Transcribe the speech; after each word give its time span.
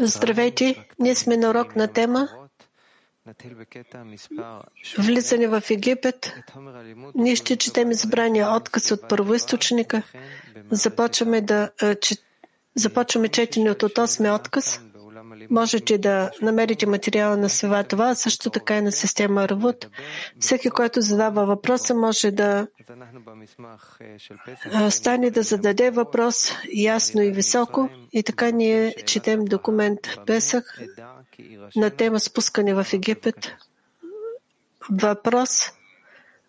Здравейте, 0.00 0.86
ние 0.98 1.14
сме 1.14 1.36
на 1.36 1.50
урок 1.50 1.76
на 1.76 1.88
тема 1.88 2.28
Влизане 4.98 5.48
в 5.48 5.62
Египет. 5.70 6.32
Ние 7.14 7.36
ще 7.36 7.56
четем 7.56 7.90
избрания 7.90 8.50
отказ 8.50 8.90
от 8.90 9.08
първоисточника. 9.08 10.02
Започваме 10.70 11.40
да 11.40 11.70
започваме 12.74 13.28
четене 13.28 13.70
от 13.70 13.82
8 13.82 14.34
отказ. 14.40 14.80
Можете 15.50 15.98
да 15.98 16.30
намерите 16.42 16.86
материала 16.86 17.36
на 17.36 17.48
това, 17.48 17.82
това, 17.84 18.14
също 18.14 18.50
така 18.50 18.76
и 18.76 18.80
на 18.80 18.92
система 18.92 19.48
Равут. 19.48 19.86
Всеки, 20.38 20.70
който 20.70 21.00
задава 21.00 21.46
въпроса, 21.46 21.94
може 21.94 22.30
да 22.30 22.66
стане 24.90 25.30
да 25.30 25.42
зададе 25.42 25.90
въпрос 25.90 26.52
ясно 26.74 27.22
и 27.22 27.30
високо. 27.30 27.88
И 28.12 28.22
така 28.22 28.50
ние 28.50 28.94
четем 29.06 29.44
документ 29.44 30.00
Песах 30.26 30.78
на 31.76 31.90
тема 31.90 32.20
спускане 32.20 32.74
в 32.74 32.86
Египет. 32.92 33.52
Въпрос 34.90 35.72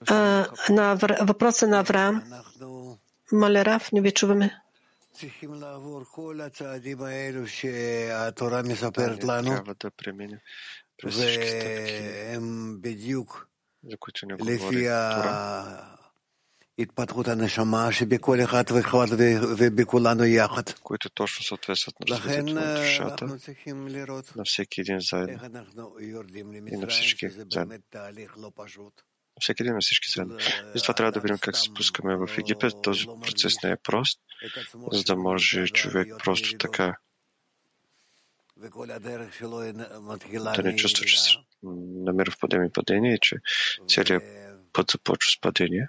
а, 0.07 0.45
на 0.69 0.95
въпроса 1.21 1.67
на 1.67 1.79
Авраам. 1.79 2.23
Малерав, 3.31 3.91
не 3.91 4.01
ви 4.01 4.11
чуваме. 4.11 4.61
Трябва 9.44 9.74
да 9.74 9.90
преминем 9.90 10.38
през 11.02 11.14
всички 11.14 11.46
стъпки, 11.48 11.94
за 13.84 13.96
които 13.98 14.26
не 14.26 14.34
говори 14.34 14.84
Тора. 14.84 15.98
התפתחות 16.78 17.28
הנשמה 17.28 17.92
שבכל 17.92 18.40
אחד 18.44 18.64
ואחד 18.70 19.06
ובכולנו 19.58 20.24
יחד. 20.24 20.70
които 20.82 21.10
точно 21.10 21.44
съответстват 21.44 22.00
на 22.00 22.06
развитието 22.16 22.54
на 22.54 22.74
душата, 22.74 23.24
на 24.36 24.44
всеки 24.44 24.80
един 24.80 25.00
заедно 25.00 25.96
и 26.00 26.76
на 26.76 26.86
всички 26.86 27.28
заедно. 27.28 27.78
Всеки 29.39 29.63
един 29.63 29.73
на 29.73 29.79
всички 29.81 30.11
заедно. 30.11 30.37
И 30.75 30.81
това 30.81 30.93
трябва 30.93 31.11
да 31.11 31.19
видим 31.19 31.37
как 31.37 31.57
се 31.57 31.63
спускаме 31.63 32.15
в 32.15 32.29
Египет. 32.37 32.73
Този 32.83 33.05
процес 33.05 33.63
не 33.63 33.71
е 33.71 33.75
прост, 33.75 34.19
за 34.91 35.03
да 35.03 35.15
може 35.15 35.67
човек 35.67 36.07
просто 36.23 36.57
така 36.57 36.97
да 40.55 40.63
не 40.63 40.75
чувства, 40.75 41.05
че 41.05 41.21
се 41.21 41.29
намира 41.63 42.31
в 42.31 42.39
падение 42.39 42.67
и 42.67 42.71
падение 42.71 43.13
и 43.13 43.19
че 43.21 43.35
целият 43.87 44.23
път 44.73 44.91
започва 44.91 45.31
с 45.31 45.41
падение. 45.41 45.87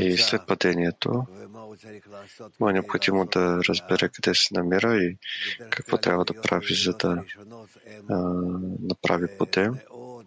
И 0.00 0.18
след 0.18 0.46
падението 0.46 1.26
му 2.60 2.68
е 2.68 2.72
необходимо 2.72 3.24
да 3.24 3.60
разбере 3.68 4.08
къде 4.08 4.34
се 4.34 4.54
намира 4.54 4.96
и 4.96 5.16
какво 5.70 5.98
трябва 5.98 6.24
да 6.24 6.40
прави, 6.40 6.74
за 6.74 6.92
да 6.92 7.24
а, 8.10 8.16
направи 8.80 9.38
подем. 9.38 9.78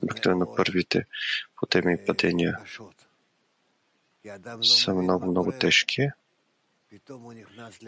Обикновено 0.03 0.55
първите 0.55 1.05
подеми 1.59 1.94
и 1.94 2.05
падения 2.05 2.59
са 4.64 4.94
много, 4.94 5.31
много 5.31 5.52
тежки, 5.52 6.08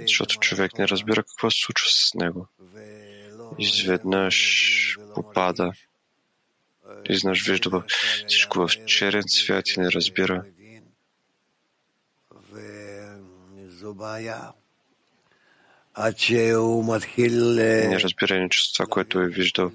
защото 0.01 0.39
човек 0.39 0.77
не 0.77 0.87
разбира 0.87 1.23
какво 1.23 1.51
се 1.51 1.61
случва 1.61 1.87
с 1.89 2.13
него 2.13 2.47
изведнъж 3.57 4.97
попада, 5.15 5.71
изнъж 7.09 7.47
вижда 7.47 7.83
всичко 8.27 8.67
в 8.67 8.85
черен 8.85 9.23
свят 9.27 9.69
и 9.69 9.79
не 9.79 9.91
разбира. 9.91 10.45
Не 17.87 17.99
разбира 17.99 18.39
нито 18.39 18.57
това, 18.73 18.85
което 18.85 19.19
е 19.19 19.27
виждал, 19.27 19.71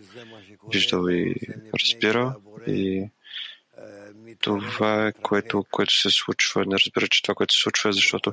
виждал 0.73 1.09
и 1.09 1.35
разбира. 1.83 2.35
И 2.67 3.11
това 4.41 5.13
което, 5.23 5.65
което 5.71 6.01
се 6.01 6.11
случва. 6.11 6.65
Не 6.67 6.77
разбира, 6.77 7.09
че 7.09 7.23
това, 7.23 7.35
което 7.35 7.55
се 7.55 7.63
случва 7.63 7.93
защото 7.93 8.33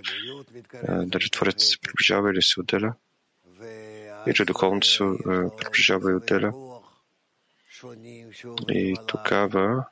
дали 0.83 1.29
Творец 1.29 1.63
се 1.63 1.77
приближава 1.81 2.31
или 2.31 2.41
се 2.41 2.59
отделя 2.59 2.93
и 4.27 4.33
че 4.33 4.45
духовното 4.45 4.87
се 4.87 5.03
приближава 5.57 6.11
и 6.11 6.15
отделя. 6.15 6.53
И 8.69 8.95
тогава 9.07 9.85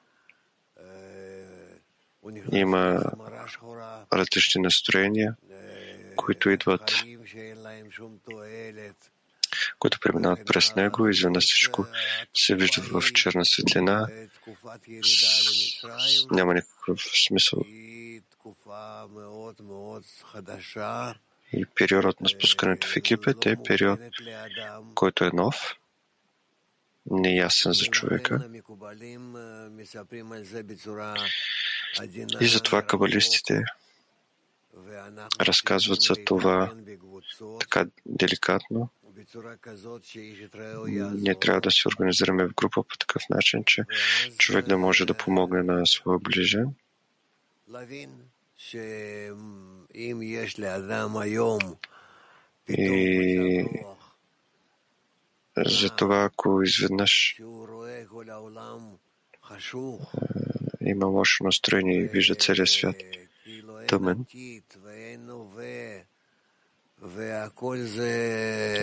има 2.52 3.04
различни 4.14 4.62
настроения, 4.62 5.36
които 6.22 6.50
идват, 6.50 6.92
които 9.80 10.00
преминават 10.00 10.46
през 10.46 10.76
него 10.76 11.08
и 11.08 11.12
изведнъж 11.12 11.44
всичко 11.44 11.86
се 12.34 12.56
вижда 12.56 12.82
в 12.82 13.14
черна 13.14 13.46
светлина. 13.46 14.08
Няма 16.32 16.54
никакъв 16.54 17.02
смисъл 17.28 17.64
и 21.54 21.66
периодът 21.66 22.22
на 22.22 22.30
спускането 22.30 22.88
в 22.88 22.98
Египет 22.98 23.46
е 23.46 23.56
период, 23.68 24.00
който 24.96 25.26
е 25.26 25.32
нов, 25.34 25.76
неясен 27.12 27.74
за 27.74 27.86
човека. 27.86 28.50
И 32.42 32.48
затова 32.48 32.82
кабалистите 32.82 33.64
разказват 35.42 36.02
за 36.02 36.16
това 36.26 36.74
така 37.60 37.86
деликатно. 38.06 38.90
Ние 41.14 41.40
трябва 41.40 41.62
да 41.62 41.72
се 41.72 41.88
организираме 41.88 42.48
в 42.48 42.54
група 42.54 42.84
по 42.84 42.98
такъв 42.98 43.24
начин, 43.30 43.64
че 43.64 43.84
човек 44.38 44.66
да 44.66 44.78
може 44.78 45.06
да 45.06 45.14
помогне 45.14 45.64
на 45.64 45.86
своя 45.86 46.20
ближен 46.20 46.74
и 52.70 53.66
за 55.58 55.90
това, 55.90 56.24
ако 56.24 56.62
изведнъж 56.64 57.42
има 60.82 61.06
лошо 61.06 61.44
настроение 61.44 61.98
и 61.98 62.08
вижда 62.08 62.36
целия 62.36 62.68
свят 62.68 62.96
тъмен, 63.92 64.26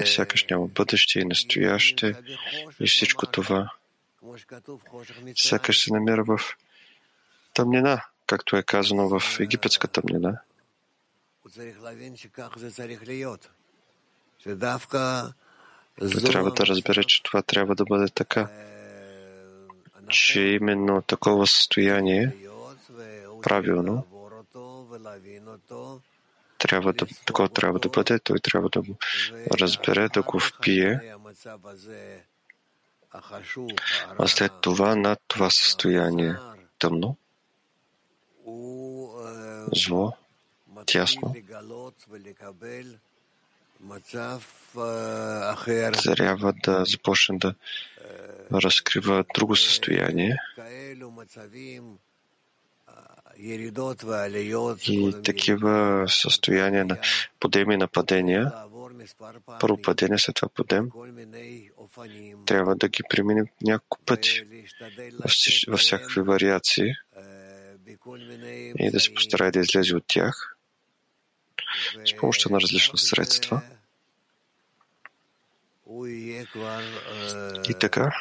сякаш 0.07 0.47
няма 0.51 0.67
бъдеще 0.67 1.21
и 1.21 1.25
настояще 1.25 2.15
и 2.81 2.87
всичко 2.87 3.27
това 3.27 3.71
сякаш 5.37 5.85
се 5.85 5.93
намира 5.93 6.25
в 6.25 6.41
тъмнина, 7.55 8.05
както 8.27 8.57
е 8.57 8.63
казано 8.63 9.09
в 9.09 9.41
египетска 9.41 9.89
тъмнина. 9.89 10.41
Той 15.99 16.23
трябва 16.23 16.51
да 16.53 16.67
разбере, 16.67 17.05
че 17.05 17.23
това 17.23 17.43
трябва 17.43 17.75
да 17.75 17.85
бъде 17.85 18.09
така, 18.09 18.49
че 20.09 20.41
именно 20.41 21.03
такова 21.03 21.47
състояние, 21.47 22.37
правилно, 23.43 24.07
трябва 26.59 26.93
да, 26.93 27.07
такова 27.27 27.49
трябва 27.49 27.79
да 27.79 27.89
бъде, 27.89 28.19
той 28.19 28.39
трябва 28.41 28.69
да 28.69 28.83
го 28.83 28.97
разбере, 29.61 30.09
да 30.09 30.23
го 30.23 30.41
впие, 30.41 31.15
а 34.19 34.29
след 34.29 34.53
това 34.61 34.97
над 34.97 35.21
това 35.29 35.51
състояние. 35.51 36.37
Тъмно, 36.79 37.17
зло, 39.75 40.12
тясно, 40.87 41.35
трябва 46.17 46.53
да 46.53 46.85
започне 46.85 47.39
да 47.39 47.55
разкрива 48.53 49.25
друго 49.35 49.56
състояние 49.56 50.37
и 53.38 55.14
такива 55.25 56.05
състояния 56.08 56.85
на 56.85 56.99
подеми 57.40 57.75
и 57.75 57.76
нападения, 57.76 58.52
първо 59.61 59.82
падение, 59.82 60.19
след 60.19 60.37
това 60.37 60.49
подем, 60.49 60.90
трябва 62.46 62.76
да 62.76 62.88
ги 62.88 63.02
преминем 63.11 63.46
няколко 63.62 63.99
пъти 64.06 64.44
във 65.69 65.81
всякакви 65.81 66.20
вариации 66.20 66.94
и 68.79 68.90
да 68.90 69.00
се 69.00 69.14
постарае 69.14 69.50
да 69.50 69.61
излезе 69.61 69.96
от 69.96 70.05
тях 70.06 70.56
с 72.05 72.17
помощта 72.17 72.50
на 72.50 72.61
различни 72.61 72.99
средства. 72.99 73.62
И 77.69 77.75
така, 77.81 78.12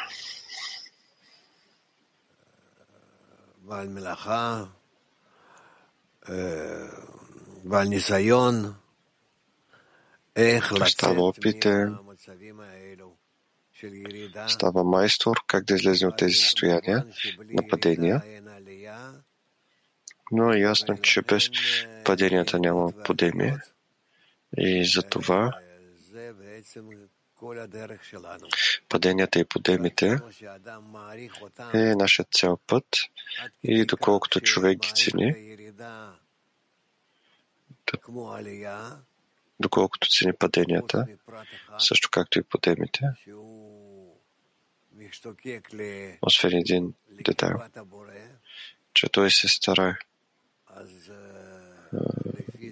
става 10.87 11.21
опите, 11.21 11.87
става 14.47 14.83
майстор 14.83 15.37
как 15.47 15.65
да 15.65 15.75
излезе 15.75 16.07
от 16.07 16.17
тези 16.17 16.33
състояния 16.33 17.05
на 17.45 17.67
падения. 17.67 18.23
Но 20.31 20.53
е 20.53 20.59
ясно, 20.59 20.97
че 20.97 21.21
без 21.21 21.49
паденията 22.05 22.59
няма 22.59 22.91
подемие. 23.05 23.57
И 24.57 24.85
за 24.85 25.03
това 25.03 25.59
паденията 28.89 29.39
и 29.39 29.45
подемите 29.45 30.19
е 31.73 31.95
нашия 31.95 32.25
цял 32.31 32.57
път. 32.67 32.85
И 33.63 33.85
доколкото 33.85 34.41
човек 34.41 34.79
ги 34.79 34.91
цени, 34.95 35.57
доколкото 39.59 40.07
цени 40.09 40.33
паденията, 40.33 41.05
също 41.77 42.09
както 42.11 42.39
и 42.39 42.43
подемите, 42.43 43.01
освен 46.21 46.57
един 46.57 46.93
детайл, 47.11 47.59
че 48.93 49.09
той 49.09 49.31
се 49.31 49.47
старае 49.47 49.93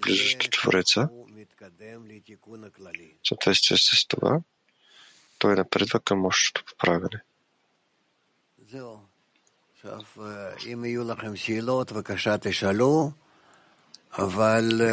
близо 0.02 0.38
до 0.38 0.48
Твореца, 0.50 1.08
съответствие 3.24 3.76
с 3.78 4.06
това, 4.08 4.40
той 5.38 5.54
напредва 5.54 6.00
към 6.00 6.26
общото 6.26 6.64
поправяне. 6.64 7.22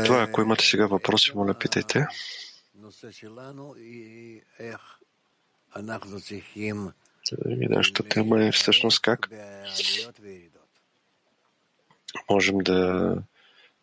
Това, 0.04 0.22
ако 0.22 0.42
имате 0.42 0.66
сега 0.66 0.88
въпроси, 0.88 1.32
моля, 1.36 1.54
питайте. 1.54 2.08
Нашата 7.46 8.04
тема 8.04 8.46
е 8.46 8.52
всъщност 8.52 9.02
как 9.02 9.30
можем 12.30 12.58
да 12.58 13.18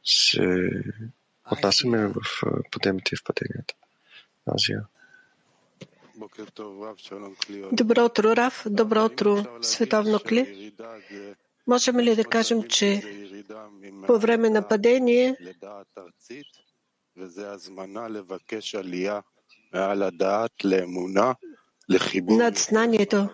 се 0.05 0.71
отнасяме 1.53 2.07
в 2.07 2.43
подемите 2.71 3.15
и 3.15 3.17
в 3.17 3.25
паденията. 3.25 3.75
Азия. 4.47 4.85
Добро 7.73 8.05
утро, 8.05 8.37
Рав. 8.37 8.65
Добро 8.71 9.05
утро, 9.05 9.45
Световно 9.63 10.19
Кли. 10.21 10.73
Можем 11.67 11.99
ли 12.01 12.17
да 12.17 12.25
кажем, 12.25 12.63
че 12.63 13.03
по 14.07 14.19
време 14.19 14.51
на 14.51 14.69
падение 14.69 15.37
над 22.29 22.59
знанието, 22.59 23.29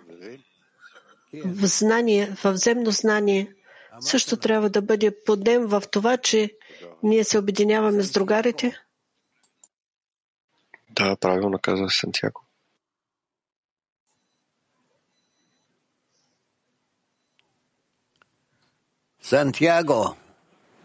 в 1.45 1.67
знание, 1.67 2.37
в 2.45 2.57
земно 2.57 2.91
знание, 2.91 3.55
също 4.01 4.37
трябва 4.37 4.71
да 4.71 4.83
бъде 4.83 5.25
подем 5.25 5.67
в 5.67 5.83
това, 5.91 6.17
че 6.17 6.51
ние 7.03 7.25
се 7.25 7.39
обединяваме 7.39 8.03
с 8.03 8.11
другарите? 8.11 8.81
Да, 10.91 11.17
правилно 11.17 11.59
каза 11.59 11.87
Сантьяго. 11.89 12.46
Santiago. 19.33 20.17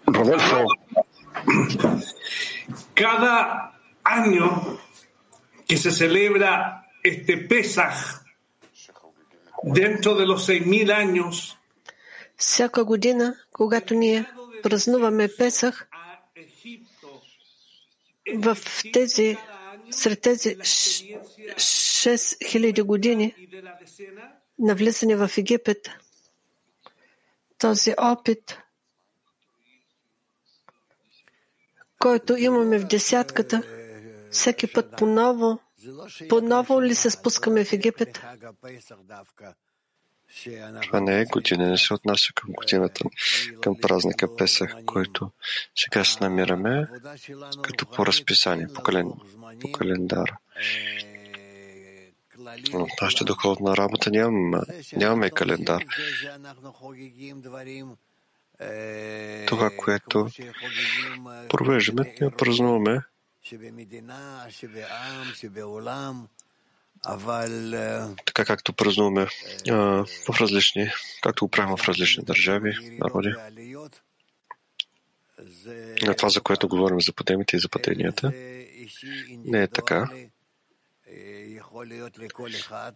Rodolfo. 0.08 0.66
Cada 2.96 3.72
año 4.04 4.80
que 5.68 5.78
se 5.78 5.92
celebra 5.92 6.88
este 7.04 7.38
Pesaj, 7.38 8.24
dentro 9.62 10.16
de 10.16 10.26
los 10.26 10.44
seis 10.46 10.66
mil 10.66 10.92
años, 10.92 11.58
Всяка 12.38 12.84
година, 12.84 13.36
когато 13.52 13.94
ние 13.94 14.26
празнуваме 14.64 15.30
Песах, 15.38 15.88
в 18.36 18.58
тези, 18.94 19.38
сред 19.92 20.22
тези 20.22 20.58
6000 20.58 22.84
години 22.84 23.36
на 24.60 24.76
влизане 24.76 25.16
в 25.16 25.32
Египет, 25.38 25.90
този 27.62 27.94
опит, 27.98 28.58
който 32.00 32.38
имаме 32.38 32.80
в 32.80 32.88
десятката, 32.88 33.64
всеки 34.32 34.74
път 34.74 34.98
по-ново, 34.98 35.60
по-ново 36.30 36.82
ли 36.82 36.96
се 36.96 37.10
спускаме 37.10 37.66
в 37.66 37.74
Египет? 37.74 38.22
Това 40.84 41.02
не 41.02 41.22
е 41.22 41.26
година, 41.26 41.68
не 41.68 41.78
се 41.78 41.94
отнася 41.94 42.34
към 42.36 42.54
годината, 42.54 43.04
към 43.62 43.78
празника 43.82 44.36
Песах, 44.36 44.76
който 44.86 45.32
сега 45.76 46.04
се 46.04 46.18
намираме 46.22 46.88
като 47.62 47.86
по 47.86 48.06
разписание, 48.06 48.68
по, 48.76 48.84
кален... 48.84 49.12
по 49.62 49.72
календара. 49.72 50.38
В 52.74 53.02
нашата 53.02 53.26
духовна 53.26 53.78
работа 53.78 54.10
нямаме, 54.12 54.60
нямаме 54.96 55.30
календар. 55.30 55.84
Това, 59.48 59.70
което 59.78 60.30
провеждаме, 61.50 62.16
ние 62.22 62.30
празнуваме 62.30 63.02
така 68.26 68.46
както 68.46 68.74
празнуваме 68.74 69.28
а, 69.70 69.76
в 70.06 70.42
различни, 70.42 70.92
както 71.22 71.46
го 71.46 71.52
правим 71.52 71.78
в 71.78 71.88
различни 71.88 72.24
държави, 72.24 72.98
народи. 73.00 73.34
На 76.06 76.16
това, 76.16 76.30
за 76.30 76.42
което 76.42 76.68
говорим 76.68 77.02
за 77.02 77.14
подемите 77.14 77.56
и 77.56 77.60
за 77.60 77.70
паденията, 77.70 78.34
не 79.46 79.64
е 79.64 79.68
така. 79.68 80.10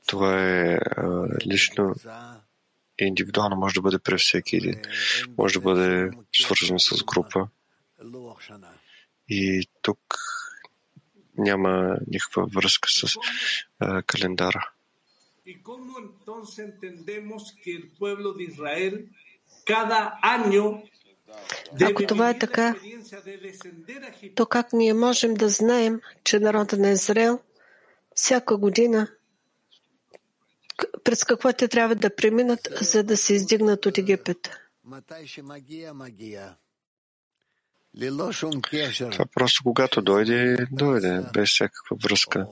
Това 0.08 0.42
е 0.42 0.78
лично 1.48 1.96
индивидуално, 3.00 3.56
може 3.56 3.74
да 3.74 3.82
бъде 3.82 4.00
при 4.00 4.18
всеки 4.18 4.56
един. 4.56 4.82
Може 5.38 5.54
да 5.54 5.60
бъде 5.60 6.12
свързано 6.36 6.80
с 6.80 7.04
група. 7.04 7.48
И 9.30 9.68
тук 9.82 10.00
няма 11.38 11.98
никаква 12.08 12.46
връзка 12.56 12.90
с 12.90 13.16
а, 13.80 14.02
календара. 14.02 14.70
Ако 21.82 22.08
това 22.08 22.30
е 22.30 22.40
така, 22.40 22.76
то 24.36 24.46
как 24.46 24.74
ние 24.74 24.94
можем 24.94 25.34
да 25.34 25.50
знаем, 25.50 26.02
че 26.24 26.40
народът 26.40 26.80
на 26.80 26.90
Израел 26.90 27.40
всяка 28.16 28.58
година 28.58 29.08
през 31.04 31.24
какво 31.24 31.54
те 31.54 31.68
трябва 31.68 31.96
да 31.96 32.16
преминат, 32.16 32.68
за 32.82 33.04
да 33.04 33.18
се 33.18 33.34
издигнат 33.34 33.86
от 33.86 33.98
Египет? 33.98 34.50
Това 39.12 39.26
просто 39.34 39.64
когато 39.64 40.02
дойде, 40.02 40.68
дойде, 40.72 41.22
без 41.34 41.50
всякаква 41.50 41.98
връзка. 42.04 42.48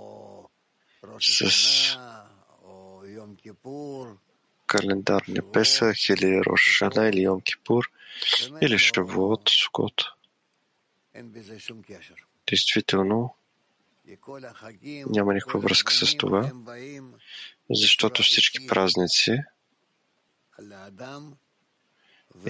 С 1.21 1.97
календарния 4.65 5.51
Песах 5.51 6.09
или 6.09 6.41
Рошана 6.45 7.07
или 7.09 7.21
Йом 7.21 7.41
Кипур 7.41 7.83
или 8.61 8.77
Шавуот, 8.77 9.49
Сукот. 9.49 10.01
Действително, 12.47 13.35
няма 15.09 15.33
никаква 15.33 15.59
връзка 15.59 15.93
с 15.93 16.17
това, 16.17 16.51
защото 17.69 18.23
всички 18.23 18.67
празници 18.67 19.39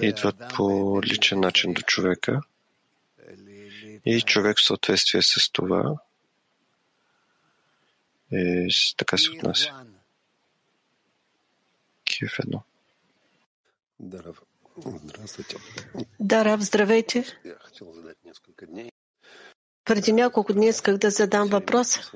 идват 0.02 0.36
по 0.56 1.00
личен 1.02 1.40
начин 1.40 1.72
до 1.72 1.82
човека 1.82 2.40
и 4.06 4.22
човек 4.22 4.58
в 4.58 4.64
съответствие 4.64 5.22
с 5.22 5.50
това 5.52 5.96
е, 8.32 8.66
така 8.96 9.18
се 9.18 9.30
отнася. 9.30 9.86
Киев 12.04 12.38
едно. 12.38 12.62
Здравейте. 14.00 15.56
Да, 16.20 16.44
Рав, 16.44 16.60
здравейте. 16.60 17.24
Преди 19.84 20.12
няколко 20.12 20.52
дни 20.52 20.66
исках 20.66 20.96
да 20.96 21.10
задам 21.10 21.48
въпрос. 21.48 22.12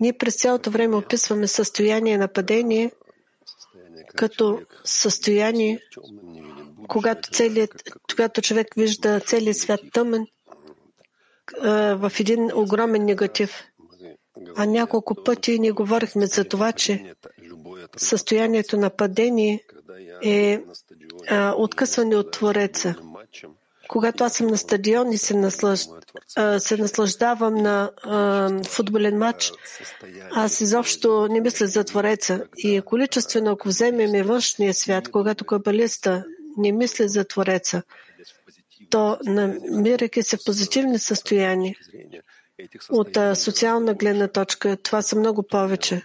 Ние 0.00 0.12
през 0.12 0.36
цялото 0.36 0.70
време 0.70 0.96
описваме 0.96 1.46
състояние 1.46 2.18
на 2.18 2.28
падение 2.28 2.90
като 4.16 4.60
състояние, 4.84 5.80
когато, 6.88 7.30
целият, 7.30 7.82
когато 8.10 8.42
човек 8.42 8.74
вижда 8.76 9.20
целият 9.20 9.56
свят 9.56 9.80
тъмен, 9.92 10.26
в 11.96 12.12
един 12.20 12.50
огромен 12.54 13.04
негатив. 13.04 13.64
А 14.56 14.66
няколко 14.66 15.24
пъти 15.24 15.58
ние 15.58 15.70
говорихме 15.70 16.26
за 16.26 16.44
това, 16.44 16.72
че 16.72 17.14
състоянието 17.96 18.76
на 18.76 18.90
падение 18.90 19.64
е 20.24 20.62
откъсване 21.56 22.16
от 22.16 22.30
Твореца. 22.30 22.94
Когато 23.88 24.24
аз 24.24 24.34
съм 24.34 24.46
на 24.46 24.58
стадион 24.58 25.12
и 25.12 25.18
се, 25.18 25.34
наслаж... 25.34 25.86
се 26.58 26.76
наслаждавам 26.76 27.54
на 27.54 27.90
футболен 28.68 29.18
матч, 29.18 29.52
аз 30.32 30.60
изобщо 30.60 31.28
не 31.30 31.40
мисля 31.40 31.66
за 31.66 31.84
Твореца. 31.84 32.44
И 32.56 32.80
количествено, 32.80 33.50
ако 33.50 33.68
вземем 33.68 34.14
и 34.14 34.22
външния 34.22 34.74
свят, 34.74 35.08
когато 35.08 35.44
кабалиста 35.44 36.24
не 36.56 36.72
мисли 36.72 37.08
за 37.08 37.24
Твореца, 37.24 37.82
то 38.90 39.18
намирайки 39.24 40.22
се 40.22 40.36
в 40.36 40.44
позитивни 40.46 40.98
състояния, 40.98 41.74
от 42.90 43.18
социална 43.34 43.94
гледна 43.94 44.28
точка, 44.28 44.76
това 44.76 45.02
са 45.02 45.16
много 45.16 45.42
повече. 45.42 46.02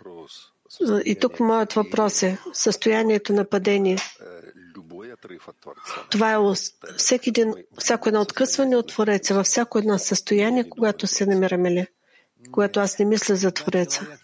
И 1.05 1.15
тук 1.15 1.39
моят 1.39 1.73
въпрос 1.73 2.23
е 2.23 2.37
състоянието 2.53 3.33
на 3.33 3.45
падение. 3.45 3.97
Това 6.09 6.33
е 6.33 6.37
всеки 6.97 7.29
един, 7.29 7.53
всяко 7.79 8.09
едно 8.09 8.21
откъсване 8.21 8.75
от 8.75 8.87
Твореца, 8.87 9.33
във 9.33 9.45
всяко 9.45 9.77
едно 9.77 9.99
състояние, 9.99 10.69
когато 10.69 11.07
се 11.07 11.25
намираме 11.25 11.71
ли, 11.71 11.87
когато 12.51 12.79
аз 12.79 12.99
не 12.99 13.05
мисля 13.05 13.35
за 13.35 13.51
Твореца. 13.51 14.17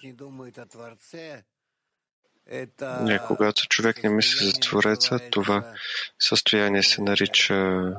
Не, 3.01 3.19
когато 3.27 3.67
човек 3.67 4.03
не 4.03 4.09
мисли 4.09 4.45
за 4.45 4.53
Твореца, 4.53 5.19
това 5.31 5.73
състояние 6.19 6.83
се 6.83 7.01
нарича 7.01 7.89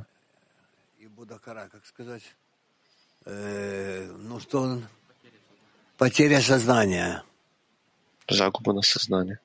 потеря 5.99 6.43
съзнания. 6.43 7.23
Загуба 8.31 8.73
на 8.73 8.83
съзнание. 8.83 9.39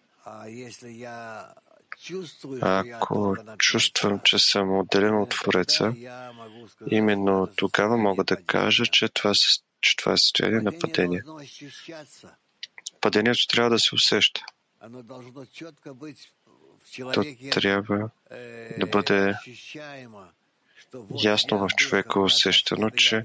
Ако 2.61 3.35
чувствам, 3.57 4.19
че 4.23 4.39
съм 4.39 4.79
отделен 4.79 5.21
от 5.21 5.29
Твореца, 5.29 5.93
именно 6.91 7.47
тогава 7.55 7.97
мога 7.97 8.23
да 8.23 8.37
кажа, 8.43 8.85
че 8.85 9.09
това, 9.09 9.33
че 9.81 9.95
това 9.97 10.13
е 10.13 10.17
състояние 10.17 10.61
на 10.61 10.79
падение. 10.79 11.23
Падението 13.01 13.47
трябва 13.47 13.69
да 13.69 13.79
се 13.79 13.95
усеща. 13.95 14.41
То 17.13 17.23
трябва 17.51 18.09
да 18.77 18.85
бъде 18.87 19.35
ясно 21.23 21.57
в 21.57 21.67
човека 21.67 22.19
усещано, 22.19 22.89
че 22.89 23.23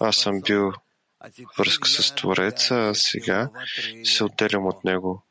аз 0.00 0.16
съм 0.16 0.40
бил 0.40 0.72
връзка 1.58 1.88
с 1.88 2.14
Твореца, 2.14 2.74
а 2.74 2.94
сега 2.94 3.50
се 4.04 4.24
отделям 4.24 4.66
от 4.66 4.84
него. 4.84 5.22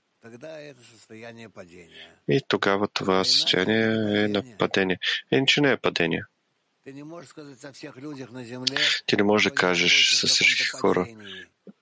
И 2.28 2.42
тогава 2.48 2.88
това 2.88 3.24
състояние 3.24 3.84
е 4.24 4.28
на 4.28 4.44
падение. 4.58 5.00
Иначе 5.32 5.62
не 5.62 5.72
е 5.72 5.78
падение. 5.78 6.24
Ти 9.06 9.16
не 9.18 9.24
можеш 9.24 9.50
да 9.50 9.56
кажеш 9.56 10.16
с 10.16 10.28
всички 10.28 10.64
хора 10.64 11.08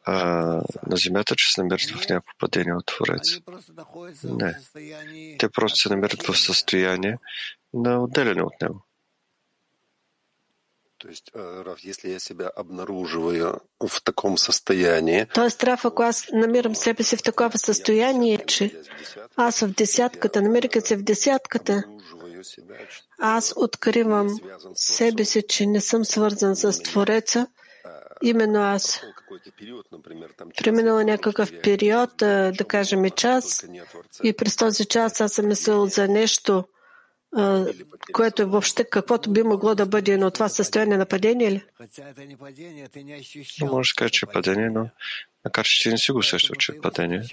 а, 0.06 0.16
на 0.88 0.98
земята, 0.98 1.36
че 1.36 1.52
се 1.52 1.62
намират 1.62 1.90
в 1.90 2.10
някакво 2.10 2.32
падение 2.40 2.74
от 2.74 2.86
Творец. 2.86 3.40
Не. 4.24 4.56
Те 5.40 5.50
просто 5.50 5.80
се 5.80 5.90
намират 5.90 6.24
в 6.24 6.38
състояние 6.38 7.18
на 7.74 8.04
отделяне 8.04 8.42
от 8.42 8.62
него. 8.62 8.87
То 11.00 11.10
есть, 11.10 11.32
Раф, 11.36 11.80
если 11.84 12.10
я 12.10 12.20
себя 12.20 12.52
обнаруживаю 12.56 13.62
в 13.80 14.02
таком 14.02 14.38
состоянии... 14.38 15.26
Тоест, 15.34 15.64
Раф, 15.64 15.86
ако 15.86 16.04
аз 16.04 16.28
намирам 16.34 16.76
себе 16.76 17.04
си 17.04 17.18
в 17.18 17.24
такова 17.24 17.58
състояние, 17.58 18.38
че 18.48 18.76
аз 19.36 19.60
в 19.60 19.68
десятката, 19.68 20.42
намирайки 20.42 20.82
се 20.82 20.98
в 20.98 21.04
десятката, 21.04 21.84
аз 23.20 23.54
откривам 23.58 24.30
себе 24.76 25.26
си, 25.26 25.44
че 25.50 25.66
не 25.66 25.82
съм 25.82 26.06
свързан 26.06 26.56
с 26.56 26.80
Твореца, 26.84 27.48
именно 28.22 28.60
аз. 28.60 29.02
Преминала 30.58 31.04
някакъв 31.04 31.52
период, 31.64 32.18
да 32.18 32.66
кажем 32.68 33.06
и 33.06 33.12
час, 33.12 33.66
и 34.24 34.34
през 34.34 34.56
този 34.56 34.86
час 34.86 35.22
аз 35.22 35.32
съм 35.32 35.48
мислил 35.48 35.86
за 35.86 36.08
нещо, 36.08 36.64
което 38.14 38.42
е 38.42 38.46
въобще 38.46 38.84
каквото 38.84 39.32
би 39.32 39.44
могло 39.44 39.76
да 39.76 39.86
бъде, 39.86 40.18
но 40.18 40.32
това 40.32 40.50
състояние 40.50 40.98
на 40.98 41.06
падение 41.06 41.52
ли? 41.52 41.64
Може 43.62 43.94
да 43.94 43.98
кажа, 43.98 44.12
че 44.12 44.26
падение, 44.26 44.70
но 44.70 44.90
макар 45.46 45.66
че 45.66 45.84
ти 45.84 45.90
не 45.90 45.98
си 45.98 46.12
го 46.12 46.18
усещал, 46.18 46.56
че 46.56 46.72
е 46.72 46.82
падение, 46.82 47.24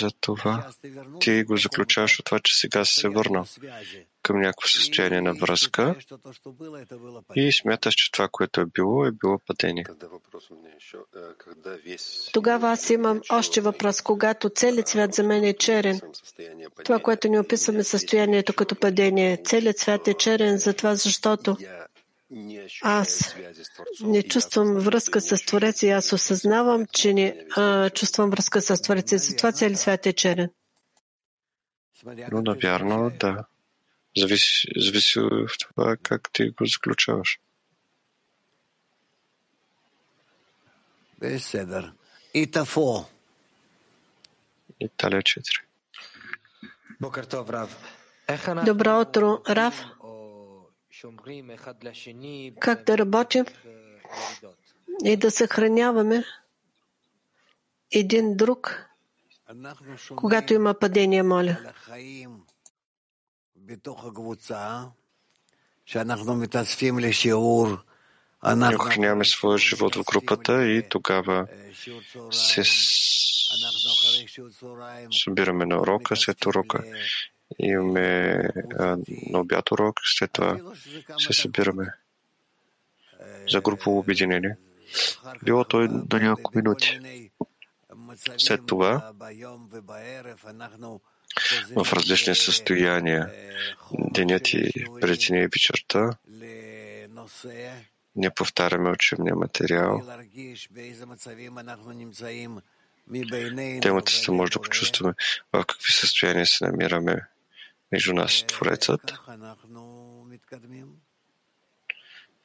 затова 0.00 0.72
ти 1.20 1.42
го 1.42 1.56
заключаваш 1.56 2.18
от 2.18 2.24
това, 2.24 2.38
че 2.38 2.58
сега 2.58 2.84
си 2.84 2.94
се 2.94 3.08
върнал 3.08 3.44
към 4.22 4.40
някакво 4.40 4.68
състояние 4.68 5.20
на 5.20 5.34
връзка 5.34 5.94
и 7.36 7.52
смяташ, 7.52 7.94
че 7.94 8.12
това, 8.12 8.28
което 8.32 8.60
е 8.60 8.66
било, 8.66 9.06
е 9.06 9.10
било 9.12 9.38
падение. 9.38 9.84
Тогава 12.32 12.70
аз 12.70 12.90
имам 12.90 13.20
още 13.30 13.60
въпрос. 13.60 14.02
Когато 14.02 14.50
целият 14.50 14.88
свят 14.88 15.14
за 15.14 15.22
мен 15.22 15.44
е 15.44 15.54
черен, 15.54 16.00
това, 16.84 16.98
което 16.98 17.28
ни 17.28 17.38
описваме 17.38 17.84
състоянието 17.84 18.54
като 18.54 18.76
падение, 18.76 19.42
целият 19.44 19.78
свят 19.78 20.08
е 20.08 20.14
черен 20.14 20.58
за 20.58 20.74
това, 20.74 20.94
защото 20.94 21.56
аз 22.82 23.36
не 24.00 24.22
чувствам 24.22 24.74
връзка 24.74 25.20
с 25.20 25.46
Творец 25.46 25.82
и 25.82 25.90
аз 25.90 26.12
осъзнавам, 26.12 26.86
че 26.92 27.14
не 27.14 27.46
а, 27.56 27.90
чувствам 27.90 28.30
връзка 28.30 28.60
с 28.62 28.82
Творец 28.82 29.12
и 29.12 29.18
затова 29.18 29.52
целият 29.52 29.80
свят 29.80 30.06
е 30.06 30.12
черен. 30.12 30.50
Но, 32.32 32.42
навярно, 32.42 33.10
да. 33.20 33.44
Зависи, 34.16 34.68
зависи 34.76 35.20
в 35.20 35.48
това 35.58 35.96
как 36.02 36.30
ти 36.32 36.50
го 36.50 36.66
заключаваш. 36.66 37.38
Беседър. 41.18 41.92
Итафо. 42.34 43.04
Италия 44.80 45.22
4. 45.22 45.62
Добро 48.64 49.00
утро, 49.00 49.42
Рав. 49.48 49.84
Как 52.60 52.84
да 52.84 52.98
работим 52.98 53.44
и 55.04 55.16
да 55.16 55.30
съхраняваме 55.30 56.24
един 57.92 58.36
друг, 58.36 58.86
когато 60.16 60.54
има 60.54 60.74
падение, 60.74 61.22
моля. 61.22 61.56
Охраняваме 68.74 69.24
своя 69.24 69.58
живот 69.58 69.94
в 69.94 70.04
групата 70.04 70.66
и 70.66 70.88
тогава 70.88 71.46
се 72.30 72.62
събираме 75.10 75.66
на 75.66 75.80
урока, 75.80 76.16
след 76.16 76.46
урока 76.46 76.84
имаме 77.58 78.38
на 79.30 79.40
обяд 79.40 79.70
урок, 79.70 80.00
след 80.04 80.32
това 80.32 80.60
се 81.18 81.32
събираме 81.32 81.92
за 83.50 83.60
групово 83.60 83.98
обединение. 83.98 84.56
Било 85.44 85.64
той 85.64 85.88
на 85.88 86.20
няколко 86.20 86.52
минути. 86.54 87.00
След 88.38 88.66
това 88.66 89.12
в 91.76 91.92
различни 91.92 92.34
състояния, 92.34 93.32
денят 93.92 94.48
и 94.48 94.72
преди 95.00 95.26
и 95.30 95.46
вечерта, 95.46 96.10
не 98.16 98.30
повтаряме 98.30 98.90
учебния 98.90 99.36
материал. 99.36 100.02
Темата 103.82 104.12
се 104.12 104.30
може 104.30 104.52
да 104.52 104.60
почувстваме 104.60 105.14
в 105.52 105.64
какви 105.64 105.92
състояния 105.92 106.46
се 106.46 106.66
намираме 106.66 107.26
между 107.92 108.14
нас 108.14 108.40
и 108.40 108.46
Творецът. 108.46 109.12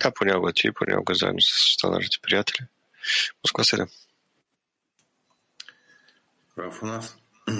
Да, 0.00 0.10
понякога 0.14 0.52
ти, 0.52 0.72
понякога 0.72 1.14
заедно 1.14 1.40
с 1.40 1.70
останалите 1.70 2.18
приятели. 2.22 2.66
Москва 3.44 3.64
7. 3.64 3.88
Раф, 6.58 6.82
у 6.82 6.86
нас 6.86 7.16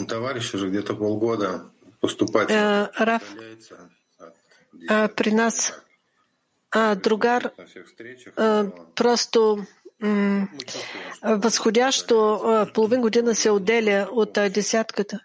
товарищ 0.09 0.55
уже 0.55 0.69
где-то 0.69 0.97
полгода 0.97 1.71
поступать. 2.05 2.51
Раф, 3.11 3.35
при 5.17 5.33
нас 5.33 5.73
другар 6.97 7.51
просто 8.95 9.67
възходящо 11.23 12.17
половин 12.75 13.01
година 13.01 13.35
се 13.35 13.51
отделя 13.51 14.09
от 14.13 14.33
десятката. 14.33 15.21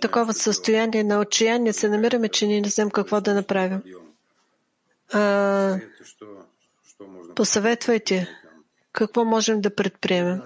Такова 0.00 0.32
състояние 0.34 1.04
на 1.04 1.20
отчаяние 1.20 1.72
се 1.72 1.88
намираме, 1.88 2.28
че 2.28 2.46
ние 2.46 2.60
не 2.60 2.68
знаем 2.68 2.90
какво 2.90 3.20
да 3.20 3.34
направим. 3.34 3.82
Посъветвайте 7.34 8.28
какво 8.92 9.24
можем 9.24 9.60
да 9.60 9.74
предприемем. 9.74 10.42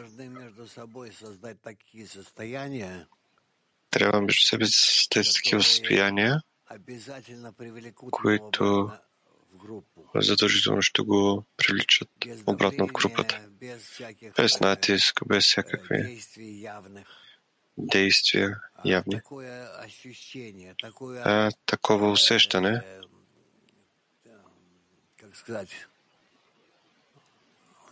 Трябва 3.91 4.21
между 4.21 4.41
себе 4.43 4.67
си 4.67 5.09
тези 5.11 5.33
такива 5.35 5.63
състояния, 5.63 6.43
които 8.11 8.91
задължително 10.15 10.83
ще 10.83 11.03
го 11.03 11.45
привличат 11.57 12.09
обратно 12.47 12.89
в 12.89 12.93
групата. 12.93 13.41
Без 14.37 14.61
натиск, 14.61 15.21
без 15.29 15.45
всякакви 15.45 16.21
действия 17.79 18.61
явни. 18.85 19.21
А 21.25 21.51
такова 21.67 22.11
усещане, 22.11 22.83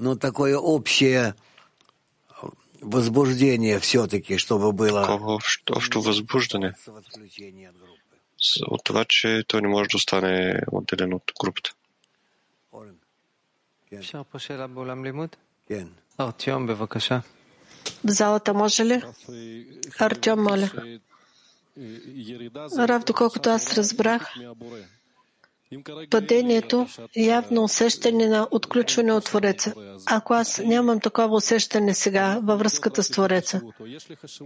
но 0.00 0.17
такое 0.17 0.57
общее 0.57 1.33
возбуждение 2.80 3.78
все-таки, 3.80 4.37
чтобы 4.37 4.73
было... 4.73 5.02
Такова 5.02 5.38
общо 5.71 6.02
възбуждане 6.02 6.73
от 8.66 8.85
това, 8.85 9.04
че 9.04 9.45
той 9.49 9.62
не 9.62 9.68
може 9.68 9.88
да 9.88 9.97
остане 9.97 10.61
отделен 10.73 11.14
от 11.14 11.33
групата. 11.40 11.71
В 18.04 18.10
залата 18.10 18.54
може 18.54 18.84
ли? 18.84 19.02
Артем, 19.99 20.43
моля. 20.43 20.71
Рав, 22.78 23.04
доколкото 23.04 23.50
аз 23.50 23.75
разбрах, 23.78 24.34
Падението 26.10 26.86
е 27.17 27.23
явно 27.23 27.65
усещане 27.65 28.28
на 28.28 28.49
отключване 28.50 29.12
от 29.12 29.25
Твореца. 29.25 29.75
Ако 30.06 30.34
аз 30.34 30.58
нямам 30.58 31.00
такова 31.00 31.36
усещане 31.36 31.95
сега 31.95 32.41
във 32.43 32.58
връзката 32.58 33.02
с 33.02 33.10
Твореца, 33.10 33.62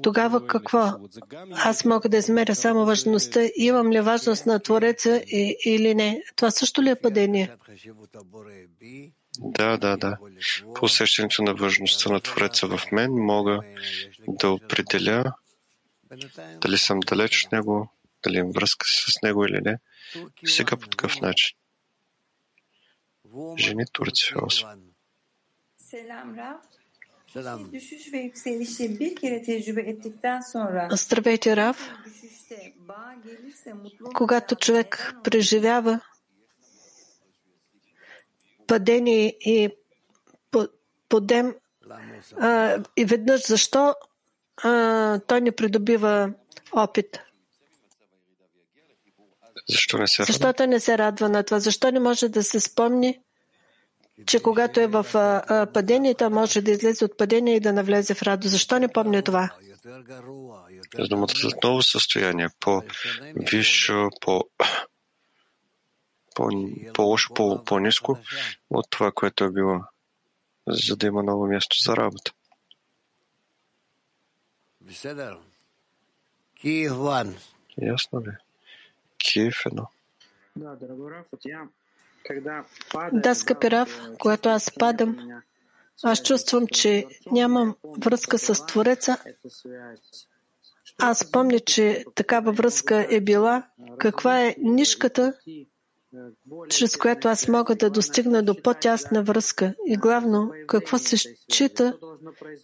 тогава 0.03 0.47
какво? 0.47 0.93
Аз 1.53 1.85
мога 1.85 2.09
да 2.09 2.17
измеря 2.17 2.55
само 2.55 2.87
важността. 2.87 3.41
Имам 3.57 3.93
ли 3.93 4.01
важност 4.01 4.47
на 4.47 4.59
Твореца 4.59 5.23
или 5.65 5.95
не? 5.95 6.23
Това 6.37 6.51
също 6.51 6.83
ли 6.83 6.91
е 6.91 6.97
падение? 6.97 7.51
Да, 9.39 9.77
да, 9.77 9.97
да. 9.97 10.17
По 10.75 10.85
усещането 10.85 11.43
на 11.43 11.55
важността 11.55 12.13
на 12.13 12.21
Твореца 12.21 12.67
в 12.67 12.81
мен 12.93 13.13
мога 13.13 13.61
да 14.29 14.51
определя 14.51 15.33
дали 16.61 16.79
съм 16.79 17.01
далеч 17.01 17.45
от 17.45 17.53
него, 17.53 17.93
дали 18.25 18.39
имам 18.39 18.53
връзка 18.53 18.87
с 18.89 19.23
него 19.23 19.45
или 19.45 19.61
не. 19.61 19.79
Сега 20.45 20.77
по 20.77 20.89
такъв 20.89 21.21
начин. 21.21 21.57
Жени 23.59 23.85
Турция 23.93 24.37
8. 24.37 24.79
Здравейте, 30.91 31.57
Рав. 31.57 31.91
Когато 34.15 34.57
човек 34.57 35.15
преживява 35.25 36.01
падение 38.67 39.37
и 39.41 39.71
подем, 41.09 41.55
и 42.97 43.05
веднъж 43.05 43.47
защо 43.47 43.95
той 45.27 45.41
не 45.41 45.53
придобива 45.53 46.33
опит? 46.73 47.21
Защо 49.69 49.99
не 49.99 50.07
се 50.07 50.23
радва? 50.23 50.33
Защото 50.33 50.67
не 50.67 50.81
се 50.81 50.99
радва 50.99 51.29
на 51.29 51.43
това. 51.43 51.61
Защо 51.61 51.91
не 51.91 52.01
може 52.01 52.29
да 52.29 52.45
се 52.45 52.61
спомни, 52.61 53.19
че 54.27 54.43
когато 54.43 54.81
е 54.81 54.87
в 54.87 55.07
падение, 55.75 56.15
то 56.15 56.31
може 56.31 56.61
да 56.61 56.71
излезе 56.71 57.05
от 57.05 57.19
падение 57.19 57.57
и 57.57 57.61
да 57.61 57.73
навлезе 57.73 58.15
в 58.15 58.23
радост. 58.23 58.51
Защо 58.51 58.79
не 58.79 58.89
помня 58.89 59.23
това? 59.23 59.51
За 60.99 61.09
да 61.09 61.27
за 61.35 61.49
ново 61.65 61.83
състояние, 61.83 62.49
по-висше, 62.61 63.93
по 64.21 64.45
по-лошо, 66.95 67.35
по, 67.35 67.65
по-низко 67.65 68.19
от 68.71 68.87
това, 68.91 69.13
което 69.13 69.45
е 69.45 69.51
било, 69.51 69.81
за 70.69 70.97
да 70.97 71.07
има 71.07 71.23
ново 71.23 71.47
място 71.47 71.77
за 71.83 71.97
работа. 71.97 72.33
Ясно 77.83 78.21
ли? 78.21 78.31
Киев 79.25 79.63
едно. 79.67 79.87
Да, 83.13 83.35
скъпи 83.35 83.71
Рав, 83.71 84.01
когато 84.19 84.49
аз 84.49 84.71
падам, 84.79 85.43
аз 86.03 86.23
чувствам, 86.23 86.67
че 86.67 87.07
нямам 87.31 87.77
връзка 87.99 88.39
с 88.39 88.67
Твореца. 88.67 89.19
Аз 90.99 91.31
помня, 91.33 91.61
че 91.61 92.05
такава 92.15 92.53
връзка 92.53 93.07
е 93.11 93.21
била. 93.21 93.67
Каква 93.99 94.41
е 94.41 94.55
нишката, 94.59 95.35
чрез 96.69 96.97
която 96.97 97.29
аз 97.29 97.49
мога 97.49 97.77
да 97.77 97.91
достигна 97.91 98.43
до 98.43 98.63
по-тясна 98.63 99.23
връзка? 99.23 99.75
И 99.87 99.97
главно, 99.97 100.53
какво 100.67 100.99
се 100.99 101.17
счита 101.17 101.99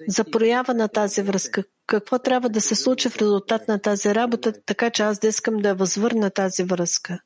за 0.09 0.25
проява 0.25 0.75
на 0.75 0.89
тази 0.89 1.23
връзка? 1.23 1.65
Какво 1.87 2.19
трябва 2.19 2.49
да 2.49 2.61
се 2.61 2.75
случи 2.75 3.09
в 3.09 3.17
резултат 3.17 3.69
на 3.69 3.79
тази 3.79 4.15
работа, 4.15 4.53
така 4.67 4.91
че 4.91 5.03
аз 5.03 5.19
да 5.19 5.29
искам 5.29 5.57
да 5.57 5.75
възвърна 5.75 6.31
тази 6.31 6.65
връзка? 6.65 7.21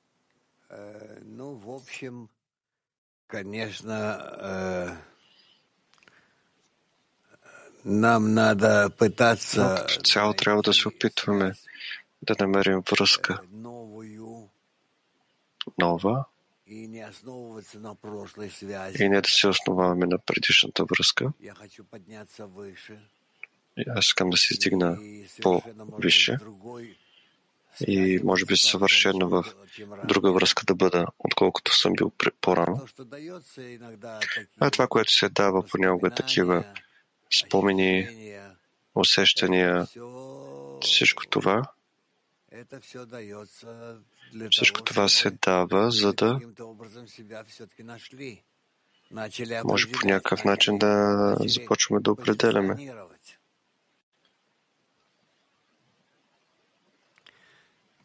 Нам 7.84 8.34
надо 8.34 8.90
пытаться... 8.98 9.86
Цяло 10.04 10.34
трябва 10.34 10.62
да 10.62 10.72
се 10.72 10.88
опитваме 10.88 11.52
да 12.22 12.34
намерим 12.40 12.82
връзка 12.90 13.40
нова. 15.78 16.24
И 16.66 16.88
не 19.08 19.20
да 19.20 19.28
се 19.28 19.48
основаваме 19.48 20.06
на 20.06 20.18
предишната 20.18 20.84
връзка. 20.84 21.32
Аз 23.88 24.06
искам 24.06 24.30
да 24.30 24.36
се 24.36 24.54
издигна 24.54 24.98
по-висше 25.42 26.38
и 27.86 28.20
може 28.24 28.44
би 28.44 28.56
съвършено 28.56 29.28
в 29.28 29.44
друга 30.04 30.32
връзка 30.32 30.64
да 30.66 30.74
бъда, 30.74 31.06
отколкото 31.18 31.76
съм 31.76 31.92
бил 31.92 32.12
по-рано. 32.40 32.86
А 34.60 34.70
това, 34.70 34.86
което 34.86 35.12
се 35.12 35.28
дава 35.28 35.62
понякога 35.62 36.10
такива 36.10 36.64
спомени, 37.30 38.08
усещания, 38.94 39.86
всичко 40.80 41.26
това 41.26 41.62
Всичко 44.50 44.82
това 44.82 45.08
се 45.08 45.30
дава, 45.30 45.90
за 45.90 46.12
да 46.12 46.40
може 49.64 49.92
по 49.92 50.06
някакъв 50.06 50.44
начин 50.44 50.78
да 50.78 51.36
започваме 51.40 52.00
да 52.00 52.12
определяме. 52.12 52.94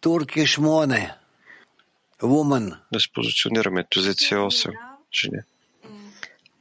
Турки 0.01 0.39
8. 0.39 1.13
Woman. 2.21 2.77
Да 2.93 2.99
се 2.99 3.07
позиционираме. 3.13 3.85
Позиция 3.95 4.39
8. 4.39 4.73
Жени. 5.13 5.39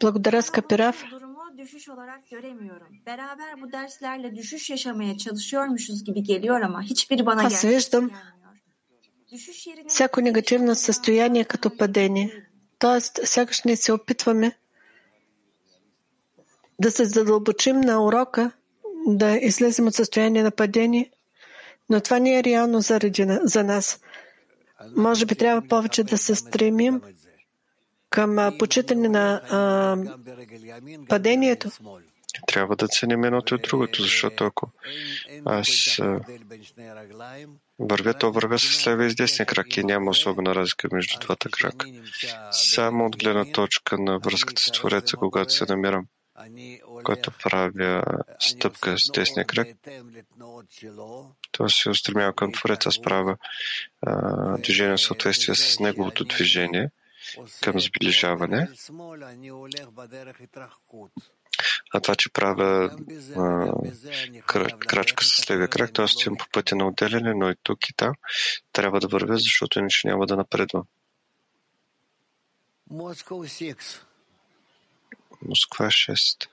Благодаря, 0.01 0.43
скъпи 0.43 0.79
Раф. 0.79 1.05
düşüş 1.59 1.89
olarak 1.89 2.31
göremiyorum. 2.31 2.87
Beraber 3.07 3.61
bu 3.61 3.73
derslerle 3.73 4.37
düşüş 4.37 4.71
yaşamaya 4.71 5.19
çalışıyormuşuz 5.19 6.05
gibi 6.05 6.23
geliyor 6.23 6.61
ama 6.61 6.83
hiçbiri 6.83 7.27
bana 7.27 7.49
виждам 7.49 8.11
всяко 9.89 10.21
негативно 10.21 10.75
състояние 10.75 11.45
като 11.45 11.77
падение. 11.77 12.45
Тоест, 12.79 13.21
сякаш 13.25 13.63
ние 13.63 13.77
се 13.77 13.93
опитваме 13.93 14.59
да 16.81 16.91
се 16.91 17.05
задълбочим 17.05 17.81
на 17.81 18.05
урока, 18.05 18.51
да 19.07 19.37
излезем 19.37 19.87
от 19.87 19.95
състояние 19.95 20.43
на 20.43 20.51
падение, 20.51 21.11
но 21.91 22.01
това 22.01 22.19
не 22.19 22.39
е 22.39 22.45
реално 22.45 22.81
заради, 22.81 23.27
за 23.43 23.65
нас. 23.65 24.01
Може 24.97 25.27
би 25.27 25.35
трябва 25.35 25.69
повече 25.69 26.05
да 26.05 26.19
се 26.19 26.35
стремим 26.35 27.01
към 28.11 28.55
почитане 28.59 29.09
на 29.09 29.41
а, 29.51 29.97
падението. 31.09 31.71
Трябва 32.47 32.77
да 32.77 32.89
ценим 32.89 33.25
едното 33.25 33.55
и 33.55 33.59
другото, 33.59 34.03
защото 34.03 34.45
ако 34.45 34.71
аз 35.45 36.01
вървя, 37.79 38.15
то 38.15 38.33
вървя 38.33 38.59
с 38.59 38.87
лева 38.87 39.07
и 39.07 39.15
десния 39.15 39.47
крак 39.47 39.77
и 39.77 39.85
няма 39.85 40.11
особена 40.11 40.55
разлика 40.55 40.89
между 40.93 41.19
двата 41.19 41.49
крака. 41.49 41.87
Само 42.51 43.07
от 43.07 43.17
гледна 43.17 43.45
точка 43.45 43.99
на 43.99 44.19
връзката 44.19 44.63
с 44.63 44.73
Твореца, 44.73 45.17
когато 45.17 45.53
се 45.53 45.67
намирам, 45.69 46.07
когато 47.05 47.31
правя 47.43 48.03
стъпка 48.39 48.99
с 48.99 49.11
десния 49.15 49.47
крак, 49.47 49.69
то 51.53 51.69
се 51.69 51.91
устремява 51.91 52.33
към 52.33 52.53
Твореца, 52.53 52.89
аз 52.89 53.03
правя 53.03 53.37
движение 54.59 54.97
в 54.97 55.01
съответствие 55.01 55.55
с 55.55 55.81
неговото 55.81 56.25
движение 56.25 56.91
към 57.63 57.81
сближаване. 57.81 58.69
А 61.95 62.01
това, 62.01 62.15
че 62.15 62.33
правя 62.33 62.97
а, 63.37 63.73
крачка 64.79 65.25
с 65.25 65.51
левия 65.51 65.69
крак, 65.69 65.93
т.е. 65.93 66.05
отивам 66.05 66.37
по 66.37 66.47
пътя 66.53 66.77
на 66.77 66.87
отделяне, 66.89 67.35
но 67.35 67.51
и 67.51 67.55
тук 67.63 67.89
и 67.89 67.95
там 67.97 68.15
трябва 68.73 69.01
да 69.01 69.09
вървя, 69.09 69.37
защото 69.39 69.79
иначе 69.79 70.09
няма 70.09 70.27
да 70.27 70.37
напредвам. 70.37 70.83
Москва 75.43 75.87
6. 75.87 76.49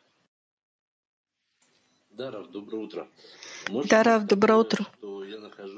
Дарав, 2.12 2.47
добро 2.47 2.75
утро. 2.75 3.08
Дарав, 3.86 4.23
добро 4.23 4.60
утро. 4.60 4.86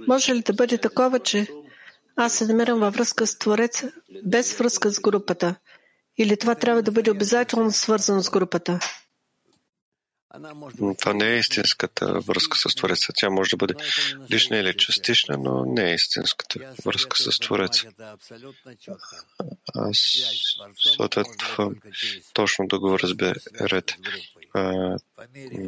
Може 0.07 0.35
ли 0.35 0.41
да 0.41 0.53
бъде 0.53 0.77
такова, 0.77 1.19
че 1.19 1.47
аз 2.15 2.33
се 2.33 2.47
намирам 2.47 2.79
във 2.79 2.93
връзка 2.93 3.27
с 3.27 3.37
Твореца, 3.37 3.91
без 4.23 4.57
връзка 4.57 4.89
с 4.89 4.99
групата? 4.99 5.55
Или 6.17 6.37
това 6.37 6.55
трябва 6.55 6.81
да 6.81 6.91
бъде 6.91 7.11
обязателно 7.11 7.71
свързано 7.71 8.21
с 8.21 8.29
групата? 8.29 8.79
Това 10.99 11.13
не 11.13 11.33
е 11.33 11.37
истинската 11.37 12.19
връзка 12.19 12.57
с 12.57 12.75
Твореца. 12.75 13.13
Тя 13.15 13.29
може 13.29 13.49
да 13.49 13.57
бъде 13.57 13.73
лична 14.31 14.57
или 14.57 14.77
частична, 14.77 15.37
но 15.37 15.65
не 15.65 15.91
е 15.91 15.93
истинската 15.93 16.73
връзка 16.85 17.17
с 17.17 17.39
Твореца. 17.39 17.87
Аз 19.75 19.97
съответно 20.97 21.75
точно 22.33 22.67
да 22.67 22.79
го 22.79 22.99
разберете. 22.99 23.97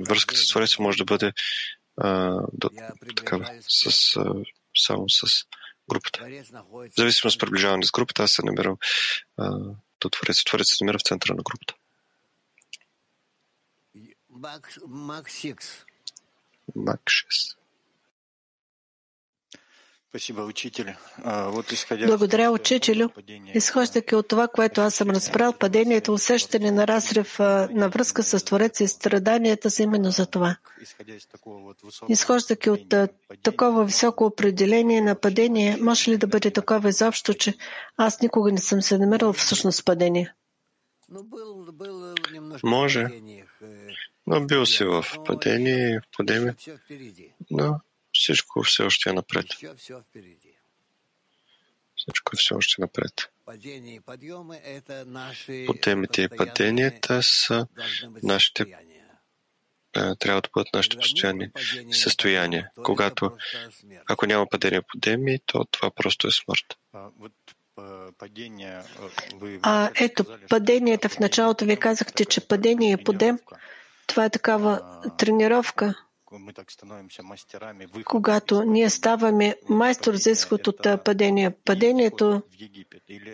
Връзката 0.10 0.40
с 0.40 0.48
Твореца 0.48 0.76
може 0.80 0.98
да 0.98 1.06
бъде 1.06 1.34
а, 1.98 2.40
да, 2.54 2.70
такава, 3.16 3.52
с, 3.68 4.16
а, 4.16 4.34
само 4.86 5.10
с 5.10 5.44
групата. 5.90 6.20
В 6.72 6.90
зависимост 6.98 7.36
от 7.36 7.40
приближаване 7.40 7.84
с 7.84 7.92
групата, 7.92 8.24
аз 8.24 8.32
се 8.32 8.46
намирам 8.46 8.78
а, 9.38 9.60
до 10.02 10.10
Твореца. 10.10 10.44
Творец 10.46 10.68
се 10.68 10.84
намира 10.84 11.00
в 11.00 11.08
центъра 11.08 11.34
на 11.34 11.44
групата. 11.44 11.74
Мак 16.76 17.02
6. 17.04 17.56
Благодаря, 22.08 22.52
учителю. 22.52 23.10
Изхождайки 23.54 24.16
от 24.16 24.28
това, 24.28 24.48
което 24.48 24.82
аз 24.82 24.96
съм 24.96 25.10
разбрал, 25.10 25.54
падението, 25.54 26.14
усещане 26.14 26.72
на 26.72 26.88
разрив 26.88 27.40
на 27.40 27.90
връзка 27.90 28.24
с 28.24 28.46
Твореца 28.46 28.84
и 28.84 28.88
страданията 28.88 29.72
са 29.72 29.84
именно 29.84 30.12
за 30.12 30.26
това. 30.26 30.58
Изхождайки 32.10 32.70
от 32.70 32.94
такова 33.44 33.86
високо 33.86 34.26
определение 34.26 35.02
на 35.02 35.16
падение, 35.16 35.78
може 35.82 36.12
ли 36.12 36.18
да 36.18 36.28
бъде 36.28 36.52
такова 36.52 36.90
изобщо, 36.90 37.34
че 37.34 37.54
аз 37.98 38.22
никога 38.22 38.52
не 38.52 38.58
съм 38.58 38.82
се 38.82 38.98
намирал 38.98 39.34
всъщност 39.34 39.86
падение? 39.86 40.34
Може. 42.64 43.08
Но 44.28 44.46
бил 44.46 44.66
си 44.66 44.84
в 44.84 45.06
падение, 45.26 46.00
в 46.00 46.18
падение, 46.18 46.56
но 47.52 47.80
всичко 48.14 48.64
все 48.64 48.84
още 48.84 49.10
е 49.10 49.14
напред. 49.14 49.46
Всичко 51.96 52.32
е 52.34 52.38
все 52.38 52.54
още 52.54 52.82
напред. 52.82 53.14
Подемите 55.66 56.22
и 56.22 56.30
паденията 56.30 57.24
са 57.24 57.68
нашите 58.24 58.66
трябва 60.20 60.42
да 60.42 60.50
бъдат 60.54 60.74
нашите 60.74 60.98
постоянни 60.98 61.50
състояния. 61.92 62.70
Когато, 62.84 63.32
ако 64.10 64.26
няма 64.26 64.48
падение 64.48 64.82
подеми, 64.82 65.40
то 65.46 65.66
това 65.72 65.92
просто 65.92 66.28
е 66.28 66.32
смърт. 66.32 66.78
А 69.62 69.92
ето, 69.96 70.26
паденията 70.50 71.10
в 71.10 71.20
началото 71.20 71.66
ви 71.66 71.78
казахте, 71.78 72.26
че 72.26 72.48
падение 72.48 72.92
и 72.92 73.04
подем, 73.04 73.40
това 74.08 74.26
е 74.26 74.30
такава 74.30 75.02
тренировка, 75.18 75.96
когато 78.06 78.64
ние 78.64 78.90
ставаме 78.90 79.56
майстор 79.70 80.14
за 80.14 80.32
изход 80.32 80.68
от 80.68 80.88
падение. 81.06 81.52
Падението, 81.52 82.42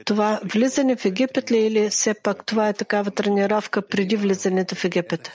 това 0.06 0.40
влизане 0.44 0.96
в 0.96 1.06
Египет 1.06 1.52
ли 1.52 1.58
или 1.58 1.90
все 1.90 2.14
пак 2.14 2.46
това 2.46 2.70
е 2.70 2.74
такава 2.74 3.12
тренировка 3.12 3.88
преди 3.88 4.16
влизането 4.16 4.76
в 4.76 4.86
Египет? 4.86 5.32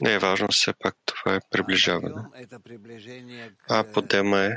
Не 0.00 0.14
е 0.14 0.18
важно, 0.18 0.48
все 0.48 0.72
пак 0.72 0.96
това 1.04 1.34
е 1.34 1.40
приближаване. 1.50 2.22
А 3.68 3.84
подема 3.92 4.40
е 4.40 4.56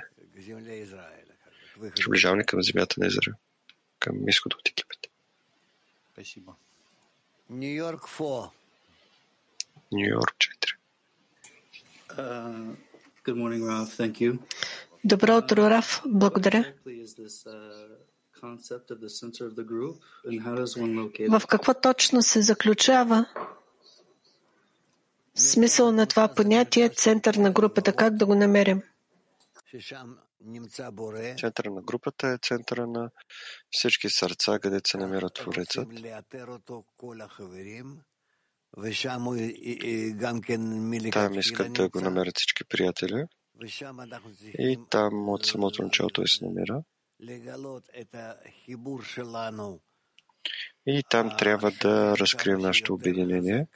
приближаване 1.95 2.43
към 2.43 2.63
земята 2.63 2.95
на 2.97 3.07
Израел, 3.07 3.35
към 3.99 4.27
изхода 4.27 4.55
от 4.59 4.69
Египет. 4.69 4.99
Нью 6.17 6.53
Йорк 7.51 8.07
4. 8.07 8.49
Нью 9.91 10.09
Йорк 10.09 10.35
4. 10.37 10.77
Good 13.25 13.35
morning, 13.35 13.63
Ralph. 13.63 13.91
Thank 13.99 14.21
you. 14.21 14.39
Добро 15.03 15.37
утро, 15.37 15.69
Раф. 15.69 16.01
Благодаря. 16.05 16.73
В 21.29 21.41
какво 21.47 21.73
точно 21.73 22.21
се 22.21 22.41
заключава 22.41 23.25
смисъл 25.35 25.91
на 25.91 26.05
това 26.05 26.27
понятие 26.27 26.89
център 26.89 27.35
на 27.35 27.51
групата? 27.51 27.93
Как 27.93 28.15
да 28.17 28.25
го 28.25 28.35
намерим? 28.35 28.81
Центъра 31.39 31.71
на 31.71 31.81
групата 31.81 32.27
е 32.27 32.37
центъра 32.37 32.87
на 32.87 33.09
всички 33.71 34.09
сърца, 34.09 34.59
където 34.59 34.89
се 34.89 34.97
намира 34.97 35.29
Творецът. 35.29 35.87
Там 41.11 41.39
искат 41.39 41.73
да 41.73 41.89
го 41.89 42.01
намерят 42.01 42.37
всички 42.37 42.63
приятели. 42.63 43.25
И 44.59 44.79
там 44.89 45.29
от 45.29 45.45
самото 45.45 45.83
начало 45.83 46.09
той 46.09 46.27
се 46.27 46.45
намира. 46.45 46.83
И 50.85 51.03
там 51.09 51.31
трябва 51.37 51.71
да 51.71 52.17
разкрием 52.17 52.59
нашето 52.59 52.93
обединение 52.93 53.67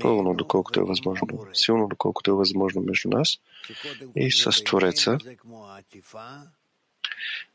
пълно, 0.00 0.34
доколкото 0.34 0.80
е 0.80 0.84
възможно, 0.84 1.28
силно, 1.52 1.88
доколкото 1.88 2.30
е 2.30 2.34
възможно 2.34 2.82
между 2.82 3.08
нас 3.08 3.38
и 4.16 4.30
с 4.30 4.64
Твореца, 4.64 5.18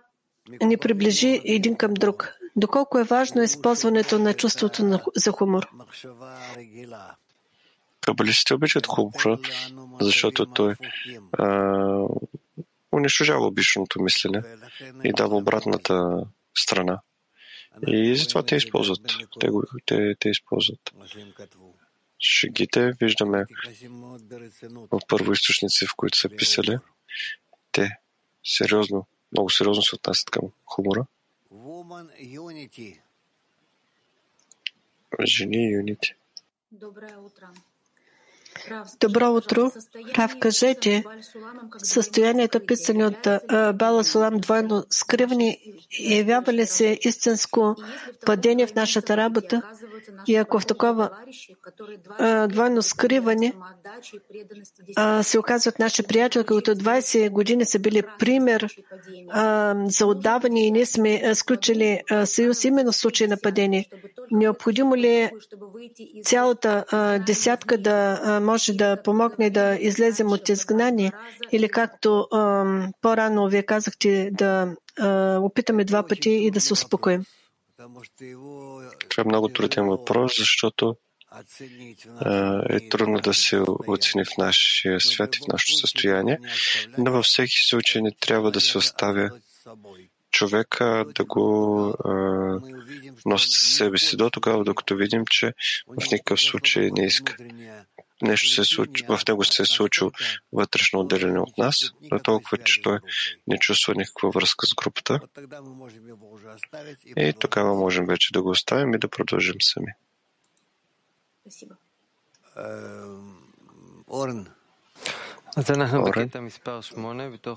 ни 0.63 0.77
приближи 0.77 1.43
един 1.45 1.77
към 1.77 1.95
друг. 1.95 2.40
Доколко 2.57 2.99
е 2.99 3.05
важно 3.05 3.43
използването 3.43 4.19
на 4.19 4.35
чувството 4.35 5.01
за 5.17 5.33
хумор? 5.33 5.69
Кабалистите 8.01 8.55
обичат 8.55 8.87
хумора, 8.87 9.39
защото 10.01 10.47
той 10.47 10.75
а, 11.33 12.07
унищожава 12.93 13.47
обичното 13.47 14.03
мислене 14.03 14.43
и 15.05 15.13
дава 15.13 15.37
обратната 15.37 16.27
страна. 16.59 17.01
И 17.87 18.17
затова 18.17 18.43
те 18.43 18.57
използват. 18.57 19.01
Те, 19.41 19.49
те, 19.87 20.15
те 20.19 20.29
използват. 20.29 20.81
Шегите 22.19 22.93
виждаме 23.01 23.45
в 24.69 25.01
първоисточници, 25.09 25.87
в 25.87 25.95
които 25.97 26.19
са 26.19 26.29
писали. 26.29 26.79
Те 27.73 27.91
сериозно, 28.45 29.07
много 29.33 29.51
сериозно 29.51 29.83
се 29.83 29.95
отнасят 29.95 30.31
към 30.31 30.43
хумора. 30.65 31.07
Жени 35.19 35.71
юнити. 35.71 36.15
Доброе 36.71 37.17
утро. 37.19 37.49
Добро 39.01 39.31
утро. 39.31 39.73
Рав, 40.19 40.39
кажете, 40.41 41.05
състоянието 41.79 42.61
писане 42.67 43.07
от 43.07 43.29
Бала 43.75 44.05
Сулам 44.05 44.39
двойно 44.39 44.85
скривани 44.91 45.59
явява 46.01 46.53
ли 46.53 46.67
се 46.67 46.99
истинско 47.03 47.77
падение 48.27 48.67
в 48.67 48.75
нашата 48.75 49.17
работа? 49.17 49.63
И 50.27 50.37
ако 50.37 50.61
в 50.61 50.67
такова 50.67 51.11
двойно 52.49 52.83
скриване 52.83 53.53
се 55.23 55.39
оказват 55.39 55.79
наши 55.79 56.03
приятели, 56.03 56.45
които 56.45 56.75
20 56.75 57.31
години 57.31 57.65
са 57.65 57.79
били 57.79 58.03
пример 58.19 58.69
за 59.87 60.07
отдаване 60.07 60.67
и 60.67 60.71
ние 60.71 60.87
сме 60.87 61.35
сключили 61.35 62.01
съюз 62.25 62.65
именно 62.65 62.93
в 62.93 62.97
случай 62.97 63.27
на 63.27 63.37
падение, 63.37 63.87
необходимо 64.31 64.97
ли 64.97 65.09
е 65.09 65.33
цялата 66.25 66.85
десятка 67.27 67.79
да 67.79 68.40
може 68.41 68.73
да 68.73 69.03
помогне 69.03 69.51
да 69.51 69.77
излезем 69.81 70.33
от 70.33 70.49
изгнание? 70.49 71.13
Или 71.53 71.69
както 71.69 72.27
по-рано 73.01 73.49
вие 73.49 73.63
казахте 73.63 74.31
да 74.33 74.77
опитаме 75.41 75.85
два 75.85 76.07
пъти 76.07 76.31
и 76.31 76.51
да 76.51 76.61
се 76.61 76.73
успокоим? 76.73 77.25
Това 79.09 79.21
е 79.21 79.25
много 79.25 79.49
труден 79.49 79.87
въпрос, 79.87 80.33
защото 80.39 80.97
е 82.71 82.89
трудно 82.89 83.21
да 83.21 83.35
се 83.35 83.63
оцени 83.89 84.25
в 84.25 84.37
нашия 84.39 85.01
свят 85.01 85.37
и 85.37 85.39
в 85.39 85.53
нашето 85.53 85.79
състояние, 85.79 86.39
но 86.99 87.13
във 87.13 87.25
всеки 87.25 87.57
случай 87.69 88.03
не 88.03 88.13
трябва 88.21 88.51
да 88.51 88.61
се 88.61 88.79
оставя 88.79 89.31
човека 90.31 91.05
да 91.15 91.25
го 91.25 91.87
а, 92.05 92.13
носи 93.27 93.49
със 93.51 93.77
себе 93.77 93.99
си. 93.99 94.17
До 94.17 94.31
тогава, 94.31 94.65
докато 94.65 94.97
видим, 94.97 95.25
че 95.31 95.53
в 95.87 96.11
никакъв 96.13 96.41
случай 96.41 96.91
не 96.91 97.05
иска 97.05 97.37
нещо 98.23 98.51
се 98.51 98.65
случи, 98.65 99.05
в 99.09 99.21
него 99.29 99.45
се 99.45 99.63
е 99.63 99.67
случило 99.67 100.11
вътрешно 100.53 101.01
отделение 101.01 101.39
от 101.39 101.59
нас, 101.59 101.93
но 102.11 102.19
толкова, 102.19 102.59
че 102.59 102.83
той 102.83 102.99
не 103.47 103.59
чувства 103.59 103.95
никаква 103.97 104.31
връзка 104.31 104.67
с 104.67 104.75
групата. 104.75 105.21
И 107.17 107.33
тогава 107.39 107.75
можем 107.75 108.07
вече 108.07 108.33
да 108.33 108.43
го 108.43 108.51
оставим 108.51 108.95
и 108.95 108.99
да 108.99 109.09
продължим 109.09 109.57
сами. 109.61 109.93
Орен. 114.11 114.47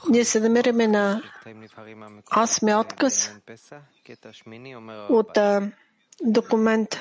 Ние 0.10 0.26
се 0.26 0.40
намираме 0.40 0.88
на 0.88 1.24
осми 2.38 2.76
отказ 2.76 3.36
от 5.10 5.38
документ 6.24 7.00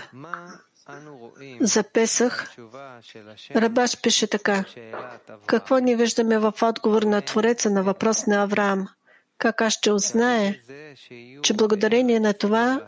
за 1.60 1.82
Песах, 1.82 2.56
Рабаш 3.52 4.00
пише 4.00 4.26
така. 4.26 4.64
Какво 5.46 5.78
ни 5.78 5.96
виждаме 5.96 6.38
в 6.38 6.54
отговор 6.62 7.02
на 7.02 7.20
Твореца 7.22 7.70
на 7.70 7.82
въпрос 7.82 8.26
на 8.26 8.42
Авраам? 8.42 8.88
Как 9.38 9.60
аз 9.60 9.72
ще 9.72 9.92
узнае, 9.92 10.58
че 11.42 11.54
благодарение 11.54 12.20
на 12.20 12.34
това, 12.34 12.80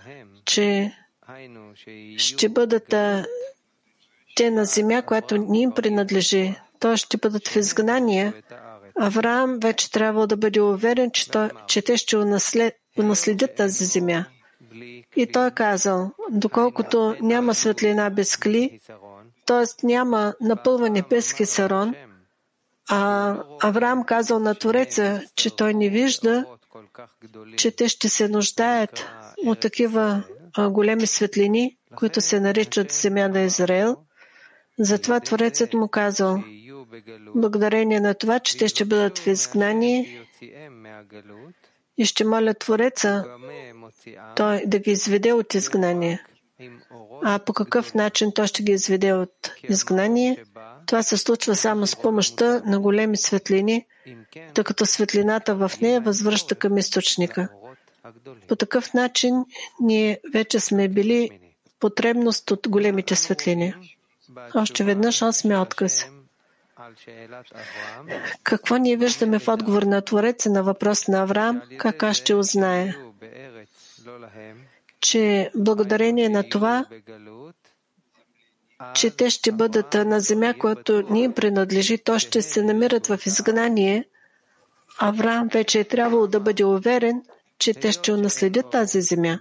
че 0.44 0.92
ще 2.16 2.48
бъдат 2.48 2.94
те 4.36 4.50
на 4.50 4.64
земя, 4.64 5.02
която 5.02 5.36
ни 5.36 5.60
им 5.60 5.72
принадлежи, 5.72 6.54
то 6.80 6.96
ще 6.96 7.16
бъдат 7.16 7.48
в 7.48 7.56
изгнание, 7.56 8.32
Авраам 8.96 9.58
вече 9.58 9.90
трябва 9.90 10.26
да 10.26 10.36
бъде 10.36 10.60
уверен, 10.60 11.10
че, 11.10 11.30
то, 11.30 11.50
че 11.66 11.82
те 11.82 11.96
ще 11.96 12.16
унаследят 12.96 13.54
тази 13.56 13.84
земя. 13.84 14.24
И 15.16 15.26
той 15.32 15.46
е 15.46 15.50
казал, 15.50 16.10
доколкото 16.30 17.16
няма 17.20 17.54
светлина 17.54 18.10
без 18.10 18.36
кли, 18.36 18.80
т.е. 19.46 19.86
няма 19.86 20.34
напълване 20.40 21.02
без 21.10 21.32
хисарон, 21.32 21.94
а 22.90 23.36
Авраам 23.62 24.04
казал 24.04 24.38
на 24.38 24.54
Твореца, 24.54 25.22
че 25.36 25.56
той 25.56 25.74
не 25.74 25.88
вижда, 25.88 26.44
че 27.56 27.70
те 27.70 27.88
ще 27.88 28.08
се 28.08 28.28
нуждаят 28.28 29.06
от 29.46 29.60
такива 29.60 30.22
големи 30.70 31.06
светлини, 31.06 31.76
които 31.96 32.20
се 32.20 32.40
наричат 32.40 32.92
земя 32.92 33.28
на 33.28 33.40
Израел. 33.40 33.96
Затова 34.78 35.20
Творецът 35.20 35.74
му 35.74 35.88
казал, 35.88 36.42
благодарение 37.34 38.00
на 38.00 38.14
това, 38.14 38.40
че 38.40 38.58
те 38.58 38.68
ще 38.68 38.84
бъдат 38.84 39.18
в 39.18 39.26
изгнание 39.26 40.26
и 41.98 42.04
ще 42.04 42.24
моля 42.24 42.54
Твореца 42.54 43.24
той 44.36 44.62
да 44.66 44.78
ги 44.78 44.90
изведе 44.90 45.32
от 45.32 45.54
изгнание. 45.54 46.24
А 47.24 47.38
по 47.38 47.52
какъв 47.52 47.94
начин 47.94 48.32
той 48.34 48.46
ще 48.46 48.62
ги 48.62 48.72
изведе 48.72 49.12
от 49.12 49.52
изгнание? 49.68 50.44
Това 50.86 51.02
се 51.02 51.16
случва 51.16 51.54
само 51.54 51.86
с 51.86 51.96
помощта 51.96 52.62
на 52.66 52.80
големи 52.80 53.16
светлини, 53.16 53.86
тъй 54.54 54.64
като 54.64 54.86
светлината 54.86 55.54
в 55.54 55.72
нея 55.80 56.00
възвръща 56.00 56.54
към 56.54 56.78
източника. 56.78 57.48
По 58.48 58.56
такъв 58.56 58.94
начин 58.94 59.44
ние 59.80 60.20
вече 60.32 60.60
сме 60.60 60.88
били 60.88 61.30
потребност 61.80 62.50
от 62.50 62.68
големите 62.68 63.16
светлини. 63.16 63.74
Още 64.54 64.84
веднъж 64.84 65.22
осми 65.22 65.56
отказ. 65.56 66.06
Какво 68.42 68.76
ние 68.76 68.96
виждаме 68.96 69.38
в 69.38 69.48
отговор 69.48 69.82
на 69.82 70.02
Твореца 70.02 70.50
на 70.50 70.62
въпрос 70.62 71.08
на 71.08 71.22
Авраам, 71.22 71.62
как 71.78 72.02
аз 72.02 72.16
ще 72.16 72.34
узнае? 72.34 72.94
Че 75.00 75.50
благодарение 75.56 76.28
на 76.28 76.48
това, 76.48 76.84
че 78.94 79.10
те 79.10 79.30
ще 79.30 79.52
бъдат 79.52 79.94
на 79.94 80.20
земя, 80.20 80.54
която 80.54 81.02
ни 81.02 81.32
принадлежи, 81.32 81.98
то 81.98 82.18
ще 82.18 82.42
се 82.42 82.62
намират 82.62 83.06
в 83.06 83.18
изгнание, 83.26 84.04
Авраам 84.98 85.48
вече 85.48 85.80
е 85.80 85.84
трябвало 85.84 86.26
да 86.26 86.40
бъде 86.40 86.64
уверен, 86.64 87.22
че 87.58 87.74
те 87.74 87.92
ще 87.92 88.12
унаследят 88.12 88.70
тази 88.70 89.02
земя. 89.02 89.38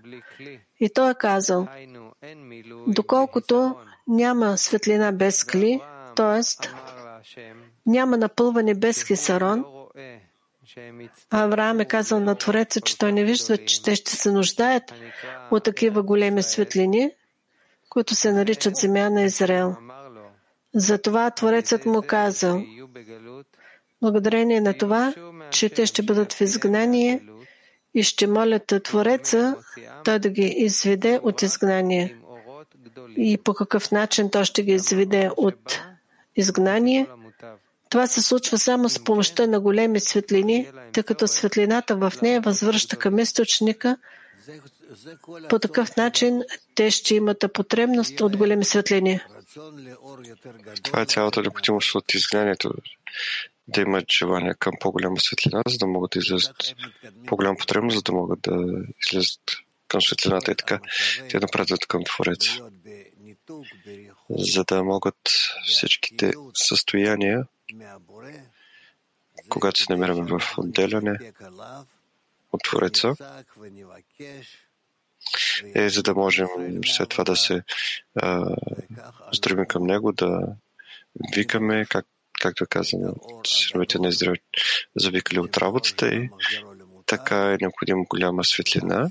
И 0.80 0.90
той 0.90 1.12
е 1.12 1.16
казал, 1.16 1.68
доколкото 2.88 3.76
няма 4.08 4.58
светлина 4.58 5.12
без 5.12 5.44
кли, 5.44 5.82
т.е. 6.16 6.70
няма 7.86 8.18
напълване 8.18 8.76
без 8.76 9.04
хисарон, 9.04 9.66
Авраам 11.30 11.80
е 11.80 11.86
казал 11.86 12.20
на 12.20 12.36
Твореца, 12.36 12.82
че 12.82 12.98
той 12.98 13.12
не 13.12 13.24
вижда, 13.24 13.66
че 13.66 13.84
те 13.84 13.96
ще 13.96 14.12
се 14.12 14.32
нуждаят 14.32 14.84
от 15.52 15.64
такива 15.64 16.04
големи 16.04 16.44
светлини, 16.44 17.12
които 17.90 18.16
се 18.16 18.32
наричат 18.32 18.76
земя 18.76 19.10
на 19.10 19.22
Израел. 19.24 19.76
Затова 20.74 21.32
Творецът 21.32 21.86
му 21.86 22.02
казал, 22.08 22.64
благодарение 24.02 24.62
на 24.62 24.74
това, 24.74 25.14
че 25.52 25.70
те 25.70 25.86
ще 25.86 26.02
бъдат 26.04 26.34
в 26.34 26.42
изгнание 26.42 27.22
и 27.94 28.04
ще 28.04 28.28
молят 28.28 28.74
Твореца, 28.84 29.56
той 30.04 30.20
да 30.20 30.30
ги 30.30 30.54
изведе 30.58 31.20
от 31.24 31.42
изгнание. 31.42 32.16
и 33.18 33.38
по 33.38 33.54
какъв 33.54 33.92
начин 33.92 34.30
той 34.30 34.46
ще 34.46 34.64
ги 34.64 34.72
изведе 34.72 35.30
от 35.38 35.82
изгнание. 36.36 37.08
Това 37.94 38.08
се 38.08 38.22
случва 38.22 38.58
само 38.58 38.90
с 38.90 39.04
помощта 39.04 39.48
на 39.48 39.60
големи 39.60 40.00
светлини, 40.00 40.68
тъй 40.94 41.04
като 41.04 41.28
светлината 41.28 41.96
в 41.96 42.14
нея 42.22 42.42
възвръща 42.42 42.98
към 42.98 43.20
източника. 43.20 43.98
По 45.50 45.60
такъв 45.60 45.96
начин 45.98 46.42
те 46.76 46.92
ще 46.92 47.16
имат 47.16 47.46
потребност 47.54 48.22
от 48.22 48.38
големи 48.38 48.66
светлини. 48.66 49.20
Това 50.84 51.02
е 51.02 51.06
цялата 51.06 51.42
необходимост 51.42 51.96
от 51.96 52.14
изгнанието, 52.14 52.74
да 53.68 53.82
имат 53.82 54.06
желание 54.20 54.54
към 54.60 54.74
по-голяма 54.80 55.20
светлина, 55.20 55.62
за 55.68 55.78
да 55.78 55.88
могат 55.88 56.12
да 56.12 56.20
излезат 56.20 56.76
по-голяма 57.28 57.58
потребност, 57.58 57.96
за 57.96 58.02
да 58.02 58.12
могат 58.12 58.42
да 58.42 58.66
излезат 59.08 59.42
към 59.88 60.02
светлината 60.02 60.52
и 60.52 60.56
така 60.56 60.80
те 61.30 61.40
напредват 61.40 61.86
към 61.86 62.04
Творец. 62.04 62.60
За 64.30 64.64
да 64.64 64.84
могат 64.84 65.18
всичките 65.66 66.34
състояния, 66.54 67.46
когато 69.50 69.84
се 69.84 69.94
намираме 69.94 70.24
в 70.24 70.58
отделяне 70.58 71.34
от 72.52 72.64
Твореца, 72.64 73.14
е 75.76 75.90
за 75.90 76.04
да 76.04 76.14
можем 76.14 76.48
след 76.86 77.10
това 77.10 77.24
да 77.24 77.36
се 77.36 77.64
а, 78.16 78.56
стремим 79.34 79.66
към 79.66 79.84
Него, 79.84 80.12
да 80.12 80.56
викаме, 81.36 81.86
как, 81.86 82.06
както 82.42 82.66
казваме, 82.70 83.14
синовете 83.48 84.00
на 84.00 84.08
Израел 84.08 84.36
завикали 84.96 85.40
от 85.40 85.58
работата 85.58 86.16
и 86.16 86.30
така 87.06 87.54
е 87.54 87.58
необходима 87.62 88.04
голяма 88.10 88.46
светлина, 88.46 89.10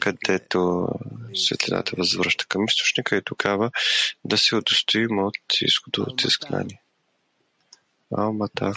където 0.00 0.88
светлината 1.34 1.92
възвръща 1.96 2.46
към 2.46 2.64
източника 2.64 3.16
и 3.16 3.22
тогава 3.24 3.70
да 4.24 4.38
се 4.38 4.56
удостоим 4.56 5.18
от 5.18 5.36
изхода 5.60 6.02
от 6.02 6.24
изгнание. 6.24 6.80
Алмата. 8.10 8.72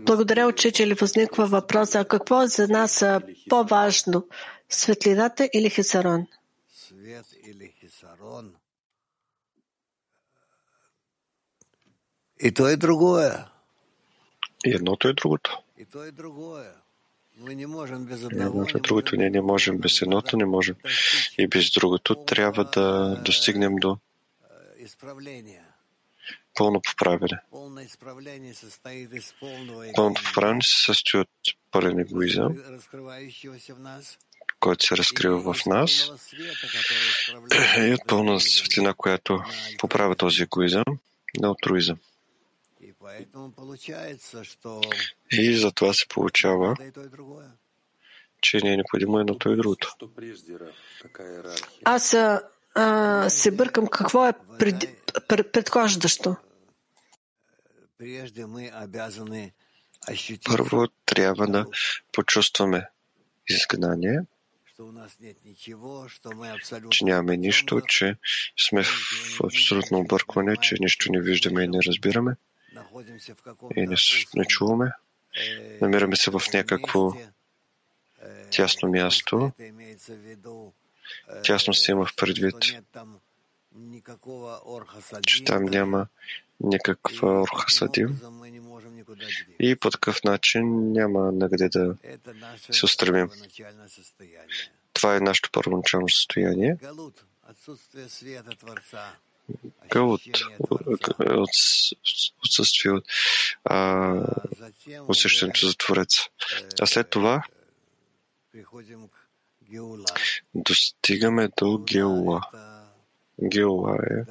Благодаря, 0.00 0.46
учители. 0.46 0.94
Възниква 0.94 1.46
въпрос, 1.46 1.94
а 1.94 2.04
какво 2.04 2.42
е 2.42 2.48
за 2.48 2.68
нас 2.68 3.04
по-важно? 3.48 4.28
Светлината 4.68 5.50
или 5.54 5.70
хисарон? 5.70 6.26
Свет 6.74 7.26
или 7.46 7.74
хисарон? 7.80 8.54
И 12.42 12.52
то 12.52 12.68
и 12.68 12.76
другое. 12.76 13.44
И 14.66 14.74
едното 14.74 15.08
и 15.08 15.14
другото. 15.14 15.62
И 15.78 15.84
то 15.84 16.04
и 16.04 16.12
другое. 16.12 16.70
Мы 17.40 17.54
не 17.54 17.66
можем 17.66 18.04
без 18.04 18.22
одного, 18.24 18.50
едното 18.50 18.76
и 18.76 18.80
не 18.80 18.80
другото. 18.80 19.16
Ние 19.16 19.30
не 19.30 19.40
можем 19.40 19.78
без 19.78 20.02
едното, 20.02 20.36
не 20.36 20.44
можем 20.44 20.76
и 21.38 21.46
без 21.48 21.70
другото. 21.70 22.24
Трябва 22.24 22.64
да 22.64 23.16
достигнем 23.24 23.76
до 23.76 23.96
э, 23.96 24.84
исправления. 24.84 25.69
Пълно 26.54 26.80
поправяне. 26.80 27.40
Полное 27.50 27.84
исправление 27.84 28.54
состоит 28.54 29.12
из 29.14 29.34
полного 29.40 29.82
Пълното 29.96 30.22
поправяне 30.22 30.62
се 30.62 30.84
състои 30.84 31.20
от 31.20 31.28
пълен 31.70 31.98
егоизъм, 31.98 32.56
раскрывающегося 32.68 33.74
в 33.74 33.78
нас 33.78 34.18
който 34.60 34.86
се 34.86 34.96
разкрива 34.96 35.54
в 35.54 35.66
нас 35.66 35.90
исправляет 37.20 37.90
и 37.90 37.94
от 37.94 38.00
пълна 38.08 38.40
светлина, 38.40 38.94
която 38.94 39.42
поправя 39.78 40.16
този 40.16 40.42
егоизъм 40.42 40.84
на 41.40 41.48
алтруизъм. 41.48 41.96
И 45.32 45.56
затова 45.56 45.92
се 45.94 46.08
получава, 46.08 46.74
да 46.78 46.84
и 46.84 46.92
то, 46.92 47.00
и 47.00 47.08
другое. 47.08 47.46
че 48.40 48.60
не 48.64 48.72
е 48.72 48.76
необходимо 48.76 49.18
едното 49.18 49.52
и 49.52 49.56
другото. 49.56 49.96
Аз 51.84 52.16
а, 52.74 53.30
се 53.30 53.50
бъркам 53.50 53.86
какво 53.86 54.26
е 54.28 54.32
пред, 54.58 54.84
пред, 55.28 55.52
предхождащо. 55.52 56.36
Първо 60.44 60.88
трябва 61.06 61.46
да 61.46 61.66
почувстваме 62.12 62.88
изгнание, 63.48 64.20
че 66.90 67.04
нямаме 67.04 67.36
нищо, 67.36 67.80
че 67.88 68.16
сме 68.58 68.82
в 68.82 69.40
абсолютно 69.44 69.98
объркване, 69.98 70.56
че 70.56 70.76
нищо 70.80 71.12
не 71.12 71.20
виждаме 71.20 71.62
и 71.64 71.68
не 71.68 71.78
разбираме 71.86 72.36
и 73.76 73.86
не, 73.86 73.96
не 74.34 74.44
чуваме. 74.44 74.92
э, 75.34 75.80
Намираме 75.80 76.16
се 76.16 76.30
в 76.30 76.42
някакво 76.54 77.12
э, 77.12 77.30
тясно 78.50 78.88
място. 78.88 79.52
В 81.26 81.32
виду, 81.32 81.40
э, 81.40 81.42
Тясно 81.42 81.74
се 81.74 81.92
има 81.92 82.06
в 82.06 82.16
предвид, 82.16 82.60
че 85.26 85.44
там 85.44 85.64
няма 85.64 86.06
никаква 86.60 87.46
двигаться. 87.52 88.16
и 89.60 89.76
по 89.76 89.90
такъв 89.90 90.24
начин 90.24 90.92
няма 90.92 91.32
на 91.32 91.50
къде 91.50 91.68
да 91.68 91.96
се 92.70 92.84
устремим. 92.84 93.30
Това 94.92 95.16
е 95.16 95.20
нашето 95.20 95.50
първоначално 95.52 96.08
състояние. 96.08 96.76
Галут, 99.90 100.22
отсъствие 102.44 102.92
от 102.92 103.04
усещането 105.08 105.66
за 105.66 105.74
Творец. 105.74 106.18
А 106.80 106.86
след 106.86 107.10
това. 107.10 107.44
Достигаме 110.54 111.48
до 111.58 111.78
Геула. 111.78 112.40
Геула 113.42 113.96
е 114.10 114.24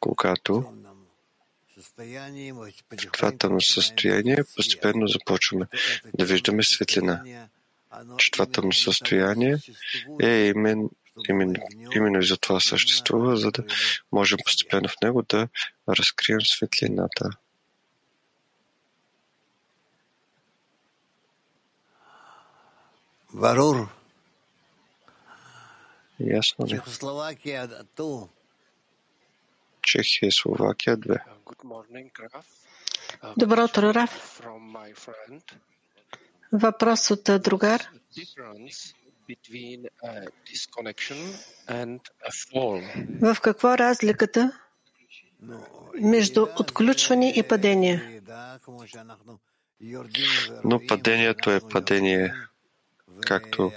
когато 0.00 0.72
в 1.80 3.12
това 3.12 3.32
тъмно 3.32 3.54
начинаем 3.54 3.60
състояние 3.60 4.44
постепенно 4.56 5.08
започваме 5.08 5.66
да 6.14 6.24
виждаме 6.24 6.62
светлина. 6.62 7.46
Че 8.16 8.30
това 8.30 8.46
тъмно 8.46 8.72
състояние 8.72 9.56
е 10.22 10.46
именно, 10.46 10.90
именно, 11.28 11.54
именно 11.94 12.18
и 12.18 12.26
за 12.26 12.36
това 12.36 12.60
съществува, 12.60 13.36
за 13.36 13.50
да 13.50 13.64
можем 14.12 14.38
постепенно 14.44 14.88
в 14.88 15.00
него 15.02 15.22
да 15.22 15.48
разкрием 15.88 16.40
светлината. 16.40 17.30
Ясно 26.20 26.66
ли? 26.66 26.80
Чехия 29.82 30.26
и 30.26 30.32
Словакия 30.32 30.96
две. 30.96 31.24
Добро 33.36 33.64
утро, 33.64 33.94
Раф. 33.94 34.40
Въпрос 36.52 37.10
от 37.10 37.28
е, 37.28 37.38
другар. 37.38 37.82
В 43.20 43.36
какво 43.42 43.74
е 43.74 43.78
разликата 43.78 44.60
между 46.00 46.46
отключване 46.60 47.32
и 47.36 47.42
падение? 47.42 48.22
Но 50.64 50.80
падението 50.88 51.50
е 51.50 51.60
падение 51.60 52.34
както 53.20 53.72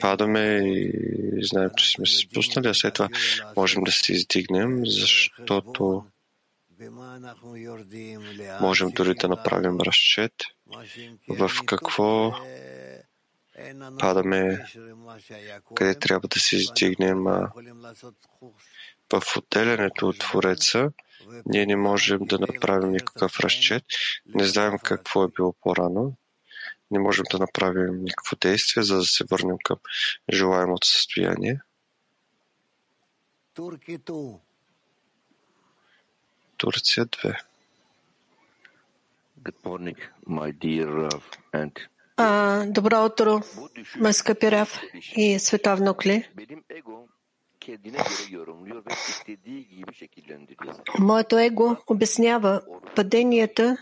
падаме 0.00 0.40
и 0.64 0.92
знаем, 1.42 1.70
че 1.76 1.90
сме 1.90 2.06
се 2.06 2.18
спуснали, 2.18 2.68
а 2.68 2.74
след 2.74 2.94
това 2.94 3.08
можем 3.56 3.82
да 3.82 3.92
се 3.92 4.12
издигнем, 4.12 4.82
защото 4.84 6.04
можем 8.60 8.90
дори 8.90 9.14
да 9.14 9.28
направим 9.28 9.80
разчет 9.80 10.32
в 11.28 11.50
какво 11.66 12.34
падаме, 13.98 14.66
къде 15.74 15.94
трябва 15.94 16.28
да 16.28 16.40
се 16.40 16.56
издигнем. 16.56 17.26
а 17.26 17.52
В 19.12 19.36
отделянето 19.36 20.08
от 20.08 20.18
Твореца 20.18 20.92
ние 21.46 21.66
не 21.66 21.76
можем 21.76 22.18
да 22.24 22.38
направим 22.38 22.90
никакъв 22.90 23.40
разчет. 23.40 23.84
Не 24.34 24.44
знаем 24.44 24.78
какво 24.84 25.24
е 25.24 25.28
било 25.28 25.54
по-рано, 25.60 26.16
не 26.90 26.98
можем 26.98 27.24
да 27.32 27.38
направим 27.38 28.04
никакво 28.04 28.36
действие, 28.36 28.82
за 28.82 28.96
да 28.96 29.04
се 29.04 29.24
върнем 29.30 29.56
към 29.64 29.76
желаемото 30.32 30.86
състояние. 30.88 31.60
Турция 36.56 37.06
2. 37.06 37.36
Good 39.42 39.60
morning, 39.64 39.98
my 40.28 40.52
dear 40.52 40.86
Rav, 40.86 41.22
and 41.52 41.72
А, 42.16 42.64
добро 42.66 43.04
утро, 43.04 43.40
мой 43.96 44.12
скъпи 44.12 44.50
Раф 44.50 44.80
и 45.16 45.38
световно 45.38 45.94
кли. 45.94 46.28
benim 46.36 46.62
ego 46.70 47.08
kendine 47.60 47.96
göre 47.96 48.30
yorumluyor 48.30 48.84
ve 48.86 48.90
istediği 49.08 49.68
gibi 49.68 49.94
şekillendiriyor. 49.94 50.74
Моето 50.98 51.38
его 51.38 51.76
обяснява 51.86 52.62
паденията 52.96 53.76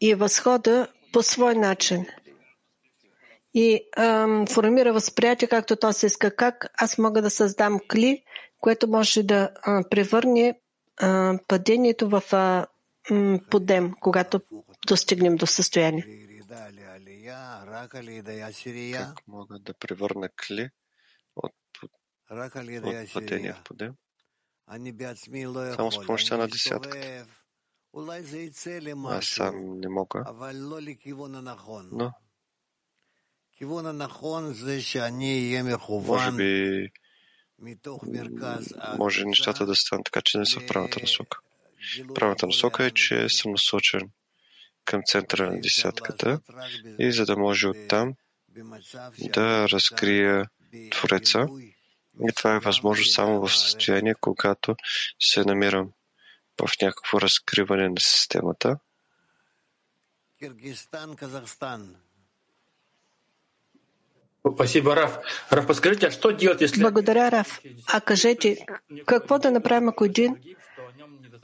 и 0.00 0.14
възхода 0.14 0.88
по 1.16 1.22
свой 1.22 1.54
начин. 1.54 2.06
и 3.54 3.88
ам, 3.96 4.46
формира 4.46 4.92
възприятие, 4.92 5.48
както 5.48 5.76
то 5.76 5.92
се 5.92 6.06
иска. 6.06 6.36
Как 6.36 6.66
аз 6.74 6.98
мога 6.98 7.22
да 7.22 7.30
създам 7.30 7.80
кли, 7.88 8.24
което 8.60 8.88
може 8.88 9.22
да 9.22 9.50
а, 9.62 9.88
превърне 9.88 10.60
а, 10.96 11.38
падението 11.48 12.08
в 12.08 12.22
а, 12.32 12.66
м, 13.10 13.40
подем, 13.50 13.92
когато 14.00 14.40
достигнем 14.86 15.36
до 15.36 15.46
състояние. 15.46 16.06
Как 18.92 19.28
мога 19.28 19.58
да 19.58 19.74
превърна 19.74 20.28
кли 20.28 20.70
от, 21.36 21.54
от 21.82 23.12
падение 23.12 23.52
в 23.52 23.62
подем? 23.64 23.94
Само 25.76 25.92
с 25.92 26.06
помощта 26.06 26.36
на 26.36 26.48
десятката. 26.48 27.26
Аз 29.16 29.26
сам 29.26 29.80
не 29.80 29.88
мога, 29.88 30.24
но 31.92 32.12
може 36.02 36.32
би 36.32 36.88
може 38.98 39.24
нещата 39.24 39.66
да 39.66 39.76
станат 39.76 40.04
така, 40.04 40.20
че 40.24 40.38
не 40.38 40.46
са 40.46 40.60
в 40.60 40.66
правата 40.66 41.00
насока. 41.00 41.38
Правата 42.14 42.46
насока 42.46 42.84
е, 42.84 42.90
че 42.90 43.28
съм 43.28 43.52
насочен 43.52 44.10
към 44.84 45.02
центъра 45.06 45.52
на 45.52 45.60
десятката 45.60 46.40
и 46.98 47.12
за 47.12 47.26
да 47.26 47.36
може 47.36 47.68
оттам 47.68 48.14
да 49.34 49.68
разкрия 49.68 50.48
Твореца. 50.90 51.46
И 52.28 52.32
това 52.36 52.54
е 52.54 52.58
възможно 52.58 53.04
само 53.04 53.46
в 53.46 53.56
състояние, 53.56 54.14
когато 54.20 54.76
се 55.20 55.44
намирам 55.44 55.92
в 56.58 56.82
някакво 56.82 57.20
разкриване 57.20 57.88
на 57.88 58.00
системата. 58.00 58.78
Киргизстан, 60.38 61.16
Казахстан. 61.16 61.96
Спасибо, 64.54 64.96
Раф. 64.96 65.18
Раф, 65.52 65.66
подскажите, 65.66 66.06
а 66.06 66.10
что 66.10 66.30
делать, 66.30 66.60
если... 66.60 66.80
Благодаря, 66.80 67.30
Раф. 67.30 67.60
А 67.92 68.00
кажете, 68.00 68.66
какво 69.06 69.38
да 69.38 69.50
направим, 69.50 69.88
ако 69.88 70.04
един 70.04 70.36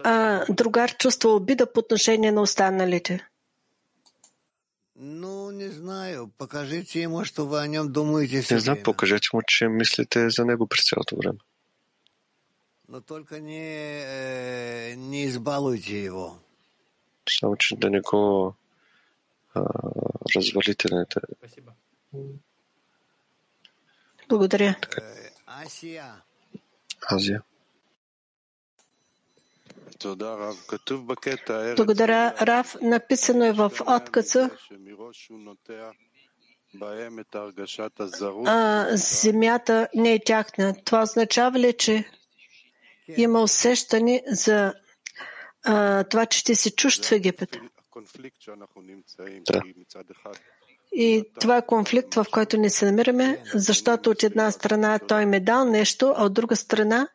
а, 0.04 0.44
другар 0.48 0.96
чувства 0.96 1.30
обида 1.30 1.72
по 1.72 1.80
отношение 1.80 2.32
на 2.32 2.42
останалите? 2.42 3.28
Ну, 4.96 5.50
не 5.50 5.68
знаю. 5.68 6.30
Покажите 6.38 7.00
ему, 7.00 7.24
что 7.24 7.46
вы 7.46 7.58
о 7.58 7.66
нем 7.66 7.92
думаете 7.92 8.54
Не 8.54 8.60
знам, 8.60 8.78
покажете 8.84 9.28
му, 9.32 9.42
че 9.46 9.68
мислите 9.68 10.30
за 10.30 10.44
него 10.44 10.66
през 10.66 10.88
цялото 10.88 11.16
време. 11.16 11.38
Но 12.92 13.00
только 13.00 13.40
не, 13.40 14.04
э, 14.04 14.94
не 14.96 15.24
избалуйте 15.24 16.04
его. 16.04 16.36
Само, 17.26 17.56
че 17.56 17.76
да 17.76 17.90
не 17.90 18.00
го 18.00 18.54
а, 19.54 19.62
развалите. 20.36 20.88
Не, 20.94 21.04
да, 21.14 21.20
Спасибо. 21.38 21.72
Благодаря. 24.28 24.76
Асия. 25.46 26.22
Азия. 27.10 27.42
Благодаря, 31.76 32.34
Раф. 32.40 32.76
Написано 32.82 33.44
е 33.44 33.52
в 33.52 33.72
откъса, 33.86 34.50
а, 38.46 38.86
земята 38.96 39.88
не 39.94 40.12
е 40.12 40.24
тяхна. 40.24 40.74
Това 40.84 41.02
означава 41.02 41.58
ли, 41.58 41.72
че 41.78 42.04
има 43.08 43.42
усещане 43.42 44.22
за 44.26 44.74
а, 45.64 46.04
това, 46.04 46.26
че 46.26 46.44
ти 46.44 46.54
се 46.54 46.74
чужд 46.74 47.04
в 47.04 47.12
Египет? 47.12 47.56
Да. 49.50 49.62
И 50.92 51.24
това 51.40 51.56
е 51.56 51.66
конфликт, 51.66 52.14
в 52.14 52.26
който 52.32 52.56
не 52.56 52.70
се 52.70 52.84
намираме, 52.84 53.42
защото 53.54 54.10
от 54.10 54.22
една 54.22 54.50
страна 54.50 54.98
той 54.98 55.26
ме 55.26 55.40
дал 55.40 55.64
нещо, 55.64 56.14
а 56.16 56.24
от 56.24 56.34
друга 56.34 56.56
страна. 56.56 57.08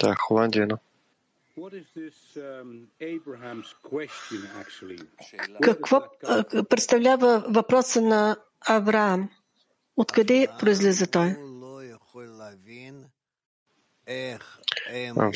Да, 0.00 0.14
Холандия, 0.14 0.66
но. 0.66 0.78
Um, 1.58 2.86
какво 5.62 6.02
представлява 6.68 7.44
въпроса 7.48 8.02
на 8.02 8.36
Авраам? 8.60 9.30
Откъде 9.96 10.48
произлиза 10.58 11.06
той? 11.06 11.36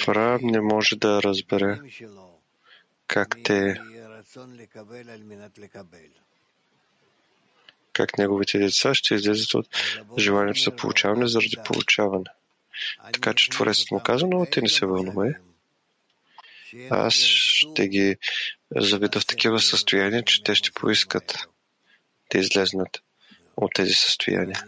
Раб 0.08 0.40
не 0.42 0.60
може 0.60 0.96
да 0.96 1.22
разбере 1.22 1.80
как 3.06 3.36
те 3.44 3.80
как 7.92 8.18
неговите 8.18 8.58
деца 8.58 8.94
ще 8.94 9.14
излезат 9.14 9.54
от 9.54 9.68
желанието 10.18 10.60
за 10.60 10.76
получаване 10.76 11.28
заради 11.28 11.56
получаване. 11.64 12.24
Така 13.12 13.34
че 13.34 13.50
Творецът 13.50 13.90
му 13.90 14.02
каза, 14.02 14.26
но 14.26 14.46
те 14.46 14.60
не 14.62 14.68
се 14.68 14.86
вълнувай. 14.86 15.32
Аз 16.90 17.14
ще 17.14 17.88
ги 17.88 18.16
заведа 18.76 19.20
в 19.20 19.26
такива 19.26 19.60
състояния, 19.60 20.24
че 20.24 20.42
те 20.42 20.54
ще 20.54 20.72
поискат 20.72 21.48
да 22.32 22.38
излезнат 22.38 23.02
от 23.56 23.72
тези 23.74 23.92
състояния. 23.92 24.64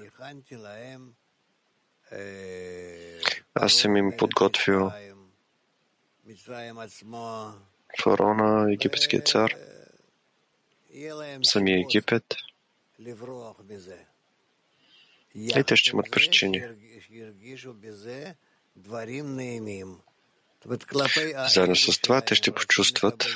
Е, 2.12 3.20
аз 3.54 3.74
съм 3.74 3.96
им 3.96 4.12
подготвил 4.18 4.90
фараона, 8.02 8.72
египетския 8.72 9.22
цар, 9.22 9.54
самия 11.42 11.80
Египет. 11.80 12.34
И 15.34 15.64
те 15.66 15.76
ще 15.76 15.90
имат 15.90 16.11
причини. 16.11 16.64
Заедно 21.48 21.76
с 21.76 22.00
това 22.00 22.20
те 22.20 22.34
ще 22.34 22.52
почувстват 22.52 23.26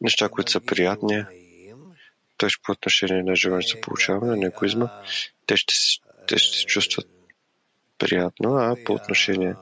неща, 0.00 0.28
които 0.28 0.50
са 0.50 0.60
приятни, 0.60 1.24
т.е. 2.38 2.48
по 2.62 2.72
отношение 2.72 3.22
на 3.22 3.36
желанието 3.36 3.76
за 3.76 3.80
получаване 3.80 4.36
на 4.36 4.46
егоизма, 4.46 5.02
те 5.46 5.56
ще, 5.56 5.74
те 6.28 6.38
ще 6.38 6.58
се 6.58 6.66
чувстват 6.66 7.13
приятно, 8.04 8.56
а 8.56 8.76
по 8.84 8.92
отношение? 8.92 9.54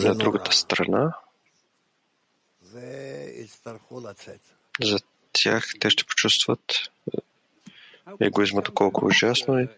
За 0.00 0.14
другата 0.14 0.52
страна, 0.52 1.14
за 4.82 4.98
тях 5.32 5.64
те 5.80 5.90
ще 5.90 6.04
почувстват 6.04 6.60
е, 7.14 7.18
егоизмата 8.20 8.70
колко 8.70 9.06
ужасно 9.06 9.60
и 9.60 9.68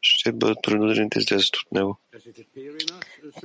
ще 0.00 0.32
бъдат 0.32 0.58
принудени 0.62 1.08
да 1.08 1.20
излезат 1.20 1.56
от 1.56 1.72
него. 1.72 1.98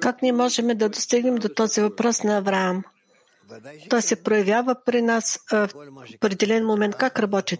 Как 0.01 0.22
ние 0.22 0.32
можем 0.32 0.68
да 0.68 0.89
достигнем 0.89 1.36
до 1.36 1.49
този 1.49 1.82
въпрос 1.82 2.24
на 2.24 2.38
Авраам? 2.38 2.84
Той 3.89 4.01
се 4.01 4.24
проявява 4.24 4.84
при 4.86 5.01
нас 5.01 5.39
в 5.51 5.70
определен 6.16 6.66
момент 6.66 6.95
как 6.95 7.20
работи. 7.20 7.58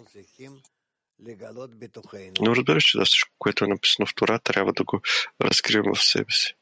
Но 2.40 2.56
разбираш, 2.56 2.84
че 2.84 2.98
да, 2.98 3.04
всичко, 3.04 3.34
което 3.38 3.64
е 3.64 3.68
написано 3.68 4.06
в 4.06 4.14
Тора, 4.14 4.38
трябва 4.38 4.72
да 4.72 4.84
го 4.84 5.00
разкрием 5.42 5.84
в 5.94 6.02
себе 6.02 6.32
си. 6.32 6.54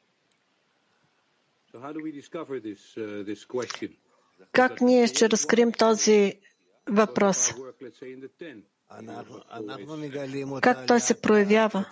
Как 4.51 4.81
ние 4.81 5.07
ще 5.07 5.29
разкрием 5.29 5.71
този 5.71 6.33
въпрос? 6.89 7.53
Как 10.61 10.87
той 10.87 10.99
се 10.99 11.21
проявява? 11.21 11.85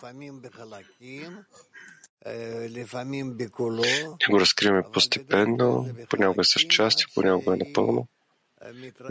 Ще 4.20 4.32
го 4.32 4.40
разкриваме 4.40 4.84
постепенно, 4.94 5.90
понякога 6.10 6.44
с 6.44 6.60
части, 6.60 7.06
понякога 7.16 7.54
е 7.54 7.58
напълно, 7.58 8.08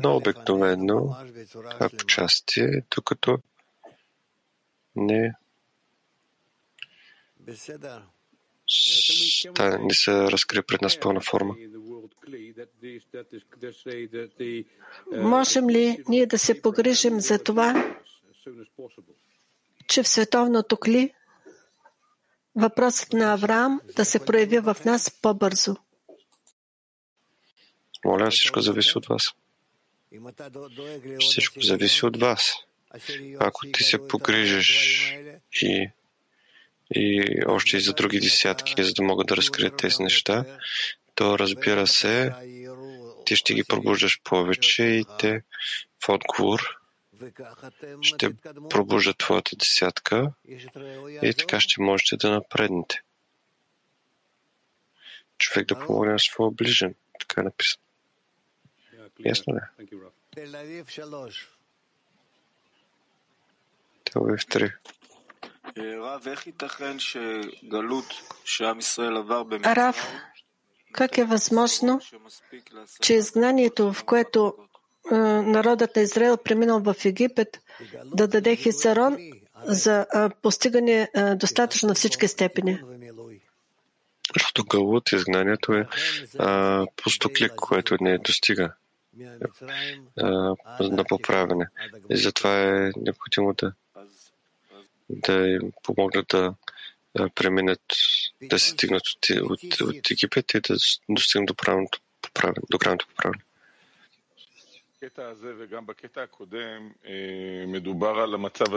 но 0.03 0.17
обикновено 0.17 1.17
това 1.49 1.87
е 1.87 1.89
по 1.89 2.05
части, 2.07 2.67
докато 2.97 3.39
не 4.97 5.33
Та, 9.55 9.79
не 9.79 9.95
се 9.95 10.13
разкрие 10.13 10.63
пред 10.63 10.83
нас 10.83 11.01
пълна 11.01 11.21
форма. 11.21 11.55
Можем 15.17 15.71
ли 15.71 16.05
ние 16.09 16.27
да 16.27 16.39
се 16.39 16.63
погрижим 16.63 17.21
за 17.21 17.43
това, 17.43 17.95
че 19.89 20.03
в 20.03 20.09
световното 20.09 20.77
кли 20.77 21.15
въпросът 22.61 23.13
на 23.13 23.33
Авраам 23.33 23.81
да 23.97 24.05
се 24.05 24.25
прояви 24.25 24.59
в 24.59 24.77
нас 24.85 25.11
по-бързо. 25.23 25.77
Моля, 28.05 28.31
всичко 28.31 28.61
зависи 28.61 28.99
от 28.99 29.07
вас. 29.07 29.23
Всичко 31.21 31.61
зависи 31.61 32.07
от 32.07 32.17
вас. 32.17 32.53
Ако 33.39 33.67
ти 33.73 33.85
се 33.85 34.09
погрижиш 34.09 35.13
и, 35.63 35.91
и 36.95 37.25
още 37.47 37.77
и 37.77 37.81
за 37.81 37.93
други 37.93 38.21
десятки, 38.21 38.85
за 38.85 38.93
да 38.93 39.03
могат 39.03 39.27
да 39.27 39.37
разкрият 39.37 39.77
тези 39.77 40.03
неща, 40.03 40.45
то 41.15 41.39
разбира 41.39 41.87
се, 41.87 42.33
ти 43.27 43.37
ще 43.37 43.55
ги 43.55 43.65
пробуждаш 43.65 44.21
повече 44.25 44.83
и 44.85 45.05
те 45.19 45.43
в 46.05 46.09
отговор 46.09 46.80
ще 48.03 48.35
пробуждат 48.71 49.19
твоята 49.19 49.57
десятка 49.57 50.33
и 51.23 51.35
така 51.39 51.61
ще 51.61 51.83
можете 51.83 52.17
да 52.17 52.31
напреднете. 52.31 53.03
Човек 55.39 55.69
да 55.69 55.79
помогне 55.79 56.13
на 56.13 56.19
своя 56.19 56.51
ближен. 56.51 56.95
Така 57.21 57.41
е 57.41 57.45
написано. 57.45 57.83
Ясно 59.25 59.55
ли? 59.55 59.61
Телавив 64.05 64.47
3. 64.47 64.73
Рав, 69.77 70.13
как 70.93 71.19
е 71.19 71.25
възможно, 71.25 72.01
че 73.03 73.15
изгнанието, 73.15 73.93
в 73.93 74.05
което 74.05 74.55
е, 74.59 74.70
народът 75.43 75.97
на 75.97 76.03
Израел 76.03 76.37
преминал 76.37 76.81
в 76.81 76.95
Египет, 77.05 77.61
да 78.05 78.29
даде 78.29 78.57
хисарон 78.57 79.17
за 79.65 80.07
е, 80.15 80.29
постигане 80.43 81.09
е, 81.15 81.35
достатъчно 81.35 81.89
на 81.89 81.95
всички 81.95 82.29
степени? 82.29 82.81
Защото 84.35 84.65
галут, 84.65 85.13
изгнанието 85.13 85.75
е 85.75 85.87
а, 86.39 86.87
което 87.57 87.97
не 88.01 88.19
достига 88.19 88.73
а, 90.19 90.57
на 90.81 91.05
поправяне. 91.05 91.67
И 92.11 92.17
затова 92.17 92.61
е 92.61 92.91
необходимо 92.97 93.55
да, 93.55 93.73
да 95.11 95.49
им 95.49 95.73
помогнат 95.83 96.27
да 96.29 96.55
преминат, 97.35 97.83
да 98.43 98.59
се 98.59 98.71
стигнат 98.71 99.03
от, 99.07 99.51
от, 99.51 99.81
от 99.81 100.11
Египет 100.11 100.55
и 100.55 100.61
да 100.61 100.77
достигнат 101.09 101.47
до, 101.47 101.55
правилното 101.55 101.99
поправяне, 102.23 102.59
до. 102.71 103.41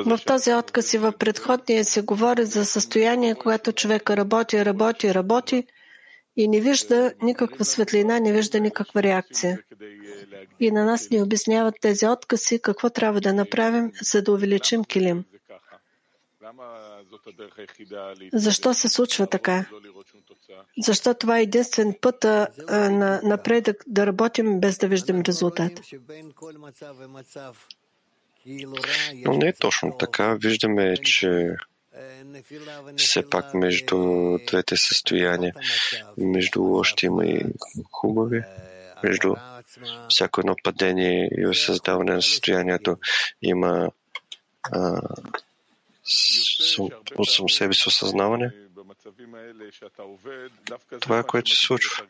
В 0.05 0.19
този 0.25 0.53
отказ 0.53 0.93
и 0.93 0.97
в 0.97 1.11
предходния 1.11 1.85
се 1.85 2.01
говори 2.01 2.45
за 2.45 2.65
състояние, 2.65 3.35
когато 3.35 3.71
човека 3.71 4.17
работи, 4.17 4.65
работи, 4.65 5.13
работи 5.13 5.67
и 6.37 6.47
не 6.47 6.61
вижда 6.61 7.13
никаква 7.21 7.65
светлина, 7.65 8.19
не 8.19 8.33
вижда 8.33 8.59
никаква 8.59 9.03
реакция. 9.03 9.59
И 10.59 10.71
на 10.71 10.85
нас 10.85 11.09
ни 11.09 11.21
обясняват 11.21 11.75
тези 11.81 12.07
откази 12.07 12.61
какво 12.61 12.89
трябва 12.89 13.21
да 13.21 13.33
направим, 13.33 13.91
за 14.01 14.21
да 14.21 14.31
увеличим 14.31 14.83
килим. 14.83 15.25
Защо 18.33 18.73
се 18.73 18.89
случва 18.89 19.27
така? 19.27 19.65
Защо 20.77 21.13
това 21.13 21.39
е 21.39 21.43
единствен 21.43 21.95
път 22.01 22.25
а, 22.25 22.47
на 22.69 23.21
напредък 23.23 23.83
да 23.87 24.07
работим 24.07 24.59
без 24.59 24.77
да 24.77 24.87
виждам 24.87 25.21
резултат? 25.21 25.71
Но 29.15 29.33
не 29.33 29.47
е 29.47 29.53
точно 29.53 29.97
така. 29.97 30.33
Виждаме, 30.33 30.97
че 30.97 31.55
все 32.97 33.29
пак 33.29 33.53
между 33.53 33.97
двете 34.47 34.77
състояния, 34.77 35.53
между 36.17 36.61
лоши 36.61 36.93
има 37.03 37.25
и 37.25 37.45
хубави, 37.91 38.43
между 39.03 39.35
всяко 40.09 40.41
едно 40.41 40.55
падение 40.63 41.29
и 41.37 41.47
осъздаване 41.47 42.13
на 42.13 42.21
състоянието 42.21 42.97
има 43.41 43.91
а, 44.71 45.01
от 47.17 47.31
само 47.31 47.49
себе 47.49 47.73
си 47.73 47.83
осъзнаване. 47.87 48.51
Това 50.99 51.19
е 51.19 51.23
което 51.23 51.49
се 51.49 51.65
случва. 51.65 52.05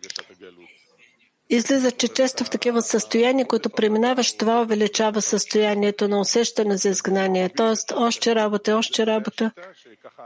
Излиза, 1.50 1.92
че 1.92 2.08
често 2.08 2.44
в 2.44 2.50
такива 2.50 2.82
състояния, 2.82 3.48
които 3.48 3.70
преминаваш, 3.70 4.38
това 4.38 4.62
увеличава 4.62 5.22
състоянието 5.22 6.08
на 6.08 6.20
усещане 6.20 6.78
за 6.78 6.90
изгнание. 6.90 7.50
Тоест, 7.50 7.92
още 7.96 8.36
работа, 8.36 8.78
още 8.78 9.06
работа. 9.06 9.52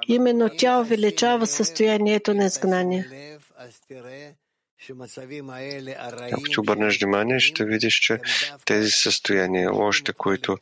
Именно 0.07 0.49
тя 0.57 0.79
увеличава 0.79 1.47
състоянието 1.47 2.33
на 2.33 2.45
изгнание. 2.45 3.37
Ако 6.31 6.43
ти 6.51 6.59
обърнеш 6.59 6.99
внимание, 6.99 7.39
ще 7.39 7.65
видиш, 7.65 7.95
че 7.95 8.19
тези 8.65 8.91
състояния, 8.91 9.71
лошите, 9.71 10.13
които 10.13 10.57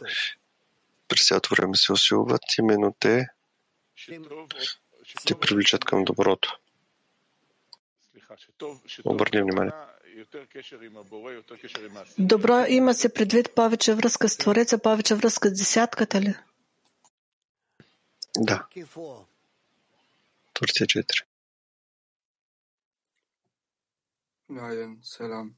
през 1.07 1.27
цялото 1.27 1.55
време 1.55 1.75
се 1.75 1.91
усилват, 1.91 2.41
именно 2.59 2.95
те 2.99 3.27
те 5.27 5.39
привличат 5.39 5.85
към 5.85 6.03
доброто. 6.03 6.59
Обърни 9.05 9.41
внимание. 9.41 9.71
Добро 12.19 12.65
има 12.67 12.93
се 12.93 13.13
предвид 13.13 13.55
повече 13.55 13.93
връзка 13.93 14.29
с 14.29 14.37
Твореца, 14.37 14.77
повече 14.77 15.15
връзка 15.15 15.49
с 15.49 15.53
десятката 15.53 16.21
ли? 16.21 16.35
Да. 18.37 18.67
Турция 20.53 20.87
4. 20.87 21.23
Lion, 24.49 25.01
salam. 25.01 25.55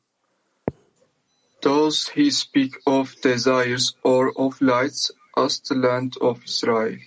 Does 1.61 2.09
he 2.15 2.31
speak 2.31 2.71
of 2.85 3.05
desires 3.21 3.95
or 4.03 4.31
of 4.45 4.61
lights 4.61 5.11
as 5.35 5.59
the 5.67 5.75
land 5.75 6.11
of 6.21 6.35
Israel? 6.45 6.97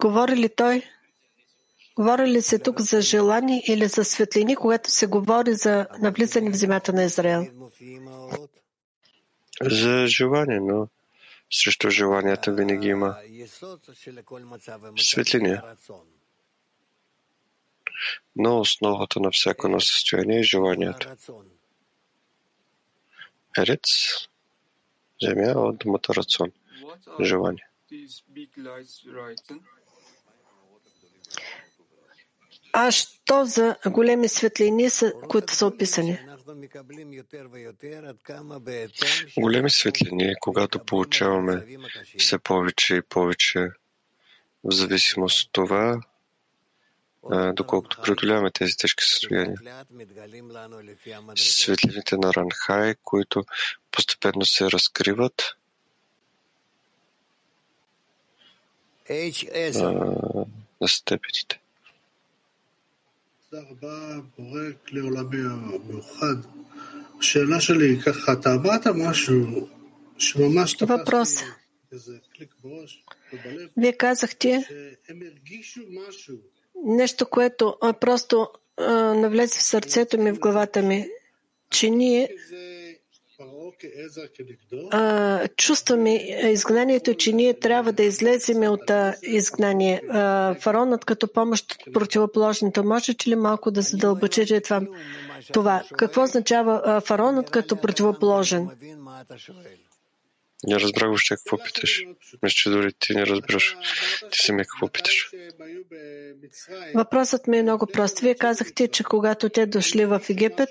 Говори 0.00 0.36
ли 0.36 0.48
той? 0.48 0.82
Говори 1.96 2.26
ли 2.26 2.42
се 2.42 2.58
тук 2.58 2.80
за 2.80 3.00
желание 3.00 3.62
или 3.68 3.86
за 3.86 4.04
светлини, 4.04 4.56
когато 4.56 4.90
се 4.90 5.06
говори 5.06 5.54
за 5.54 5.86
навлизане 5.98 6.50
в 6.50 6.56
земята 6.56 6.92
на 6.92 7.04
Израел? 7.04 7.46
За 9.62 10.06
желание, 10.06 10.60
но 10.60 10.88
срещу 11.50 11.90
желанията 11.90 12.52
винаги 12.52 12.88
има 12.88 13.16
светлини. 14.96 15.58
Но 18.36 18.60
основата 18.60 19.20
на 19.20 19.30
всяко 19.30 19.66
едно 19.66 19.80
състояние 19.80 20.38
е 20.38 20.42
желанието. 20.42 21.08
Ерец, 23.58 23.80
земя 25.22 25.52
от 25.56 25.78
думата 25.78 26.08
рацион. 26.16 26.52
Желание. 27.20 27.66
А 32.72 32.90
що 32.90 33.44
за 33.44 33.76
големи 33.86 34.28
светлини, 34.28 34.88
които 35.28 35.54
са 35.54 35.66
описани? 35.66 36.18
Големи 39.38 39.70
светлини, 39.70 40.34
когато 40.40 40.84
получаваме 40.84 41.66
все 42.18 42.38
повече 42.38 42.96
и 42.96 43.02
повече, 43.02 43.68
в 44.64 44.74
зависимост 44.74 45.46
от 45.46 45.52
това, 45.52 46.00
доколкото 47.52 48.02
преодоляваме 48.02 48.50
тези 48.50 48.76
тежки 48.76 49.04
състояния. 49.04 49.84
Светлините 51.36 52.16
на 52.16 52.34
Ранхай, 52.34 52.94
които 53.04 53.44
постепенно 53.90 54.44
се 54.44 54.70
разкриват, 54.70 55.56
на 60.80 60.88
степените. 60.88 61.60
Въпрос. 70.86 71.36
Вие 73.76 73.92
казахте 73.92 74.64
нещо, 76.84 77.26
което 77.26 77.76
просто 78.00 78.48
навлезе 79.16 79.58
в 79.58 79.62
сърцето 79.62 80.18
ми, 80.18 80.32
в 80.32 80.38
главата 80.38 80.82
ми, 80.82 81.08
че 81.70 81.90
ние 81.90 82.28
а, 84.90 85.48
чувстваме 85.48 86.14
изгнанието, 86.52 87.14
че 87.14 87.32
ние 87.32 87.54
трябва 87.54 87.92
да 87.92 88.02
излезем 88.02 88.62
от 88.62 88.90
а, 88.90 89.14
изгнание. 89.22 90.02
А, 90.10 90.54
фаронът 90.54 91.04
като 91.04 91.32
помощ 91.32 91.72
от 91.72 91.92
противоположното. 91.92 92.84
Можете 92.84 93.30
ли 93.30 93.36
малко 93.36 93.70
да 93.70 93.82
задълбочите 93.82 94.60
това? 94.60 94.80
това? 95.52 95.82
Какво 95.96 96.22
означава 96.22 96.82
а, 96.84 97.00
фаронът 97.00 97.50
като 97.50 97.80
противоположен? 97.80 98.68
Не 100.66 100.80
разбрах 100.80 101.06
въобще 101.06 101.36
какво 101.36 101.58
питаш. 101.64 102.04
Мисля, 102.42 102.54
че 102.54 102.70
дори 102.70 102.92
ти 102.98 103.14
не 103.14 103.26
разбираш. 103.26 103.76
Ти 104.30 104.38
си 104.38 104.52
ме 104.52 104.64
какво 104.64 104.88
питаш. 104.88 105.30
Въпросът 106.94 107.46
ми 107.46 107.58
е 107.58 107.62
много 107.62 107.86
прост. 107.86 108.20
Вие 108.20 108.34
казахте, 108.34 108.88
че 108.88 109.04
когато 109.04 109.48
те 109.48 109.66
дошли 109.66 110.04
в 110.04 110.20
Египет 110.30 110.68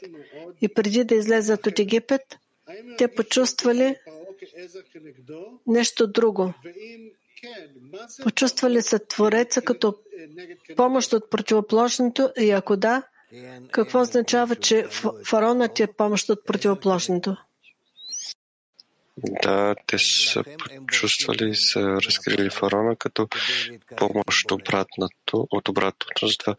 и 0.62 0.74
преди 0.74 1.04
да 1.04 1.16
излезат 1.16 1.68
от 1.68 1.80
Египет, 1.80 2.22
те 2.98 3.08
почувствали 3.08 3.96
нещо 5.68 6.08
друго. 6.08 6.54
Почувства 8.24 8.70
ли 8.70 8.82
се 8.82 9.00
Твореца 9.00 9.62
като 9.62 9.96
помощ 10.76 11.14
от 11.14 11.30
противоположното 11.30 12.32
и 12.40 12.52
ако 12.52 12.78
да, 12.78 13.04
какво 13.72 14.02
означава, 14.02 14.56
че 14.56 14.88
фаронът 15.26 15.80
е 15.80 15.88
помощ 15.88 16.30
от 16.30 16.46
противоположното? 16.46 17.38
Да, 19.18 19.76
те 19.88 20.00
са 20.00 20.44
почувствали 20.88 21.50
и 21.50 21.56
са 21.56 21.80
разкрили 21.80 22.50
фараона 22.50 22.96
като 22.96 23.28
помощ 23.98 24.52
обратното, 24.52 25.48
от 25.52 25.70
обратното, 25.70 26.28
затова 26.28 26.56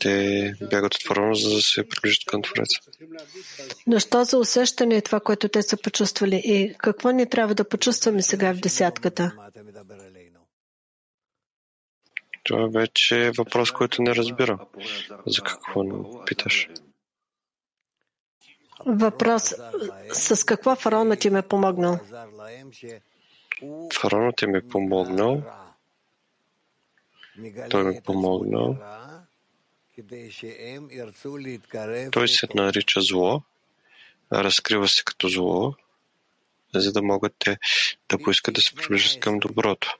те 0.00 0.54
бягат 0.70 0.94
от 0.94 1.06
фараона, 1.06 1.34
за 1.34 1.50
да 1.54 1.62
се 1.62 1.88
приближат 1.88 2.24
към 2.26 2.42
Твореца. 2.42 2.80
Но 3.86 3.98
що 3.98 4.24
за 4.24 4.38
усещане 4.38 4.96
е 4.96 5.02
това, 5.02 5.20
което 5.20 5.48
те 5.48 5.62
са 5.62 5.76
почувствали 5.76 6.42
и 6.44 6.74
какво 6.78 7.10
ни 7.10 7.28
трябва 7.28 7.54
да 7.54 7.68
почувстваме 7.68 8.22
сега 8.22 8.54
в 8.54 8.60
десятката? 8.60 9.32
Това 12.44 12.66
вече 12.66 13.26
е 13.26 13.30
въпрос, 13.30 13.72
който 13.72 14.02
не 14.02 14.14
разбира. 14.14 14.58
За 15.26 15.42
какво 15.42 15.84
питаш? 16.24 16.68
Въпрос. 18.86 19.54
С 20.12 20.44
какво 20.46 20.76
фараонът 20.76 21.24
им 21.24 21.36
е 21.36 21.42
помогнал? 21.42 21.98
Фараонът 24.00 24.42
им 24.42 24.54
е 24.54 24.68
помогнал. 24.68 25.42
Той 27.70 27.84
ми 27.84 27.96
е 27.96 28.00
помогнал. 28.00 28.76
Той 32.12 32.28
се 32.28 32.46
нарича 32.54 33.00
зло, 33.00 33.42
разкрива 34.32 34.88
се 34.88 35.04
като 35.04 35.28
зло, 35.28 35.74
за 36.74 36.92
да 36.92 37.02
могат 37.02 37.34
те 37.38 37.58
да 38.08 38.18
поискат 38.18 38.54
да 38.54 38.60
се 38.60 38.74
приближат 38.74 39.20
към 39.20 39.38
доброто. 39.38 39.98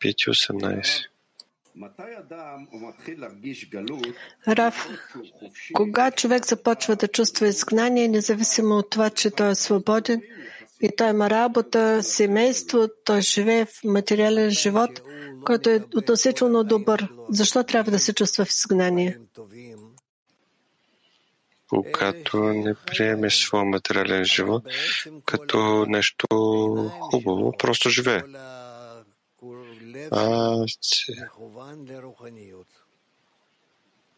5.18 0.00 1.06
Рав, 4.48 4.88
кога 5.72 6.10
човек 6.10 6.46
започва 6.46 6.96
да 6.96 7.08
чувства 7.08 7.48
изгнание, 7.48 8.08
независимо 8.08 8.74
от 8.74 8.90
това, 8.90 9.10
че 9.10 9.30
той 9.30 9.50
е 9.50 9.54
свободен 9.54 10.22
и 10.80 10.90
той 10.96 11.10
има 11.10 11.30
работа, 11.30 12.02
семейство, 12.02 12.88
той 13.04 13.20
живее 13.20 13.64
в 13.64 13.84
материален 13.84 14.50
живот, 14.50 15.02
който 15.44 15.70
е 15.70 15.84
относително 15.96 16.64
добър, 16.64 17.08
защо 17.30 17.64
трябва 17.64 17.90
да 17.90 17.98
се 17.98 18.14
чувства 18.14 18.44
в 18.44 18.50
изгнание? 18.50 19.18
Когато 21.68 22.38
не 22.38 22.74
приеме 22.74 23.30
своя 23.30 23.64
материален 23.64 24.24
живот 24.24 24.62
като 25.24 25.86
нещо 25.88 26.26
хубаво, 27.00 27.52
просто 27.58 27.90
живее. 27.90 28.22
А 30.10 30.64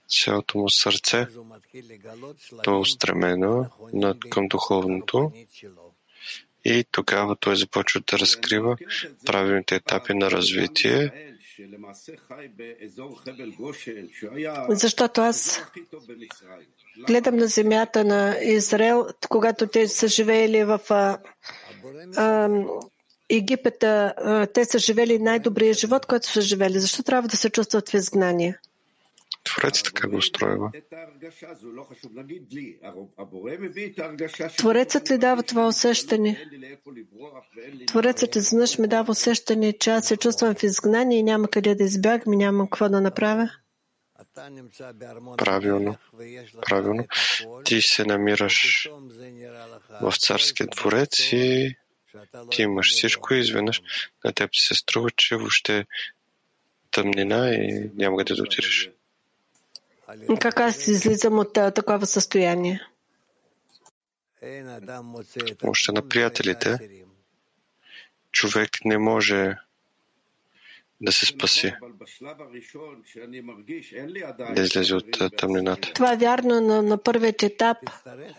цялото 0.09 0.59
му 0.59 0.71
сърце 0.71 1.27
то 2.63 2.75
е 2.75 2.79
устремено 2.79 3.67
над 3.93 4.17
към 4.31 4.49
духовното 4.49 5.33
и 6.69 6.85
тогава 6.93 7.37
той 7.37 7.57
започва 7.57 8.01
да 8.11 8.19
разкрива 8.19 8.77
правилните 9.27 9.75
етапи 9.75 10.15
на 10.15 10.31
развитие. 10.31 11.13
Защото 14.69 15.21
аз 15.21 15.63
гледам 17.07 17.37
на 17.37 17.47
земята 17.47 18.05
на 18.05 18.39
Израел, 18.43 19.07
когато 19.29 19.67
те 19.67 19.89
са 19.89 20.09
живеели 20.09 20.65
в 20.65 20.81
а, 20.91 21.19
а, 22.17 22.49
Египет, 23.31 23.79
те 24.55 24.65
са 24.65 24.79
живели 24.79 25.19
най-добрия 25.19 25.75
живот, 25.75 26.07
който 26.07 26.27
са 26.27 26.41
живели. 26.41 26.81
Защо 26.81 27.03
трябва 27.03 27.29
да 27.29 27.37
се 27.37 27.51
чувстват 27.51 27.89
в 27.89 27.95
изгнание? 27.95 28.59
Творец 29.49 29.83
така 29.83 30.09
го 30.09 30.17
устроива. 30.17 30.71
Творецът 34.59 35.11
ли 35.11 35.19
дава 35.19 35.43
това 35.43 35.67
усещане? 35.67 36.49
Творецът 37.87 38.37
изведнъж 38.37 38.79
ми 38.79 38.89
дава 38.89 39.11
усещане, 39.11 39.73
че 39.73 39.91
аз 39.91 40.07
се 40.07 40.17
чувствам 40.17 40.55
в 40.55 40.63
изгнание 40.63 41.19
и 41.19 41.23
няма 41.23 41.49
къде 41.49 41.75
да 41.75 41.85
избягам 41.85 42.33
и 42.33 42.37
нямам 42.37 42.67
какво 42.67 42.89
да 42.89 43.01
направя. 43.01 43.51
Правилно. 45.37 45.97
Правилно. 46.69 47.07
Ти 47.65 47.83
се 47.83 48.05
намираш 48.05 48.89
в 50.01 50.15
царския 50.19 50.67
дворец 50.67 51.33
и 51.33 51.77
ти 52.51 52.63
имаш 52.63 52.93
всичко 52.93 53.35
и 53.35 53.39
изведнъж 53.39 53.83
на 54.25 54.33
теб 54.33 54.51
ти 54.53 54.61
се 54.61 54.75
струва, 54.75 55.11
че 55.11 55.37
въобще 55.37 55.87
тъмнина 56.91 57.51
и 57.51 57.91
няма 57.95 58.19
къде 58.19 58.35
да 58.35 58.43
отидеш. 58.43 58.91
Как 60.41 60.61
аз 60.61 60.89
излизам 60.89 61.39
от 61.39 61.53
такова 61.53 62.07
състояние? 62.07 62.81
Още 65.65 65.93
на 65.93 66.09
приятелите 66.09 66.79
човек 68.33 68.71
не 68.85 68.99
може 68.99 69.57
да 71.01 71.13
се 71.13 71.27
спаси, 71.27 71.75
да 74.55 74.63
излезе 74.63 74.95
от 74.95 75.37
тъмнината. 75.37 75.93
Това 75.95 76.13
е 76.13 76.17
вярно 76.17 76.61
на, 76.61 76.83
на 76.83 77.03
първият 77.03 77.43
етап, 77.43 77.79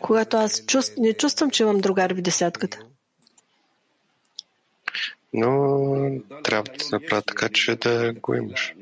когато 0.01 0.37
аз 0.37 0.65
чувств, 0.65 0.95
не 0.97 1.13
чувствам, 1.13 1.51
че 1.51 1.63
имам 1.63 1.77
другар 1.77 2.13
в 2.13 2.21
десятката 2.21 2.79
но 5.33 6.21
трябва 6.43 6.63
да 6.63 6.85
направя 6.91 7.21
така, 7.21 7.49
че 7.49 7.75
да 7.75 8.13
го 8.13 8.33
имаш. 8.33 8.73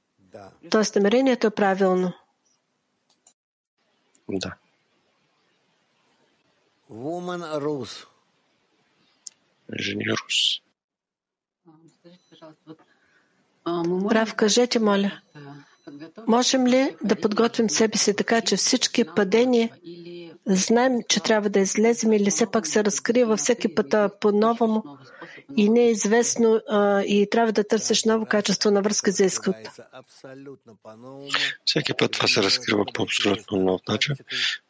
Тоест 0.69 0.95
намерението 0.95 1.47
е 1.47 1.51
правилно. 1.51 2.13
Да. 4.29 4.55
Жени 9.79 10.03
Рус. 10.09 10.61
Прав, 14.09 14.35
кажете, 14.35 14.79
моля. 14.79 15.21
Можем 16.27 16.67
ли 16.67 16.95
да 17.03 17.15
подготвим 17.15 17.69
себе 17.69 17.97
си 17.97 18.15
така, 18.15 18.41
че 18.41 18.57
всички 18.57 19.03
падения 19.15 19.69
Знаем, 20.45 20.99
че 21.07 21.19
трябва 21.19 21.49
да 21.49 21.59
излезем 21.59 22.13
или 22.13 22.29
все 22.29 22.51
пак 22.51 22.67
се 22.67 22.83
разкрива 22.83 23.37
всеки 23.37 23.75
път 23.75 23.95
по-новому 24.21 24.83
и 25.57 25.69
не 25.69 25.81
е 25.81 25.91
известно 25.91 26.61
а, 26.69 27.01
и 27.01 27.29
трябва 27.29 27.51
да 27.51 27.63
търсиш 27.63 28.03
ново 28.03 28.25
качество 28.25 28.71
на 28.71 28.81
връзка 28.81 29.11
за 29.11 29.25
изход. 29.25 29.55
Всеки 31.65 31.93
път 31.93 32.11
това 32.11 32.27
се 32.27 32.43
разкрива 32.43 32.85
по 32.93 33.03
абсолютно 33.03 33.57
нов 33.57 33.81
начин. 33.89 34.15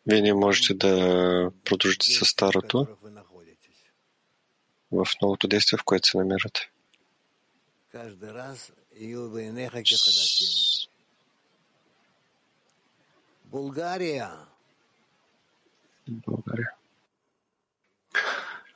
Вие 0.08 0.22
не 0.22 0.34
можете 0.34 0.74
да 0.74 1.52
продължите 1.66 2.06
с 2.06 2.26
старото 2.26 2.88
в 4.92 5.08
новото 5.22 5.48
действие, 5.48 5.78
в 5.78 5.84
което 5.84 6.08
се 6.08 6.18
намирате. 6.18 6.72
България. 13.46 14.53
България. 16.08 16.72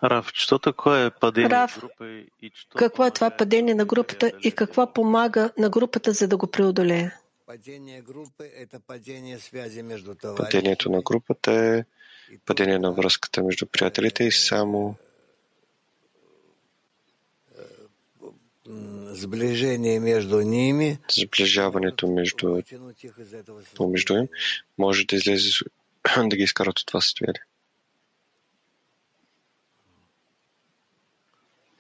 Раф, 0.04 0.32
що 0.34 0.60
такое 0.60 1.06
е 1.06 1.10
падение 1.10 1.50
Раф, 1.50 1.80
групи 1.80 2.28
и 2.42 2.52
що 2.54 2.78
какво 2.78 3.06
е 3.06 3.12
това 3.12 3.30
падение 3.30 3.76
на 3.76 3.86
групата 3.86 4.32
и 4.44 4.52
какво 4.52 4.94
помага 4.94 5.52
на 5.58 5.70
групата, 5.70 6.14
за 6.14 6.28
да 6.28 6.38
го 6.38 6.48
преодолее? 6.48 7.12
Падението 10.38 10.90
на 10.90 11.02
групата 11.02 11.52
е 11.52 11.84
падение 12.46 12.80
на 12.80 12.92
връзката 12.92 13.44
между 13.44 13.66
приятелите 13.66 14.24
и 14.24 14.32
само 14.32 14.96
сближение 19.06 20.00
между 20.00 20.42
ними, 20.42 20.98
сближаването 21.12 22.08
между, 22.08 22.62
помежду 23.76 24.14
им. 24.14 24.28
може 24.78 25.06
да 25.06 25.16
излезе, 25.16 25.66
да 26.30 26.36
ги 26.36 26.44
изкарат 26.44 26.80
от 26.80 26.86
това 26.86 27.02
състояние. 27.02 27.42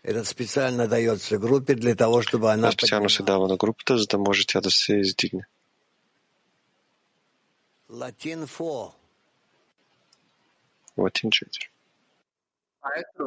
это 0.08 0.24
специально 0.26 0.88
дается 0.88 1.38
группе 1.38 1.76
для 1.76 1.94
того, 1.96 2.22
чтобы 2.22 2.48
она 2.54 2.70
Това 2.70 2.72
специално 2.72 3.10
се 3.10 3.24
дава 3.24 3.48
на 3.48 3.58
групата, 3.58 3.98
за 3.98 4.08
да 4.08 4.18
може 4.18 4.48
тя 4.48 4.62
да 4.62 4.72
се 4.72 4.96
издигне. 4.96 5.44
Латин 7.90 8.48
4. 8.48 8.92
Латин 10.98 11.30
4. 11.30 11.70
Maestro, 12.84 13.26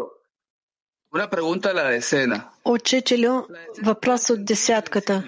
una 1.13 1.29
pregunta 1.29 1.71
a 1.71 1.75
la 1.75 1.85
decena. 1.91 2.51
Учителю, 2.65 3.47
въпрос 3.83 4.31
от 4.31 4.45
десятката. 4.45 5.25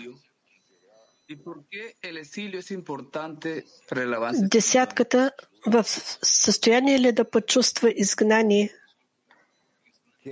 Десятката 4.48 5.30
в 5.66 5.84
състояние 6.22 6.98
ли 6.98 7.08
е 7.08 7.12
да 7.12 7.30
почувства 7.30 7.92
изгнание, 7.96 8.74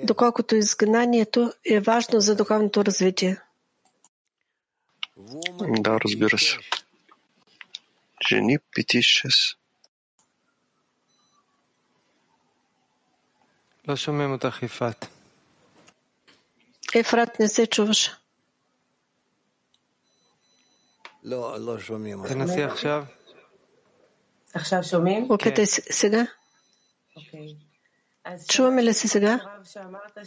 доколкото 0.04 0.56
изгнанието 0.56 1.52
е 1.64 1.80
важно 1.80 2.20
за 2.20 2.36
духовното 2.36 2.84
развитие? 2.84 3.40
Да, 5.80 6.00
разбира 6.00 6.38
се. 6.38 6.58
Жени 8.28 8.58
5-6. 8.58 9.56
Ефрат 16.94 17.28
е, 17.28 17.42
не 17.42 17.48
се 17.48 17.66
чуваше. 17.66 18.19
תנסי 22.27 22.63
עכשיו. 22.63 23.05
עכשיו 24.53 24.83
שומעים? 24.83 25.31
Опитай 25.31 25.65
се 25.65 25.81
сега. 25.81 26.23
אוקיי. 27.17 27.47
אז 28.25 28.47
Чуваме 28.47 28.83
ли 28.83 28.93
се 28.93 29.07
сега? 29.07 29.33
רב 29.35 29.65
שאמרת 29.65 30.17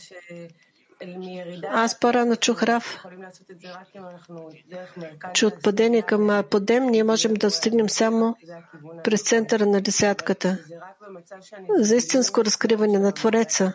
שמירידה 1.03 1.69
Аз 1.75 2.01
по-рано 2.01 2.37
чух 2.37 2.63
Рав, 2.63 2.85
יכולים 2.97 3.23
לעשות 3.23 3.51
את 3.51 3.61
זה 3.61 3.69
רק 3.71 3.97
אם 3.97 4.05
אנחנו 4.05 4.37
דרך 4.69 4.97
מרכז 4.97 5.31
че 5.35 5.47
от 5.47 5.63
падение 5.63 6.03
към 6.03 6.31
а, 6.31 6.43
подем 6.43 6.87
ние 6.87 7.05
можем 7.05 7.35
да 7.35 7.47
достигнем 7.47 7.89
само 7.89 8.37
през 9.05 9.23
центъра 9.23 9.67
на 9.67 9.81
десятката. 9.81 10.49
זה 10.69 10.75
רק 10.77 10.97
במצב 11.03 11.37
שאני 11.41 11.67
За 11.79 11.97
истинско 11.97 12.45
разкриване 12.45 12.99
на 12.99 13.13
Твореца. 13.13 13.73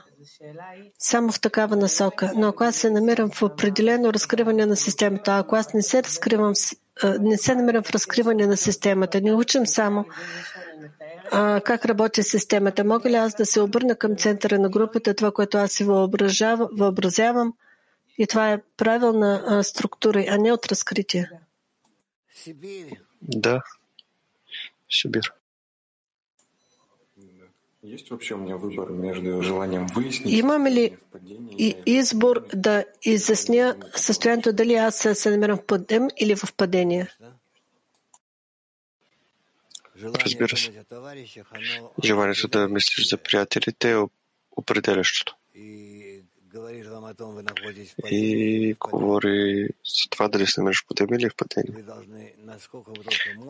Само 0.99 1.31
в 1.31 1.41
такава 1.41 1.75
насока. 1.75 2.31
Но 2.35 2.47
ако 2.47 2.63
аз 2.63 2.75
се 2.75 2.89
намирам 2.89 3.31
в 3.31 3.41
определено 3.43 4.13
разкриване 4.13 4.65
на 4.65 4.75
системата, 4.75 5.37
ако 5.37 5.55
аз 5.55 5.73
не 5.73 5.81
се 5.81 6.03
разкривам, 6.03 6.55
с- 6.55 6.73
а, 6.73 6.86
не 7.20 7.38
се 7.38 7.54
намирам 7.54 7.82
в 7.82 7.90
разкриване 7.90 8.46
на 8.46 8.56
системата, 8.56 9.20
не 9.20 9.34
учим 9.34 9.66
само 9.66 10.04
а, 11.30 11.60
как 11.60 11.84
работи 11.84 12.22
системата. 12.22 12.84
Мога 12.84 13.10
ли 13.10 13.14
аз 13.14 13.34
да 13.34 13.46
се 13.46 13.60
обърна 13.60 13.96
към 13.96 14.16
центъра 14.16 14.58
на 14.58 14.68
групата, 14.68 15.14
това, 15.14 15.32
което 15.32 15.58
аз 15.58 15.72
си 15.72 15.84
въобразявам, 15.84 17.54
и 18.18 18.26
това 18.26 18.52
е 18.52 18.62
правилна 18.76 19.44
а, 19.46 19.62
структура, 19.62 20.24
а 20.28 20.38
не 20.38 20.52
от 20.52 20.66
разкритие. 20.66 21.30
Да. 23.22 23.62
Сибир. 24.90 25.32
Имаме 30.24 30.70
ли 30.70 30.96
и 31.58 31.74
избор 31.86 32.46
да 32.54 32.84
изясня 33.02 33.76
състоянието 33.96 34.52
дали 34.52 34.74
аз 34.74 35.08
се 35.14 35.30
намирам 35.30 35.58
в 35.58 35.66
подем 35.66 36.08
или 36.20 36.36
в 36.36 36.54
падение? 36.56 37.08
Разбира 40.02 40.56
се. 40.56 40.84
Желанието 42.04 42.48
да 42.48 42.68
мислиш 42.68 43.08
за 43.08 43.16
приятелите 43.16 43.92
е 43.92 43.96
определящото. 44.56 45.36
И 48.10 48.74
говори 48.80 49.68
за 49.84 50.10
това 50.10 50.28
дали 50.28 50.46
се 50.46 50.60
намираш 50.60 50.82
в 50.82 50.86
подем 50.86 51.14
или 51.14 51.30
в 51.30 51.36
падение. 51.36 51.84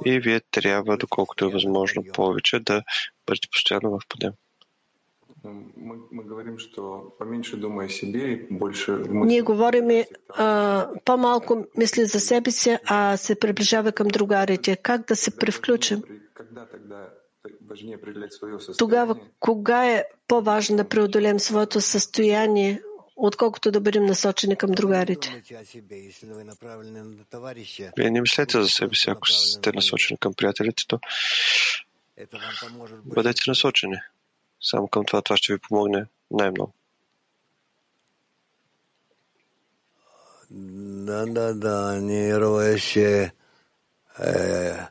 И 0.05 0.21
вие 0.21 0.41
трябва, 0.41 0.97
доколкото 0.97 1.45
е 1.45 1.49
възможно 1.49 2.05
повече, 2.15 2.61
да 2.61 2.83
бъдете 3.27 3.49
постоянно 3.53 3.91
в 3.91 4.09
подем. 4.09 4.33
Мы, 5.45 5.97
мы 6.11 6.25
говорим, 6.25 6.59
что 6.59 7.15
поменьше 7.19 7.57
думай 7.57 7.87
о 7.87 7.89
себе 7.89 8.33
и 8.33 8.47
больше 8.51 8.91
Ние 9.09 9.43
говорим 9.43 10.05
а, 10.29 10.89
по-малко 11.05 11.67
мисли 11.77 12.05
за 12.05 12.21
себе 12.21 12.51
си, 12.51 12.79
а 12.85 13.17
се 13.17 13.39
приближава 13.39 13.93
към 13.93 14.09
другарите. 14.09 14.77
Как 14.77 15.07
да 15.07 15.17
се 15.17 15.37
превключим? 15.37 16.03
Тогава, 18.79 19.17
кога 19.41 19.87
е 19.87 20.05
по-важно 20.29 20.77
да 20.77 20.89
преодолем 20.89 21.41
своето 21.41 21.81
състояние, 21.81 22.83
отколкото 23.18 23.72
да 23.72 23.82
бъдем 23.82 24.06
насочени 24.06 24.56
към 24.56 24.72
другарите? 24.72 25.44
Вие 27.98 28.12
не 28.12 28.22
мислете 28.22 28.62
за 28.62 28.70
себе 28.70 28.96
си, 28.96 29.10
ако 29.10 29.28
сте 29.28 29.72
насочени 29.72 30.18
към 30.18 30.34
приятелите, 30.34 30.84
то 30.88 31.00
бъдете 33.06 33.41
насочени. 33.48 33.98
Само 34.62 34.88
към 34.88 35.06
това, 35.06 35.22
това 35.22 35.38
ще 35.38 35.54
ви 35.54 35.60
помогне 35.60 36.06
най-много. 36.32 36.74
Да, 41.06 41.26
да, 41.26 41.54
да, 41.54 41.96
אני 41.98 42.36
רואה 42.36 42.78
ש... 42.78 42.98
אה, 44.20 44.86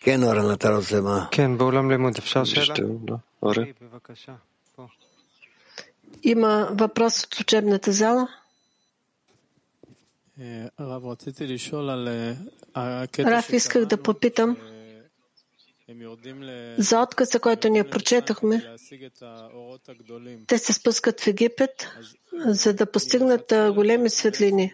כן, 0.00 0.22
אורן, 0.22 0.52
אתה 0.52 0.76
רוצה 0.76 1.00
מה? 1.00 1.26
כן, 1.30 1.58
באולם 1.58 1.90
לימוד 1.90 2.18
אפשר 2.18 2.44
שאלה? 2.44 2.60
Вижте, 2.60 2.82
да. 3.00 3.16
има 6.23 6.69
въпрос 6.71 7.23
от 7.23 7.39
учебната 7.39 7.91
зала? 7.91 8.27
Раф, 13.19 13.53
исках 13.53 13.85
да 13.85 13.97
попитам 13.97 14.57
за 16.77 17.01
отказа, 17.01 17.39
който 17.39 17.69
ние 17.69 17.89
прочетахме. 17.89 18.75
Те 20.47 20.57
се 20.57 20.73
спускат 20.73 21.21
в 21.21 21.27
Египет, 21.27 21.87
за 22.45 22.73
да 22.73 22.85
постигнат 22.85 23.53
големи 23.73 24.09
светлини. 24.09 24.73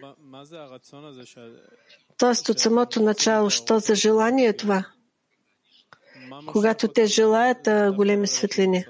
Тоест 2.18 2.48
от 2.48 2.58
самото 2.58 3.02
начало, 3.02 3.50
що 3.50 3.78
за 3.78 3.94
желание 3.94 4.46
е 4.46 4.56
това? 4.56 4.84
Когато 6.46 6.88
те 6.88 7.06
желаят 7.06 7.68
големи 7.94 8.26
светлини. 8.26 8.84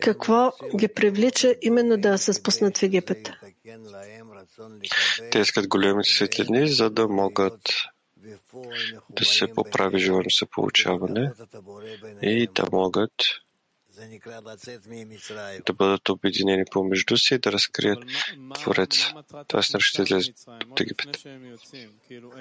Какво 0.00 0.52
ги 0.76 0.88
привлича 0.88 1.54
именно 1.62 1.96
да 1.96 2.18
се 2.18 2.32
спуснат 2.32 2.78
в 2.78 2.82
Египет? 2.82 3.30
Те 5.30 5.38
искат 5.38 5.68
големите 5.68 6.10
светлини, 6.10 6.68
за 6.68 6.90
да 6.90 7.08
могат 7.08 7.60
да 9.10 9.24
се 9.24 9.46
поправи 9.54 9.98
желанието 9.98 10.36
за 10.40 10.46
получаване 10.46 11.32
и 12.22 12.48
да 12.54 12.64
могат 12.72 13.12
да 15.66 15.72
бъдат 15.72 16.08
обединени 16.08 16.64
помежду 16.70 17.16
си 17.16 17.34
и 17.34 17.38
да 17.38 17.52
разкрият 17.52 17.98
Твореца. 18.54 19.12
Т.е. 19.48 19.60
наречете 19.72 19.96
да 19.96 20.02
излезат 20.02 20.34
от 20.70 20.80
Египет. 20.80 21.08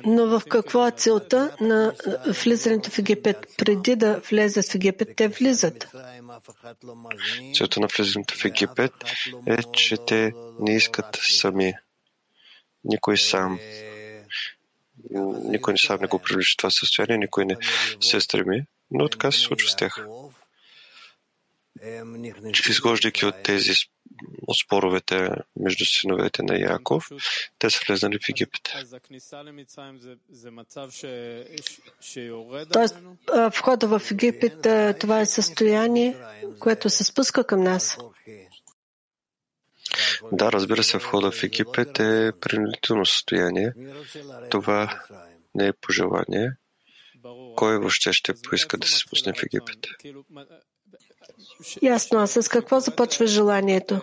Но 0.05 0.39
в 0.39 0.41
какво 0.49 0.88
е 0.88 0.91
целта 0.91 1.55
на 1.62 1.93
влизането 2.43 2.91
в 2.91 2.99
Египет? 2.99 3.47
Преди 3.57 3.95
да 3.95 4.22
влезат 4.30 4.66
в 4.66 4.76
Египет, 4.76 5.16
те 5.16 5.28
влизат. 5.28 5.88
Целта 7.55 7.80
на 7.80 7.88
влизането 7.97 8.36
в 8.36 8.45
Египет 8.45 8.93
е, 9.47 9.57
че 9.74 9.97
те 10.07 10.34
не 10.60 10.76
искат 10.76 11.20
сами. 11.22 11.74
Никой 12.84 13.18
сам. 13.18 13.60
Никой 15.43 15.74
не 15.74 15.78
сам 15.78 16.01
не 16.01 16.07
го 16.07 16.20
привлича 16.20 16.57
това 16.57 16.70
състояние, 16.70 17.18
никой 17.18 17.45
не 17.45 17.57
се 18.01 18.22
стреми, 18.22 18.66
но 18.91 19.10
така 19.10 19.32
се 19.32 19.39
случва 19.39 19.70
с 19.70 19.76
тях. 19.76 20.05
Че 22.54 22.72
изхождайки 22.72 23.26
от 23.26 23.44
тези 23.44 23.74
от 24.48 24.58
споровете 24.58 25.30
между 25.60 25.86
синовете 25.86 26.44
на 26.44 26.60
Яков, 26.60 27.10
те 27.60 27.70
са 27.70 27.80
влезнали 27.88 28.18
в 28.20 28.30
Египет. 28.30 28.62
Тоест, 32.74 32.98
входа 33.56 33.88
в 33.88 34.02
Египет, 34.12 34.68
това 35.00 35.22
е 35.22 35.26
състояние, 35.26 36.18
което 36.60 36.90
се 36.90 37.04
спуска 37.04 37.44
към 37.44 37.64
нас. 37.64 37.98
Да, 40.32 40.52
разбира 40.52 40.84
се, 40.84 40.98
входа 40.98 41.32
в 41.32 41.44
Египет 41.44 42.00
е 42.00 42.32
принудително 42.42 43.06
състояние. 43.06 43.74
Това 44.50 45.04
не 45.56 45.68
е 45.68 45.74
пожелание. 45.74 46.52
Кой 47.56 47.78
въобще 47.78 48.14
ще 48.14 48.34
поиска 48.42 48.78
да 48.78 48.88
се 48.88 48.98
спусне 48.98 49.34
в 49.34 49.44
Египет? 49.44 49.88
Ясно, 51.82 52.20
а 52.20 52.28
с 52.28 52.49
какво 52.49 52.80
започва 52.80 53.28
желанието? 53.28 54.01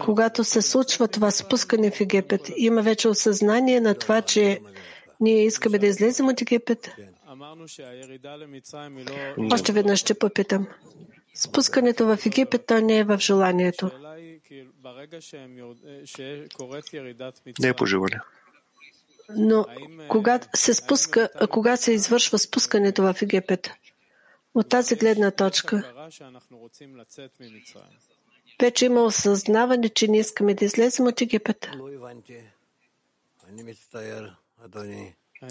Когато 0.00 0.44
се 0.44 0.62
случва 0.62 1.08
това 1.08 1.30
спускане 1.30 1.90
в 1.90 2.00
Египет, 2.00 2.40
има 2.56 2.82
вече 2.82 3.08
осъзнание 3.08 3.80
на 3.80 3.94
това, 3.94 4.22
че 4.22 4.60
ние 5.20 5.44
искаме 5.44 5.78
да 5.78 5.86
излезем 5.86 6.28
от 6.28 6.42
Египет. 6.42 6.90
Още 9.52 9.72
веднъж 9.72 10.00
ще 10.00 10.14
попитам. 10.14 10.66
Спускането 11.34 12.06
в 12.06 12.18
Египет 12.26 12.66
то 12.66 12.80
не 12.80 12.98
е 12.98 13.04
в 13.04 13.18
желанието. 13.18 13.90
Не 17.60 17.68
е 17.68 17.74
пожелание. 17.74 18.20
Но 19.36 19.66
когато 20.08 20.48
се, 20.54 20.74
спуска, 20.74 21.28
кога 21.50 21.76
се 21.76 21.92
извършва 21.92 22.38
спускането 22.38 23.02
в 23.02 23.16
Египет? 23.22 23.70
От 24.54 24.68
тази 24.68 24.96
гледна 24.96 25.30
точка 25.30 25.92
вече 28.60 28.84
има 28.84 29.02
осъзнаване, 29.02 29.88
че 29.88 30.08
не 30.08 30.18
искаме 30.18 30.54
да 30.54 30.64
излезем 30.64 31.06
от 31.06 31.20
Египет. 31.20 31.70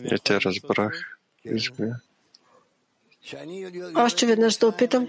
Не 0.01 0.17
те 0.23 0.41
разбрах. 0.41 1.17
Извиня. 1.45 2.01
Още 3.95 4.25
веднъж 4.25 4.57
да 4.57 4.67
опитам. 4.67 5.07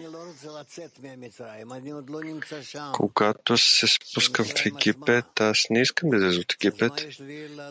Когато 2.93 3.59
се 3.59 3.87
спускам 3.87 4.47
в 4.47 4.67
Египет, 4.67 5.41
аз 5.41 5.67
не 5.71 5.81
искам 5.81 6.11
да 6.11 6.17
излеза 6.17 6.41
от 6.41 6.53
Египет, 6.53 6.93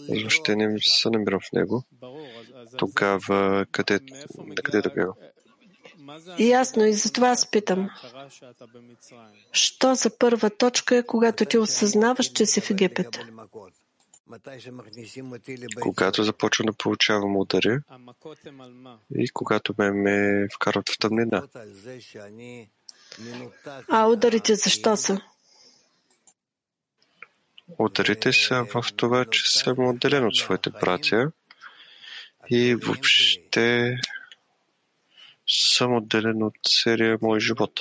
въобще 0.10 0.56
не 0.56 0.80
се 0.80 1.10
намирам 1.10 1.40
в 1.40 1.52
него. 1.54 1.84
Тогава 2.78 3.66
къде, 3.72 4.00
къде 4.64 4.82
да 4.82 5.14
бягам? 6.02 6.36
Ясно, 6.40 6.86
и 6.86 6.94
затова 6.94 7.30
аз 7.30 7.52
питам. 7.52 7.90
Що 9.52 9.96
за 9.96 10.18
първа 10.18 10.50
точка 10.50 10.96
е, 10.96 11.04
когато 11.04 11.46
ти 11.46 11.58
осъзнаваш, 11.58 12.32
че 12.32 12.46
си 12.46 12.62
в 12.62 12.70
Египет? 12.72 13.20
Когато 15.80 16.24
започвам 16.24 16.66
да 16.66 16.74
получавам 16.74 17.38
удари 17.38 17.80
и 19.16 19.30
когато 19.30 19.74
ме, 19.78 19.92
ме 19.92 20.48
вкарват 20.56 20.90
в 20.90 20.98
тъмнина. 21.00 21.48
А 23.90 24.08
ударите 24.08 24.56
защо 24.56 24.98
са? 24.98 25.22
Ударите 27.80 28.34
са 28.34 28.66
в 28.74 28.86
това, 28.96 29.26
че 29.26 29.60
съм 29.60 29.80
отделен 29.80 30.26
от 30.26 30.36
своите 30.36 30.70
братя 30.70 31.32
и 32.50 32.76
въобще 32.76 33.98
съм 35.52 35.96
отделен 35.96 36.44
от 36.44 36.54
целия 36.64 37.18
мой 37.22 37.40
живот. 37.40 37.80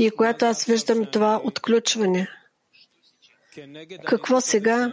И 0.00 0.10
когато 0.10 0.44
аз 0.44 0.64
виждам 0.64 1.06
това 1.12 1.40
отключване, 1.44 2.28
какво 4.04 4.40
сега 4.40 4.92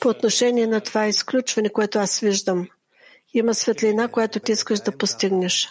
по 0.00 0.08
отношение 0.08 0.66
на 0.66 0.80
това 0.80 1.06
изключване, 1.06 1.68
което 1.68 1.98
аз 1.98 2.20
виждам? 2.20 2.68
Има 3.34 3.54
светлина, 3.54 4.08
която 4.08 4.40
ти 4.40 4.52
искаш 4.52 4.80
да 4.80 4.98
постигнеш. 4.98 5.68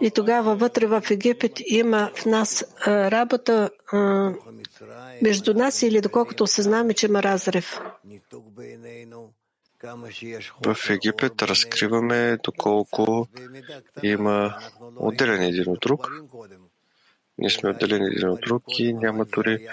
И 0.00 0.10
тогава 0.10 0.56
вътре 0.56 0.86
в 0.86 1.02
Египет 1.10 1.52
има 1.66 2.10
в 2.14 2.26
нас 2.26 2.64
а, 2.86 3.10
работа 3.10 3.70
а, 3.92 4.32
между 5.22 5.54
нас 5.54 5.82
или 5.82 6.00
доколкото 6.00 6.44
осъзнаваме, 6.44 6.94
че 6.94 7.06
има 7.06 7.22
разрев. 7.22 7.80
В 10.66 10.76
Египет 10.90 11.42
разкриваме 11.42 12.38
доколко 12.44 13.28
има 14.02 14.58
отделени 14.96 15.46
един 15.46 15.70
от 15.72 15.80
друг. 15.80 16.08
Ние 17.38 17.50
сме 17.50 17.70
отделени 17.70 18.06
един 18.06 18.28
от 18.28 18.40
друг 18.40 18.62
и 18.78 18.92
няма 18.94 19.24
дори 19.24 19.68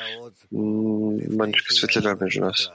мъничка 1.31 1.73
светлина 1.73 2.17
между 2.21 2.41
нас. 2.41 2.69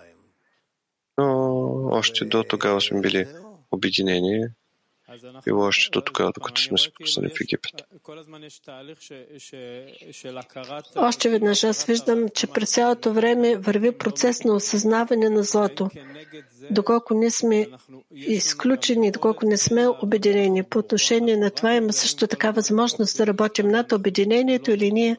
Но 1.18 1.88
още 1.92 2.24
до 2.24 2.44
тогава 2.44 2.80
сме 2.80 3.00
били 3.00 3.26
обединение 3.70 4.50
било 5.44 5.60
още 5.64 5.90
до 5.90 6.00
докато 6.34 6.60
сме 6.60 6.78
се 6.78 6.90
пуснали 7.00 7.28
в 7.28 7.40
Египет. 7.40 7.72
Още 10.96 11.28
веднъж 11.28 11.64
аз 11.64 11.84
виждам, 11.84 12.28
че 12.34 12.46
през 12.46 12.70
цялото 12.72 13.12
време 13.12 13.56
върви 13.56 13.92
процес 13.98 14.44
на 14.44 14.54
осъзнаване 14.54 15.30
на 15.30 15.42
злото. 15.42 15.90
Доколко 16.70 17.14
не 17.14 17.30
сме 17.30 17.66
изключени, 18.14 19.10
доколко 19.10 19.46
не 19.46 19.56
сме 19.56 19.88
обединени. 19.88 20.62
По 20.62 20.78
отношение 20.78 21.36
на 21.36 21.50
това 21.50 21.74
има 21.74 21.92
също 21.92 22.26
така 22.26 22.50
възможност 22.50 23.16
да 23.16 23.26
работим 23.26 23.68
над 23.68 23.92
обединението 23.92 24.70
или 24.70 24.92
ние 24.92 25.16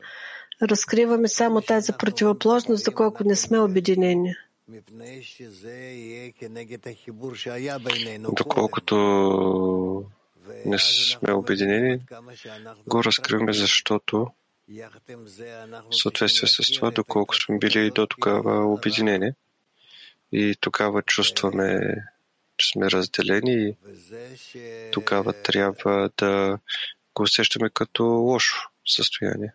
разкриваме 0.62 1.28
само 1.28 1.62
тази 1.62 1.92
противоположност, 2.00 2.86
доколко 2.86 3.24
не 3.24 3.36
сме 3.36 3.60
обединени. 3.60 4.36
Доколкото 8.32 8.96
не 10.66 10.80
сме 10.80 11.34
обединени, 11.34 12.00
го 12.88 13.04
разкриваме, 13.04 13.54
защото 13.54 14.28
в 14.70 15.96
съответствие 15.96 16.50
с 16.50 16.74
това, 16.74 16.92
доколко 16.92 17.36
сме 17.36 17.58
били 17.58 17.92
до 17.92 18.08
тогава 18.08 18.74
обединени 18.74 19.32
и 20.32 20.56
тогава 20.60 21.02
чувстваме, 21.02 21.96
че 22.58 22.68
сме 22.68 22.92
разделени 22.92 23.76
и 24.56 24.92
тогава 24.92 25.34
трябва 25.34 26.10
да 26.18 26.60
го 27.16 27.24
усещаме 27.24 27.70
като 27.70 28.04
лошо 28.04 28.70
състояние. 28.86 29.54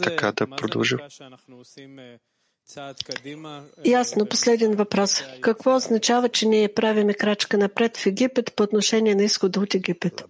И 0.00 0.04
така 0.04 0.32
да 0.32 0.46
продължим. 0.46 0.98
Ясно, 3.84 4.26
последен 4.26 4.74
въпрос. 4.74 5.22
Какво 5.40 5.76
означава, 5.76 6.28
че 6.28 6.46
ние 6.46 6.74
правиме 6.74 7.14
крачка 7.14 7.58
напред 7.58 7.96
в 7.96 8.06
Египет 8.06 8.54
по 8.56 8.62
отношение 8.62 9.14
на 9.14 9.22
изхода 9.22 9.60
от 9.60 9.74
Египет? 9.74 10.24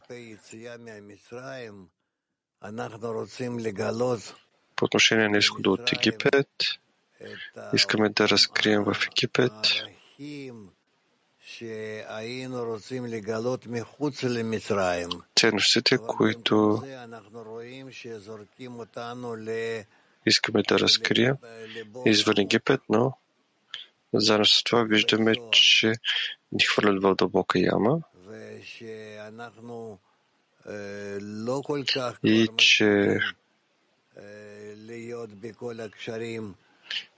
По 4.76 4.84
отношение 4.84 5.28
на 5.28 5.38
изхода 5.38 5.70
от 5.70 5.92
Египет, 5.92 6.48
искаме 7.74 8.08
да 8.08 8.28
разкрием 8.28 8.84
в 8.84 8.96
Египет 9.06 9.52
ценностите, 15.36 15.98
които 15.98 16.82
искаме 20.26 20.62
да 20.68 20.78
разкрием 20.78 21.36
извън 22.06 22.34
Египет, 22.38 22.80
но 22.88 23.12
заедно 24.14 24.44
с 24.44 24.64
това 24.64 24.82
виждаме, 24.82 25.34
че 25.50 25.92
ни 26.52 26.64
хвърлят 26.64 27.02
в 27.02 27.14
дълбока 27.14 27.58
яма. 27.58 28.00
и 32.24 32.48
че 32.56 33.18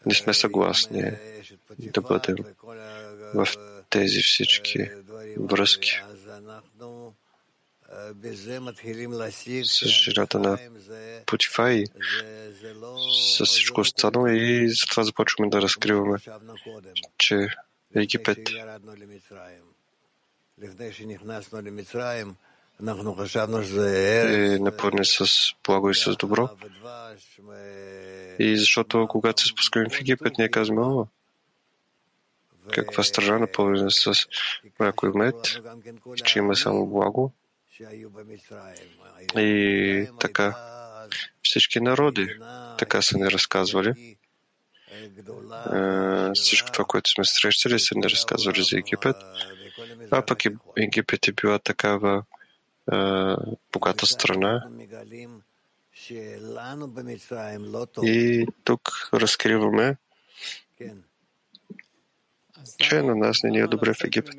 не 0.07 0.15
сме 0.15 0.35
съгласни 0.35 1.11
да 1.79 2.01
бъдем 2.01 2.37
в 3.35 3.47
тези 3.93 4.23
всички 4.23 4.91
връзки 5.37 6.01
с 9.65 9.87
жената 9.87 10.39
на 10.39 10.59
Путифай, 11.27 11.85
с 13.37 13.45
всичко 13.45 13.81
останало 13.81 14.27
и 14.27 14.69
затова 14.71 15.03
започваме 15.03 15.51
да 15.51 15.63
разкриваме, 15.63 16.19
че 17.19 17.49
Египет 17.95 18.39
е 24.55 24.59
напълнен 24.59 25.05
с 25.05 25.27
благо 25.67 25.91
и 25.91 25.95
с 25.95 26.17
добро. 26.17 26.49
И 28.39 28.59
защото 28.59 29.07
когато 29.09 29.43
се 29.43 29.49
спускаме 29.49 29.89
в 29.89 30.01
Египет, 30.01 30.33
ние 30.39 30.49
казваме, 30.49 30.81
о, 30.81 31.07
каква 32.71 33.03
страна 33.03 33.39
напълнена 33.39 33.91
с 33.91 34.15
мляко 34.81 35.07
и 35.07 35.11
мед, 35.15 35.35
че 36.25 36.39
има 36.39 36.57
само 36.57 36.87
благо. 36.87 37.33
И 39.37 40.09
така 40.21 40.57
всички 41.43 41.81
народи 41.81 42.37
така 42.79 43.03
са 43.03 43.19
ни 43.19 43.31
разказвали. 43.31 44.17
Всичко 46.35 46.73
това, 46.73 46.85
което 46.85 47.11
сме 47.11 47.25
срещали, 47.25 47.79
са 47.79 47.95
ни 47.95 48.03
разказвали 48.11 48.63
за 48.63 48.79
Египет. 48.79 49.17
А 50.11 50.27
пък 50.27 50.43
Египет 50.77 51.29
е 51.29 51.33
била 51.33 51.59
такава 51.59 52.25
богата 53.73 54.07
страна. 54.07 54.69
И 58.03 58.47
тук 58.65 59.09
разкриваме, 59.15 59.97
че 62.79 63.03
на 63.03 63.17
нас 63.17 63.43
не 63.43 63.51
ни 63.51 63.59
е 63.59 63.67
добре 63.67 63.95
в 63.95 64.05
Египет. 64.05 64.35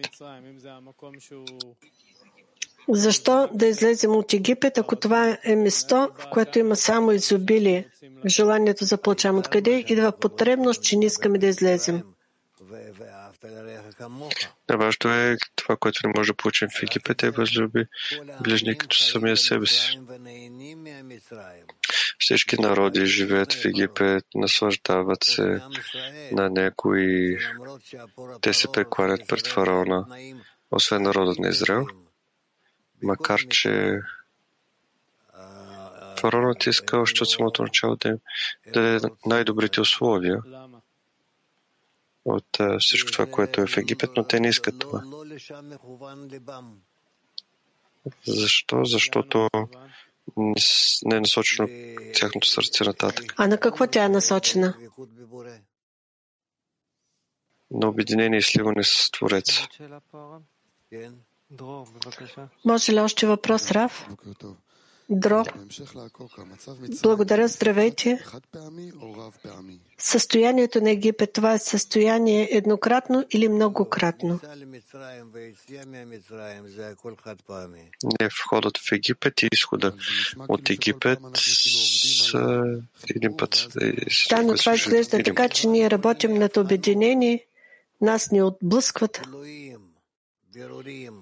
Защо 2.89 3.49
да 3.53 3.65
излезем 3.65 4.11
от 4.11 4.33
Египет, 4.33 4.77
ако 4.77 4.95
това 4.95 5.37
е 5.43 5.55
место, 5.55 6.09
в 6.17 6.29
което 6.31 6.59
има 6.59 6.75
само 6.75 7.11
изобилие, 7.11 7.87
желанието 8.25 8.85
за 8.85 8.97
получаваме? 8.97 9.39
Откъде 9.39 9.85
идва 9.87 10.11
потребност, 10.11 10.83
че 10.83 10.97
не 10.97 11.05
искаме 11.05 11.37
да 11.37 11.47
излезем? 11.47 12.03
Да, 14.67 14.77
важно 14.77 15.13
е 15.13 15.37
това, 15.55 15.77
което 15.77 16.07
не 16.07 16.13
може 16.17 16.31
да 16.31 16.37
получим 16.37 16.67
в 16.69 16.83
Египет, 16.83 17.23
е 17.23 17.31
възлюби 17.31 17.85
ближни 18.43 18.77
като 18.77 18.97
самия 18.97 19.37
себе 19.37 19.65
си. 19.65 19.99
Всички 22.23 22.61
народи 22.61 23.05
живеят 23.05 23.53
в 23.53 23.65
Египет, 23.65 24.25
наслаждават 24.35 25.23
се 25.23 25.61
на 26.31 26.49
него 26.49 26.95
и 26.95 27.37
те 28.41 28.53
се 28.53 28.71
прекланят 28.71 29.21
пред 29.27 29.47
фараона, 29.47 30.05
освен 30.71 31.01
народът 31.01 31.39
на 31.39 31.49
Израел 31.49 31.85
макар 33.03 33.39
че 33.49 33.99
фараонът 36.19 36.67
иска 36.67 36.97
още 36.97 37.23
от 37.23 37.29
самото 37.29 37.63
начало 37.63 37.95
да 37.95 38.19
даде 38.73 39.09
най-добрите 39.25 39.81
условия 39.81 40.41
от 42.25 42.59
всичко 42.79 43.11
това, 43.11 43.25
което 43.25 43.61
е 43.61 43.67
в 43.67 43.77
Египет, 43.77 44.09
но 44.17 44.23
те 44.23 44.39
не 44.39 44.47
искат 44.47 44.79
това. 44.79 45.03
Защо? 48.27 48.85
Защото 48.85 49.49
не 51.05 51.15
е 51.15 51.19
насочено 51.19 51.67
тяхното 52.13 52.47
сърце 52.47 52.83
нататък. 52.83 53.33
А 53.37 53.47
на 53.47 53.57
какво 53.57 53.87
тя 53.87 54.05
е 54.05 54.09
насочена? 54.09 54.77
На 57.71 57.87
обединение 57.87 58.39
и 58.39 58.41
сливане 58.41 58.83
с 58.83 59.11
Твореца. 59.11 59.67
Може 62.65 62.93
ли 62.93 62.99
още 62.99 63.27
въпрос, 63.27 63.71
Рав? 63.71 64.09
Дро. 65.09 65.43
Благодаря, 67.03 67.47
здравейте. 67.47 68.23
Състоянието 69.97 70.81
на 70.81 70.91
Египет, 70.91 71.33
това 71.33 71.53
е 71.53 71.59
състояние 71.59 72.49
еднократно 72.51 73.25
или 73.31 73.47
многократно? 73.47 74.39
Не, 78.19 78.29
входът 78.29 78.77
в 78.77 78.91
Египет 78.91 79.41
и 79.41 79.49
изхода 79.51 79.93
от 80.49 80.69
Египет 80.69 81.19
с 81.35 82.33
един 83.09 83.37
път. 83.37 83.67
Да, 84.29 84.43
но 84.43 84.55
това 84.55 84.73
изглежда 84.73 85.23
така, 85.23 85.49
че 85.49 85.67
ние 85.67 85.91
работим 85.91 86.33
над 86.33 86.57
обединение, 86.57 87.45
нас 88.01 88.31
ни 88.31 88.41
отблъскват. 88.41 89.21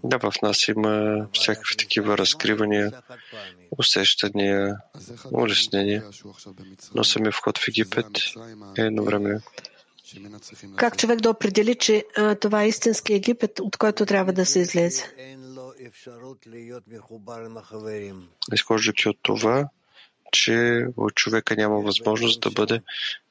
Да, 0.04 0.20
в 0.20 0.34
нас 0.42 0.68
има 0.68 1.28
всякакви 1.34 1.78
такива 1.78 2.18
разкривания, 2.18 2.92
усещания, 3.78 4.78
улеснения, 5.32 6.04
но 6.96 7.04
самия 7.04 7.32
вход 7.32 7.58
в 7.58 7.68
Египет 7.68 8.06
е 8.78 8.82
едновременно. 8.82 9.42
Как 10.76 10.98
човек 10.98 11.20
да 11.20 11.30
определи, 11.30 11.76
че 11.76 12.06
а, 12.18 12.36
това 12.36 12.64
е 12.64 12.68
истински 12.68 13.14
Египет, 13.14 13.60
от 13.60 13.78
който 13.78 14.06
трябва 14.06 14.34
да 14.34 14.46
се 14.46 14.60
излезе? 14.60 15.04
Изхождайки 18.54 19.10
от 19.10 19.18
това, 19.22 19.70
че 20.32 20.86
от 20.98 21.16
човека 21.16 21.56
няма 21.56 21.82
възможност 21.82 22.42
да 22.42 22.52
бъде 22.52 22.82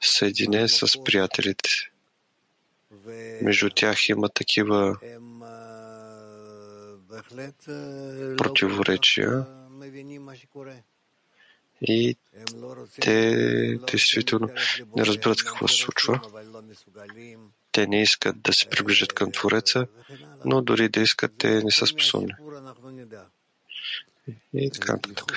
съединен 0.01 0.69
с 0.69 1.03
приятелите. 1.03 1.69
Между 3.41 3.69
тях 3.69 4.09
има 4.09 4.29
такива 4.29 4.97
противоречия 8.37 9.45
и 11.81 12.15
те 13.01 13.77
действително 13.91 14.49
не 14.95 15.05
разбират 15.05 15.43
какво 15.43 15.67
се 15.67 15.75
случва. 15.75 16.21
Те 17.71 17.87
не 17.87 18.01
искат 18.01 18.41
да 18.41 18.53
се 18.53 18.69
приближат 18.69 19.13
към 19.13 19.31
Твореца, 19.31 19.87
но 20.45 20.61
дори 20.61 20.89
да 20.89 20.99
искат, 20.99 21.31
те 21.37 21.63
не 21.63 21.71
са 21.71 21.87
способни. 21.87 22.33
И 24.53 24.71
така 24.71 24.93
нататък. 24.93 25.33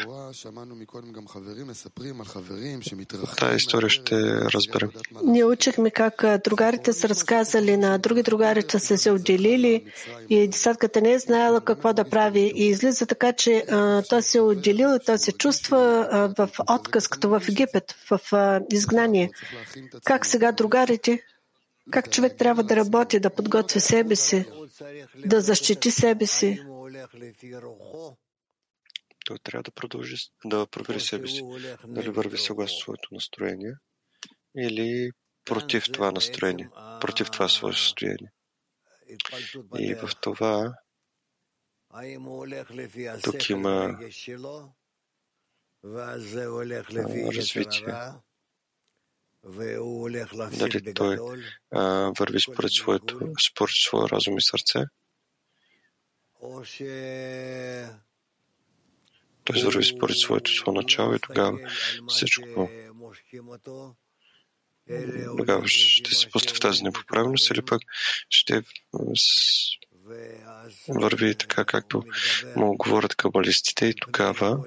Тая 3.37 3.57
история 3.57 3.91
ще 3.91 4.17
разберем. 4.41 4.91
Ние 5.25 5.45
учихме 5.45 5.91
как 5.91 6.25
другарите 6.45 6.93
са 6.93 7.09
разказали 7.09 7.77
на 7.77 7.99
други 7.99 8.23
другари, 8.23 8.63
че 8.63 8.79
са 8.79 8.99
се 8.99 9.11
отделили 9.11 9.85
и 10.31 10.49
десятката 10.49 11.01
не 11.01 11.13
е 11.13 11.19
знаела 11.19 11.61
какво 11.61 11.93
да 11.93 12.05
прави. 12.05 12.53
И 12.55 12.69
излиза 12.69 13.07
така, 13.07 13.33
че 13.33 13.65
а, 13.71 14.03
той 14.03 14.23
се 14.23 14.39
е 14.39 14.41
отделил 14.41 14.97
и 14.97 15.05
той 15.07 15.19
се 15.19 15.33
чувства 15.33 16.09
а, 16.11 16.47
в 16.47 16.51
отказ, 16.71 17.09
като 17.09 17.29
в 17.29 17.43
Египет, 17.49 17.95
в 18.11 18.21
а, 18.33 18.61
изгнание. 18.73 19.31
Как 20.05 20.27
сега 20.27 20.53
другарите? 20.53 21.23
Как 21.91 22.11
човек 22.11 22.37
трябва 22.39 22.63
да 22.63 22.77
работи, 22.77 23.21
да 23.21 23.31
подготви 23.31 23.81
себе 23.81 24.17
си, 24.17 24.45
да 25.27 25.41
защити 25.41 25.91
себе 25.91 26.27
си? 26.27 26.61
Той 29.25 29.39
трябва 29.39 29.63
да 29.63 29.71
продължи 29.71 30.17
да 30.45 30.67
провери 30.67 31.01
себе 31.01 31.29
си, 31.29 31.43
дали 31.85 32.11
върви 32.11 32.39
съгласно 32.39 32.79
своето 32.79 33.09
настроение 33.13 33.73
или 34.59 35.11
против 35.45 35.85
това 35.93 36.11
настроение, 36.11 36.69
против 37.01 37.31
това 37.31 37.49
свое 37.49 37.73
състояние. 37.73 38.33
И 39.79 39.95
в 39.95 40.11
това 40.21 40.75
тук 43.23 43.51
има 43.51 43.99
развитие. 47.35 47.95
Дали 50.59 50.95
той 50.95 51.19
а, 51.71 52.13
върви 52.19 52.41
според, 52.41 52.73
своето, 52.73 53.21
според 53.51 53.75
своя 53.75 54.09
разум 54.09 54.39
и 54.39 54.43
сърце, 54.43 54.85
той 59.45 59.63
върви 59.63 59.85
според 59.85 60.17
своето 60.17 60.55
свое 60.55 60.75
начало 60.75 61.15
и 61.15 61.19
тогава 61.19 61.59
всичко 62.09 62.71
тогава 65.37 65.69
ще 65.69 66.15
се 66.15 66.31
пусне 66.31 66.53
в 66.53 66.61
тази 66.61 66.83
непоправеност 66.83 67.51
или 67.51 67.63
пък 67.63 67.83
ще 68.31 68.63
върви 70.89 71.35
така, 71.35 71.65
както 71.65 72.03
му 72.57 72.77
говорят 72.77 73.15
кабалистите 73.15 73.87
и 73.87 73.95
тогава 73.95 74.65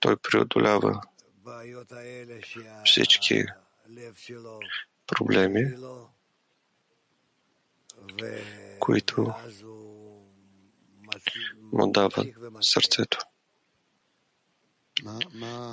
той 0.00 0.16
преодолява 0.16 1.00
всички 2.84 3.44
проблеми, 5.06 5.64
които 8.78 9.34
му 11.72 11.92
дава 11.92 12.24
сърцето. 12.60 13.18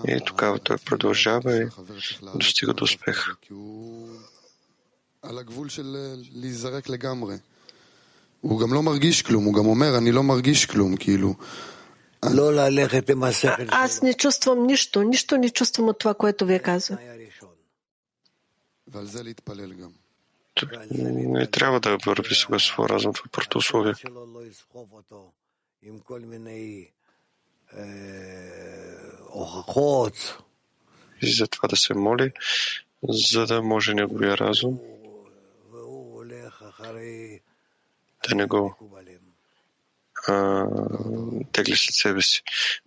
И 0.08 0.20
тогава 0.26 0.58
той 0.58 0.76
продължава 0.78 1.56
и 1.56 1.68
достига 2.34 2.72
до 2.72 2.84
успех. 2.84 3.36
על 5.22 5.38
הגבול 5.38 5.68
של 5.68 5.96
להיזרק 6.32 6.88
לגמרי. 6.88 7.36
הוא 8.40 8.60
גם 8.60 8.74
לא 8.74 8.82
מרגיש 8.82 9.22
כלום, 9.22 9.44
הוא 9.44 9.54
גם 9.54 9.66
אומר, 9.66 9.98
אני 9.98 10.12
לא 10.12 10.22
מרגיש 10.22 10.66
כלום, 10.66 10.96
כאילו. 10.96 11.34
Аз 13.84 14.02
не 14.02 14.14
чувствам 14.14 14.66
нищо, 14.66 15.02
нищо 15.02 15.36
не 15.36 15.50
чувствам 15.50 15.88
от 15.88 15.98
това, 15.98 16.14
което 16.14 16.46
вие 16.46 16.58
казва. 16.58 16.98
ועל 18.86 19.06
זה 19.06 19.22
להתפלל 19.22 19.72
גם. 19.72 19.92
Не 21.38 21.46
трябва 21.46 21.80
да 21.80 21.98
върви 22.06 22.34
сега 22.34 22.58
своя 22.58 22.88
разум 22.88 23.12
в 23.14 23.22
първото 23.32 23.58
условие. 23.58 23.94
И 31.21 31.33
за 31.33 31.47
това 31.47 31.67
да 31.67 31.77
се 31.77 31.93
моли, 31.93 32.31
за 33.03 33.45
да 33.45 33.61
може 33.61 33.93
неговия 33.93 34.37
разум 34.37 34.79
да 38.29 38.35
не 38.35 38.45
го 38.45 38.75
а, 40.27 40.65
тегли 41.51 41.75
след 41.75 41.95
себе 41.95 42.21
си, 42.21 42.43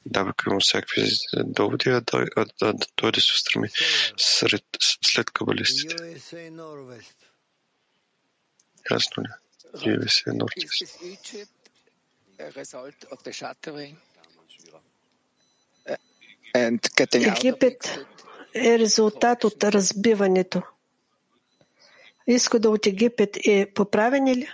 давайки 0.07 0.49
му 0.49 0.61
всякакви 0.61 1.09
доводи, 1.35 1.91
а, 1.91 2.01
той, 2.01 2.27
а, 2.37 2.47
а 2.63 2.75
той 2.95 3.13
да 3.13 3.21
се 3.21 3.33
устреми 3.35 3.69
сред, 4.17 4.65
след 5.05 5.31
кабалистите. 5.31 6.21
Ясно 8.91 9.23
ли? 9.23 9.29
USA 9.75 10.33
Northeast. 10.33 10.87
Египет 17.15 17.99
е 18.55 18.79
резултат 18.79 19.45
от 19.45 19.65
разбиването. 19.65 20.63
Изхода 22.27 22.71
от 22.71 22.87
Египет 22.87 23.37
е 23.47 23.73
поправен 23.75 24.27
ли? 24.27 24.49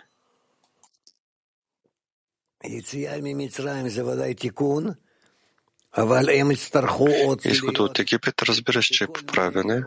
Изхода 7.45 7.83
от 7.83 7.99
Египет 7.99 8.43
разбира 8.43 8.83
се, 8.83 8.93
че 8.93 9.05
е 9.05 9.07
поправене, 9.07 9.83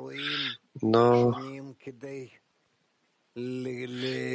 но 0.82 1.34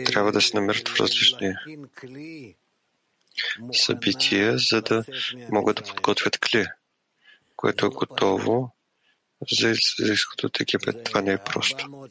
трябва 0.06 0.32
да 0.32 0.40
се 0.40 0.56
намерят 0.56 0.88
в 0.88 1.00
различни 1.00 1.54
събития, 3.72 4.58
за 4.58 4.82
да 4.82 5.04
могат 5.50 5.76
да 5.76 5.82
подготвят 5.82 6.38
кли, 6.38 6.66
което 7.56 7.86
е 7.86 7.88
готово 7.88 8.74
за 9.52 9.70
изход 9.98 10.44
от 10.44 10.60
Египет. 10.60 11.04
Това 11.04 11.20
не 11.22 11.32
е 11.32 11.38
просто. 11.38 12.08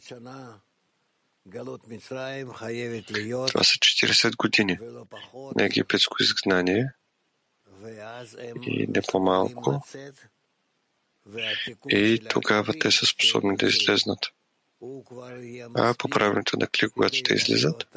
Това 3.48 3.64
са 3.64 3.78
40 3.78 4.36
години 4.36 4.80
на 5.56 5.64
египетско 5.64 6.24
изгнание 6.24 6.94
и 8.68 8.88
не 8.88 9.02
по-малко. 9.12 9.84
И 11.90 12.20
тогава 12.30 12.74
те 12.80 12.92
са 12.92 13.06
способни 13.06 13.58
да 13.58 13.66
излезнат. 13.68 14.20
А 15.76 15.94
по 15.94 16.10
правилното 16.10 16.58
на 16.58 16.68
кли, 16.68 16.90
когато 16.90 17.16
ще 17.16 17.34
излизат, 17.34 17.88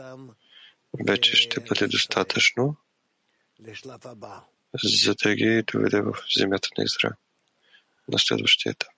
вече 1.07 1.37
ще 1.37 1.61
бъде 1.61 1.89
достатъчно, 1.89 2.77
за 4.85 5.15
да 5.15 5.35
ги 5.35 5.63
доведе 5.73 6.01
в 6.01 6.15
земята 6.37 6.69
на 6.79 6.85
Израел 6.85 7.17
на 8.09 8.19
следващия 8.19 8.71
етап. 8.71 8.93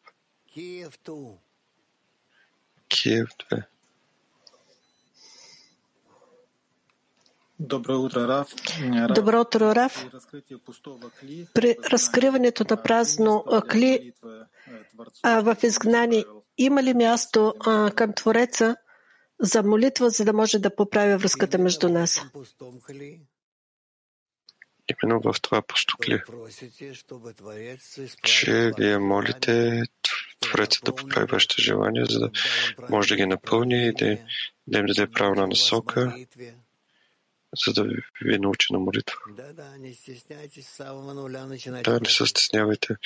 Киев 2.88 3.28
2. 3.50 3.62
Добро 7.60 7.98
утро, 7.98 8.28
Раф. 8.28 8.48
Добро 9.14 9.40
утро, 9.40 9.74
Раф. 9.74 10.06
При 11.54 11.76
разкриването 11.92 12.64
на 12.70 12.82
празно 12.82 13.44
кли 13.68 14.12
а, 15.22 15.40
в 15.40 15.56
изгнание 15.62 16.24
има 16.58 16.82
ли 16.82 16.94
място 16.94 17.54
а, 17.66 17.90
към 17.90 18.12
Твореца 18.12 18.76
за 19.40 19.62
молитва, 19.62 20.10
за 20.10 20.24
да 20.24 20.32
може 20.32 20.58
да 20.58 20.74
поправи 20.74 21.16
връзката 21.16 21.58
между 21.58 21.88
нас? 21.88 22.22
Именно 24.90 25.20
в 25.20 25.40
това 25.42 25.62
постукли, 25.62 26.22
че 28.22 28.72
вие 28.78 28.98
молите 28.98 29.82
Твореца 30.40 30.80
да 30.84 30.94
поправи 30.94 31.26
вашите 31.26 31.62
желания, 31.62 32.06
за 32.06 32.18
да 32.18 32.30
може 32.90 33.08
да 33.08 33.16
ги 33.16 33.26
напълни 33.26 33.86
и 33.86 33.92
да, 33.92 34.18
да 34.66 34.78
им 34.78 34.86
даде 34.86 35.06
правна 35.06 35.46
насока, 35.46 36.14
за 37.66 37.72
да 37.72 37.84
ви 38.22 38.38
научи 38.38 38.72
на 38.72 38.78
молитва. 38.78 39.16
Да, 41.84 42.00
не 42.00 42.08
се 42.08 42.26
стеснявайте 42.26 42.96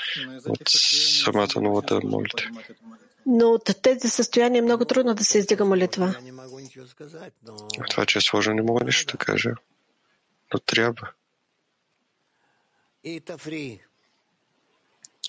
от 0.46 0.68
самата 0.68 1.60
нова 1.60 1.82
да 1.82 2.00
молите. 2.04 2.50
Но 3.26 3.46
от 3.46 3.70
тези 3.82 4.08
състояния 4.08 4.58
е 4.58 4.62
много 4.62 4.84
трудно 4.84 5.14
да 5.14 5.24
се 5.24 5.38
издига 5.38 5.64
молитва. 5.64 6.14
Това, 7.90 8.06
че 8.06 8.18
е 8.18 8.20
сложно, 8.20 8.54
не 8.54 8.62
мога 8.62 8.84
нищо 8.84 9.16
да 9.16 9.24
кажа. 9.24 9.54
Но 10.54 10.60
трябва. 10.60 11.10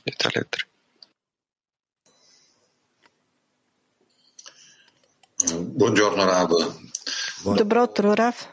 Италия 0.05 0.45
3. 0.45 0.67
Buongiorno 5.59 6.23
Rav. 6.23 6.49
Добро 7.55 7.83
утро, 7.83 8.13
Раф. 8.15 8.47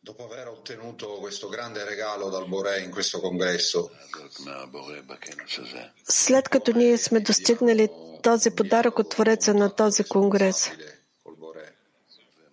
Dopo 0.00 0.24
aver 0.24 0.48
ottenuto 0.48 1.18
questo 1.18 1.48
grande 1.48 1.84
regalo 1.84 2.30
dal 2.30 2.46
Boré 2.48 2.80
in 2.80 2.90
questo 2.90 3.20
congresso, 3.20 3.90
След 6.08 6.48
като 6.48 6.72
ние 6.72 6.98
сме 6.98 7.20
достигнали 7.20 7.88
този 8.22 8.50
подарък 8.50 8.98
от 8.98 9.10
Твореца 9.10 9.54
на 9.54 9.74
този 9.74 10.04
конгрес, 10.04 10.70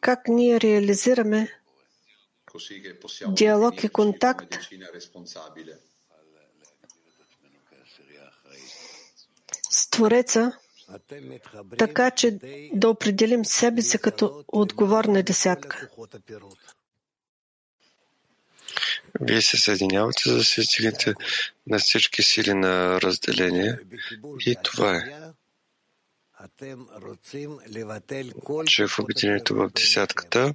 как 0.02 0.28
ние 0.28 0.62
реализираме 0.62 1.61
диалог 3.28 3.84
и 3.84 3.90
контакт 3.90 4.58
с 9.70 9.90
Твореца, 9.90 10.52
така 11.78 12.12
че 12.12 12.40
да 12.74 12.90
определим 12.90 13.46
себе 13.46 13.82
си 13.82 13.98
като 13.98 14.44
отговорна 14.48 15.24
десятка. 15.24 15.90
Вие 19.22 19.42
се 19.42 19.58
съединявате, 19.58 20.30
за 20.30 20.36
да 20.36 20.44
се 20.44 20.64
стигнете 20.64 21.14
на 21.68 21.80
всички 21.80 22.24
сили 22.24 22.54
на 22.54 23.02
разделение. 23.02 23.80
И 24.46 24.56
това 24.64 24.96
е. 24.98 25.32
Че 28.66 28.88
в 28.88 29.00
обединението 29.00 29.56
в 29.56 29.70
десятката 29.76 30.54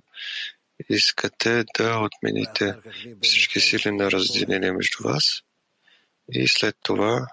искате 0.89 1.65
да 1.78 1.98
отмените 1.98 2.74
всички 3.23 3.61
сили 3.61 3.90
на 3.90 4.11
разделение 4.11 4.73
между 4.73 5.09
вас 5.09 5.24
и 6.32 6.48
след 6.48 6.77
това 6.82 7.27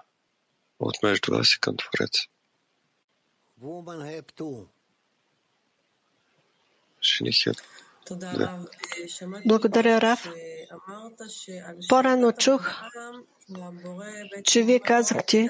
от 0.78 1.02
между 1.02 1.32
вас 1.32 1.54
и 1.54 1.60
към. 1.60 1.76
Женихът. 7.02 7.62
Да. 8.10 8.66
Благодаря, 9.46 10.00
Раф. 10.00 10.28
По-рано 11.88 12.32
чух, 12.32 12.72
че 14.44 14.62
вие 14.62 14.80
казахте, 14.80 15.48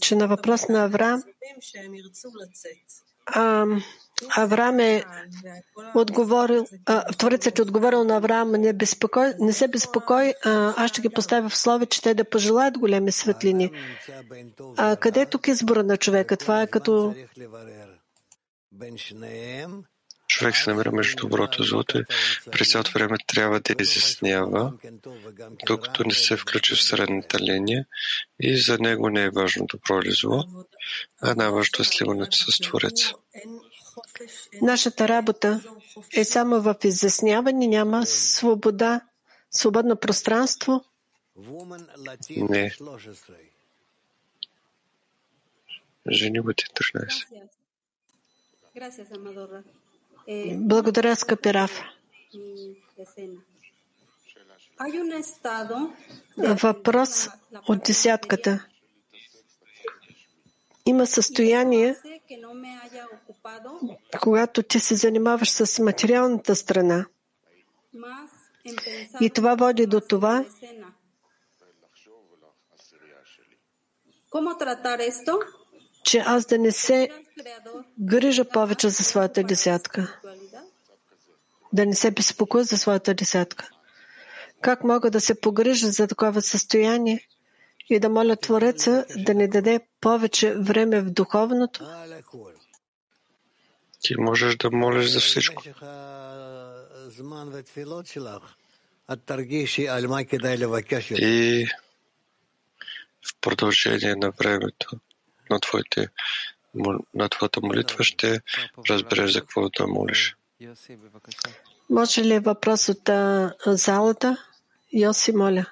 че 0.00 0.14
на 0.14 0.28
въпрос 0.28 0.68
на 0.68 0.84
Авраам, 0.84 1.22
Авраам 4.36 4.80
е 4.80 5.04
отговорил, 5.94 6.66
а, 6.86 7.12
Творецът 7.12 7.58
е 7.58 7.62
отговорил 7.62 8.04
на 8.04 8.16
Авраам, 8.16 8.50
не, 8.50 8.72
безпокой, 8.72 9.32
не 9.38 9.52
се 9.52 9.68
безпокой, 9.68 10.34
а, 10.44 10.84
аз 10.84 10.90
ще 10.90 11.00
ги 11.00 11.08
поставя 11.08 11.48
в 11.48 11.56
слове, 11.56 11.86
че 11.86 12.02
те 12.02 12.14
да 12.14 12.24
пожелаят 12.24 12.78
големи 12.78 13.12
светлини. 13.12 13.70
А 14.76 14.96
къде 14.96 15.20
е 15.20 15.26
тук 15.26 15.48
избора 15.48 15.82
на 15.82 15.96
човека? 15.96 16.36
Това 16.36 16.62
е 16.62 16.66
като 16.66 17.14
Човек 20.30 20.56
се 20.56 20.70
намира 20.70 20.92
между 20.92 21.16
доброто 21.16 21.62
и 21.62 21.66
злото 21.66 21.98
и 21.98 22.04
през 22.50 22.70
цялото 22.70 22.90
време 22.92 23.16
трябва 23.26 23.60
да 23.60 23.74
изяснява, 23.80 24.72
докато 25.66 26.04
не 26.04 26.14
се 26.14 26.36
включи 26.36 26.74
в 26.74 26.82
средната 26.82 27.38
линия 27.38 27.86
и 28.40 28.60
за 28.60 28.78
него 28.78 29.10
не 29.10 29.22
е 29.22 29.30
важно 29.30 29.66
добро 29.66 30.02
или 30.02 30.12
зло, 30.12 30.44
а 31.22 31.34
най-важното 31.34 31.82
е 31.82 31.84
сливането 31.84 32.36
с 32.36 32.58
Твореца. 32.60 33.14
Нашата 34.62 35.08
работа 35.08 35.62
е 36.12 36.24
само 36.24 36.60
в 36.60 36.76
изясняване, 36.84 37.66
няма 37.66 38.06
свобода, 38.06 39.00
свободно 39.50 39.96
пространство 39.96 40.84
Не. 42.36 42.72
Жени 46.10 46.40
бъде 46.40 46.62
13. 46.62 47.26
Gracias, 48.74 49.10
Amadorra. 49.12 49.62
Eh, 50.30 50.56
Благодаря, 50.58 51.16
скъпи 51.16 51.54
Раф. 51.54 51.82
Въпрос 56.38 57.28
от 57.68 57.82
десятката. 57.82 58.66
Има 60.86 61.06
състояние, 61.06 61.96
когато 64.22 64.62
ти 64.62 64.80
се 64.80 64.94
занимаваш 64.94 65.50
с 65.50 65.78
материалната 65.82 66.56
страна. 66.56 67.06
И 69.20 69.30
това 69.30 69.54
води 69.54 69.86
до 69.86 70.00
това, 70.00 70.44
че 76.04 76.18
аз 76.18 76.46
да 76.46 76.58
не 76.58 76.72
се 76.72 77.10
грижа 78.00 78.44
повече 78.44 78.88
за 78.88 79.04
своята 79.04 79.42
десятка. 79.42 80.20
Да 81.72 81.86
не 81.86 81.94
се 81.94 82.10
безпокоя 82.10 82.64
за 82.64 82.78
своята 82.78 83.14
десятка. 83.14 83.70
Как 84.60 84.84
мога 84.84 85.10
да 85.10 85.20
се 85.20 85.40
погрижа 85.40 85.90
за 85.90 86.06
такова 86.06 86.42
състояние 86.42 87.26
и 87.90 87.98
да 87.98 88.08
моля 88.08 88.36
Твореца 88.36 89.06
да 89.16 89.34
ни 89.34 89.48
даде 89.48 89.80
повече 90.00 90.54
време 90.54 91.00
в 91.00 91.10
духовното? 91.10 91.86
Ти 94.00 94.14
можеш 94.18 94.56
да 94.56 94.70
молиш 94.70 95.10
за 95.10 95.20
всичко. 95.20 95.62
И 101.18 101.66
в 103.26 103.40
продължение 103.40 104.14
на 104.16 104.30
времето 104.30 105.00
на, 105.50 105.60
твоите, 105.60 106.08
на 107.14 107.28
твоята 107.28 107.60
молитва, 107.62 108.04
ще 108.04 108.40
разбереш 108.90 109.32
за 109.32 109.40
какво 109.40 109.68
да 109.68 109.86
молиш. 109.86 110.36
Може 111.90 112.24
ли 112.24 112.38
въпрос 112.38 112.88
от 112.88 113.08
а, 113.08 113.54
залата? 113.66 114.36
Йоси, 114.92 115.32
моля. 115.32 115.66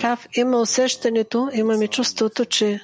Рав, 0.00 0.26
има 0.36 0.60
усещането, 0.60 1.50
имаме 1.52 1.88
чувството, 1.88 2.44
че 2.44 2.80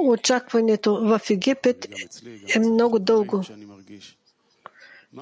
очакването 0.00 0.96
в 0.96 1.20
Египет 1.30 1.88
е 2.54 2.58
много 2.58 2.98
дълго. 2.98 3.44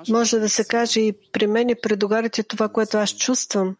Може 0.09 0.39
да 0.39 0.49
се 0.49 0.65
каже 0.65 1.01
и 1.01 1.13
при 1.33 1.47
мен 1.47 1.69
и 1.69 1.75
при 1.83 1.97
догарите 1.97 2.43
това, 2.43 2.69
което 2.69 2.97
аз 2.97 3.17
чувствам. 3.17 3.77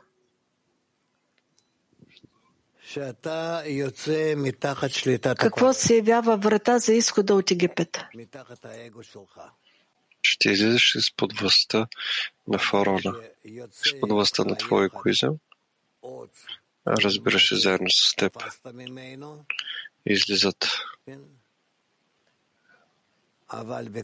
Какво 5.39 5.73
се 5.73 5.95
явява 5.97 6.37
врата 6.37 6.79
за 6.79 6.93
изхода 6.93 7.35
от 7.35 7.51
Египет? 7.51 7.99
Ще 10.23 10.51
излизаш 10.51 10.95
изпод 10.95 11.39
властта 11.39 11.87
на 12.49 12.59
фараона, 12.59 13.21
изпод 13.85 14.11
властта 14.11 14.45
на 14.45 14.57
твоя 14.57 14.85
егоизъм, 14.85 15.37
а 16.85 16.97
разбираш 16.97 17.49
се 17.49 17.57
заедно 17.57 17.91
с 17.91 18.15
теб. 18.17 18.43
Излизат. 20.07 20.69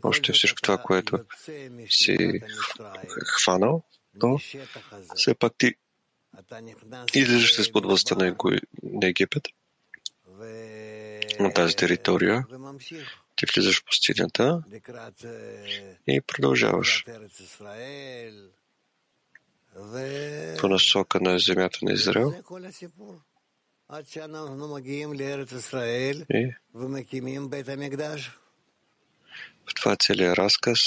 Още 0.02 0.32
всичко 0.32 0.62
това, 0.62 0.78
което 0.78 1.18
си 1.88 2.40
хванал, 3.26 3.82
но 4.22 4.38
все 5.14 5.34
пак 5.34 5.52
ти 5.58 5.74
Излизаш 7.14 7.58
изпод 7.58 7.84
властта 7.84 8.14
на, 8.14 8.26
Его... 8.26 8.50
на 8.82 9.06
Египет, 9.06 9.48
на 11.40 11.52
тази 11.54 11.76
територия, 11.76 12.46
ти 13.36 13.46
влизаш 13.46 13.80
в 13.80 13.84
пустинята 13.84 14.62
и 16.06 16.20
продължаваш 16.20 17.04
по 20.60 20.68
насока 20.68 21.20
на 21.20 21.38
земята 21.38 21.78
на 21.82 21.92
Израел. 21.92 22.34
И 26.30 26.52
в 29.66 29.74
това 29.74 29.92
е 29.92 29.96
целият 30.00 30.38
разказ, 30.38 30.80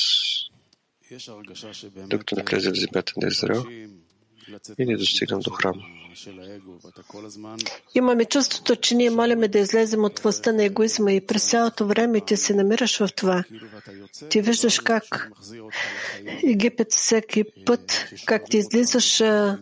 докато 2.07 2.35
не 2.35 2.43
влезе 2.43 2.71
в 2.71 2.75
земята 2.75 3.13
на 3.17 3.27
Израел, 3.27 3.65
и 4.77 4.85
не 4.85 4.97
достигам 4.97 5.39
до 5.39 5.49
храма. 5.49 5.81
Имаме 7.95 8.25
чувството, 8.25 8.75
че 8.75 8.95
ние 8.95 9.09
молиме 9.09 9.47
да 9.47 9.59
излезем 9.59 10.03
от 10.03 10.19
властта 10.19 10.51
на 10.51 10.63
егоизма 10.63 11.11
и 11.11 11.25
през 11.25 11.49
цялото 11.49 11.87
време 11.87 12.21
ти 12.21 12.37
се 12.37 12.53
намираш 12.53 12.97
в 12.97 13.09
това. 13.15 13.43
Ти 14.29 14.41
виждаш 14.41 14.79
как 14.79 15.31
Египет 16.43 16.87
всеки 16.91 17.43
път, 17.65 18.09
как 18.25 18.49
ти 18.49 18.57
излизаш 18.57 19.21
а, 19.21 19.59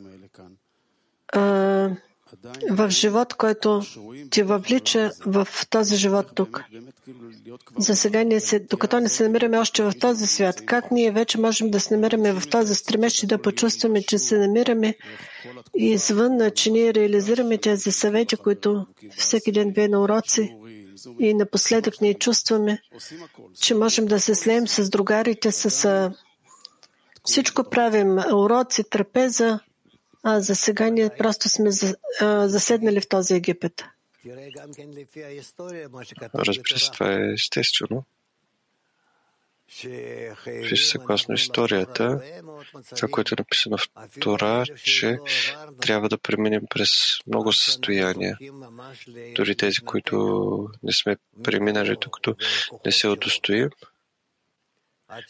а, 1.33 1.89
в 2.71 2.89
живот, 2.89 3.33
който 3.33 3.81
ти 4.29 4.43
въвлича 4.43 5.11
в 5.25 5.47
този 5.69 5.95
живот 5.95 6.25
тук. 6.35 6.63
За 7.77 7.95
сега 7.95 8.23
ние 8.23 8.39
се, 8.39 8.59
докато 8.59 8.99
не 8.99 9.09
се 9.09 9.23
намираме 9.23 9.57
още 9.57 9.83
в 9.83 9.93
този 9.99 10.27
свят, 10.27 10.65
как 10.65 10.91
ние 10.91 11.11
вече 11.11 11.39
можем 11.39 11.69
да 11.71 11.79
се 11.79 11.93
намираме 11.95 12.33
в 12.33 12.49
този 12.49 12.75
стремеж 12.75 13.23
и 13.23 13.27
да 13.27 13.37
почувстваме, 13.41 14.03
че 14.03 14.17
се 14.17 14.37
намираме 14.37 14.95
извън, 15.75 16.51
че 16.51 16.71
ние 16.71 16.93
реализираме 16.93 17.57
тези 17.57 17.91
съвети, 17.91 18.35
които 18.35 18.85
всеки 19.17 19.51
ден 19.51 19.71
вие 19.71 19.87
на 19.87 20.01
уроци 20.01 20.55
и 21.19 21.33
напоследък 21.33 22.01
ние 22.01 22.13
чувстваме, 22.13 22.81
че 23.61 23.75
можем 23.75 24.05
да 24.05 24.19
се 24.19 24.35
слеем 24.35 24.67
с 24.67 24.89
другарите, 24.89 25.51
с 25.51 26.11
всичко 27.23 27.63
правим, 27.63 28.17
уроци, 28.33 28.83
трапеза, 28.89 29.59
а 30.23 30.39
за 30.39 30.55
сега 30.55 30.89
ние 30.89 31.09
просто 31.17 31.49
сме 31.49 31.69
заседнали 32.47 33.01
в 33.01 33.07
този 33.07 33.33
Египет. 33.33 33.83
Разбира 36.35 36.79
се, 36.79 36.91
това 36.91 37.13
е 37.13 37.33
естествено. 37.33 38.03
Виж, 40.47 40.85
съгласно 40.85 41.35
историята, 41.35 42.21
това, 42.95 43.07
което 43.07 43.35
е 43.35 43.41
написано 43.41 43.77
в 43.77 43.87
Тора, 44.19 44.65
че 44.83 45.17
трябва 45.81 46.09
да 46.09 46.17
преминем 46.17 46.61
през 46.69 46.89
много 47.27 47.53
състояния. 47.53 48.37
Дори 49.35 49.55
тези, 49.55 49.81
които 49.81 50.69
не 50.83 50.93
сме 50.93 51.17
преминали, 51.43 51.97
докато 52.01 52.35
не 52.85 52.91
се 52.91 53.07
удостоим, 53.07 53.69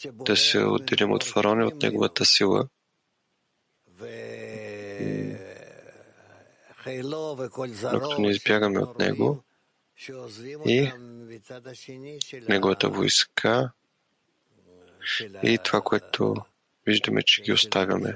да 0.06 0.38
се 0.38 0.60
отделим 0.60 1.12
от 1.12 1.24
фараона 1.24 1.64
и 1.64 1.66
от 1.66 1.82
неговата 1.82 2.26
сила 2.26 2.68
докато 7.92 8.16
не 8.20 8.30
избягаме 8.30 8.80
от 8.80 9.00
него 9.00 9.44
и 10.66 10.92
неговата 12.50 12.90
войска 12.90 13.72
и 15.44 15.58
това, 15.64 15.82
което 15.82 16.36
виждаме, 16.86 17.24
че 17.24 17.42
ги 17.42 17.54
оставяме. 17.54 18.16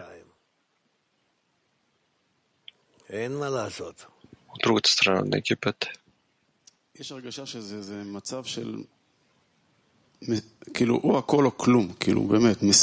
От 4.49 4.61
другата 4.63 4.89
страна 4.89 5.21
на 5.21 5.37
Египет. 5.37 5.85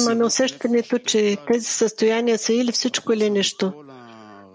Имаме 0.01 0.24
усещането, 0.24 0.98
че 0.98 1.36
тези 1.52 1.66
състояния 1.66 2.39
са 2.39 2.52
или 2.52 2.73
всичко 2.73 3.12
или 3.12 3.31
нещо 3.31 3.84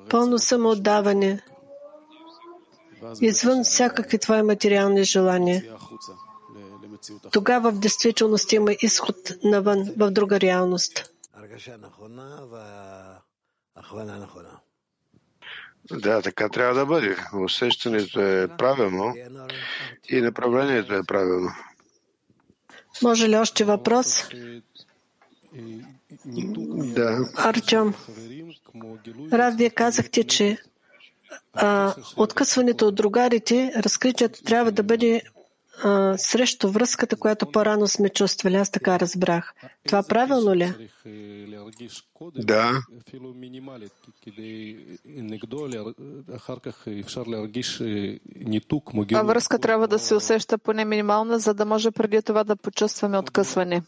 пълно 0.10 0.40
самоотдаване, 0.40 1.42
извън 3.22 3.64
всякакви 3.64 4.20
твои 4.20 4.42
материални 4.42 5.04
желания. 5.04 5.64
Тогава 7.32 7.72
в 7.72 7.80
действителност 7.80 8.52
има 8.52 8.72
изход 8.82 9.16
навън, 9.44 9.94
в 9.98 10.12
друга 10.12 10.40
реалност. 10.40 11.12
Да, 15.92 16.22
така 16.22 16.50
трябва 16.50 16.74
да 16.74 16.86
бъде. 16.86 17.18
Усещането 17.44 18.22
е 18.22 18.48
правилно 18.58 19.14
и 20.10 20.22
направлението 20.22 20.94
е 20.94 21.04
правилно. 21.04 21.50
Може 23.04 23.30
ли 23.30 23.38
още 23.38 23.64
въпрос? 23.64 24.30
Да. 26.96 27.30
Артем, 27.38 27.94
Рав, 29.32 29.56
вие 29.56 29.70
казахте, 29.70 30.24
че 30.24 30.58
а, 31.54 31.96
откъсването 32.18 32.88
от 32.88 32.96
другарите, 32.96 33.72
разкритието 33.76 34.44
трябва 34.44 34.72
да 34.72 34.84
бъде 34.84 35.22
а, 35.84 36.18
срещу 36.18 36.72
връзката, 36.72 37.16
която 37.16 37.52
по-рано 37.52 37.88
сме 37.88 38.10
чувствали. 38.10 38.56
Аз 38.56 38.72
така 38.72 39.00
разбрах. 39.00 39.54
Това 39.88 40.04
правилно 40.04 40.56
ли? 40.56 40.64
е? 40.64 40.76
Да. 42.36 42.72
А 49.14 49.22
връзка 49.24 49.60
трябва 49.60 49.88
да 49.88 50.00
се 50.00 50.16
усеща 50.16 50.58
поне 50.58 50.86
минимална, 50.86 51.40
за 51.40 51.54
да 51.54 51.66
може 51.66 51.92
преди 51.92 52.22
това 52.22 52.44
да 52.44 52.56
почувстваме 52.56 53.18
откъсване 53.18 53.82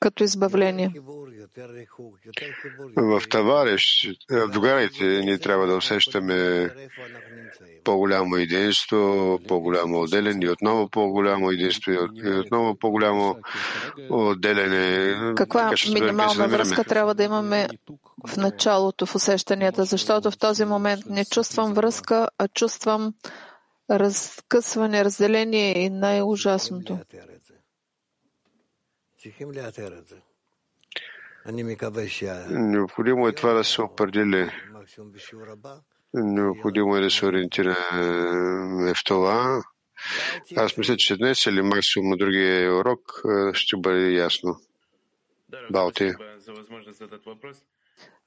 като 0.00 0.24
избавление. 0.24 0.92
В 2.96 3.22
товарищ, 3.30 4.08
в 4.30 4.48
другарите 4.48 5.04
ни 5.04 5.38
трябва 5.38 5.66
да 5.66 5.76
усещаме 5.76 6.70
по-голямо 7.84 8.36
единство, 8.36 9.38
по-голямо 9.48 10.00
отделение, 10.00 10.46
и 10.46 10.50
отново 10.50 10.88
по-голямо 10.88 11.50
единство 11.50 11.92
и 11.92 12.28
отново 12.28 12.78
по-голямо 12.78 13.36
отделение. 14.10 15.34
Каква 15.34 15.74
минимална 15.92 16.48
връзка 16.48 16.84
трябва 16.84 17.14
да 17.14 17.22
имаме 17.22 17.68
в 18.26 18.36
началото 18.36 19.06
в 19.06 19.14
усещанията, 19.14 19.84
защото 19.84 20.30
в 20.30 20.38
този 20.38 20.64
момент 20.64 21.06
не 21.06 21.24
чувствам 21.24 21.74
връзка, 21.74 22.28
а 22.38 22.48
чувствам 22.48 23.14
разкъсване, 23.98 25.04
разделение 25.04 25.78
и 25.78 25.90
най-ужасното. 25.90 26.98
Необходимо 32.50 33.28
е 33.28 33.32
това 33.32 33.52
да 33.52 33.64
се 33.64 33.82
определи. 33.82 34.50
Необходимо 36.14 36.96
е 36.96 37.00
да 37.00 37.10
се 37.10 37.26
ориентираме 37.26 38.94
в 38.94 39.04
това. 39.04 39.62
Аз 40.56 40.76
мисля, 40.76 40.96
че 40.96 41.16
днес 41.16 41.46
или 41.46 41.62
максимум 41.62 42.10
на 42.10 42.16
другия 42.16 42.76
урок 42.76 43.22
ще 43.52 43.76
бъде 43.76 44.12
ясно. 44.12 44.56
Балти. 45.70 46.12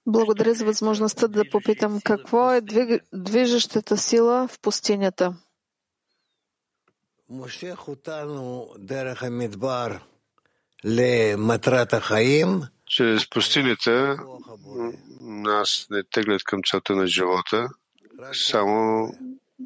Благодаря 0.07 0.53
за 0.53 0.65
възможността 0.65 1.27
да 1.27 1.49
попитам 1.49 1.99
какво 2.03 2.53
е 2.53 2.61
движещата 3.13 3.97
сила 3.97 4.47
в 4.47 4.59
пустинята. 4.59 5.33
Чрез 12.85 13.29
пустинята 13.29 14.17
нас 15.21 15.87
не 15.89 16.03
теглят 16.03 16.43
към 16.43 16.59
целта 16.71 16.95
на 16.95 17.07
живота, 17.07 17.67
само 18.33 19.09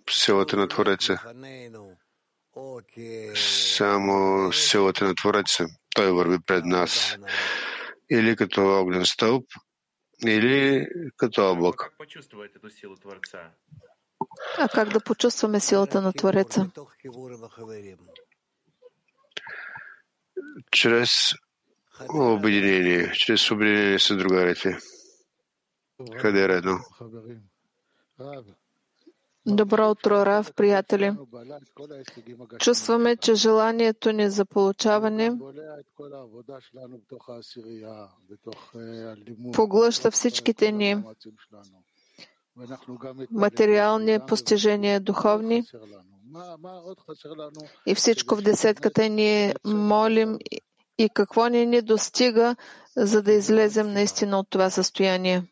силата 0.10 0.58
на 0.58 0.68
Твореца. 0.68 1.20
Само 3.76 4.52
силата 4.54 5.06
на 5.06 5.16
Твореца. 5.16 5.66
Той 5.96 6.12
върви 6.12 6.38
пред 6.46 6.66
нас. 6.66 7.18
Или 8.12 8.36
като 8.36 8.80
огнен 8.80 9.06
стълб, 9.06 9.46
или 10.28 10.88
като 11.18 11.52
облак. 11.52 11.92
А 14.58 14.68
как 14.70 14.90
да 14.90 15.00
почувстваме 15.00 15.60
силата 15.60 16.02
на 16.02 16.14
Твореца? 16.14 16.72
Чрез 20.72 21.12
обединение, 22.14 23.12
чрез 23.12 23.52
обединение 23.52 24.00
с 24.00 24.18
другарите. 24.18 24.78
Къде 26.22 26.44
е 26.44 26.48
редно? 26.48 26.80
Добро 29.46 29.90
утро, 29.90 30.26
Рав, 30.26 30.54
приятели. 30.54 31.14
Чувстваме, 32.60 33.18
че 33.18 33.36
желанието 33.36 34.12
ни 34.12 34.30
за 34.30 34.46
получаване 34.46 35.32
поглъща 39.54 40.12
всичките 40.12 40.72
ни 40.72 41.04
материални 43.32 44.20
постижения, 44.28 45.00
духовни 45.00 45.64
и 47.86 47.96
всичко 47.96 48.36
в 48.36 48.42
десетката 48.42 49.10
ние 49.10 49.56
молим 49.66 50.38
и 50.98 51.10
какво 51.10 51.48
ни 51.48 51.66
ни 51.66 51.82
достига, 51.82 52.56
за 52.96 53.22
да 53.22 53.34
излезем 53.34 53.94
наистина 53.94 54.40
от 54.40 54.50
това 54.50 54.70
състояние. 54.70 55.44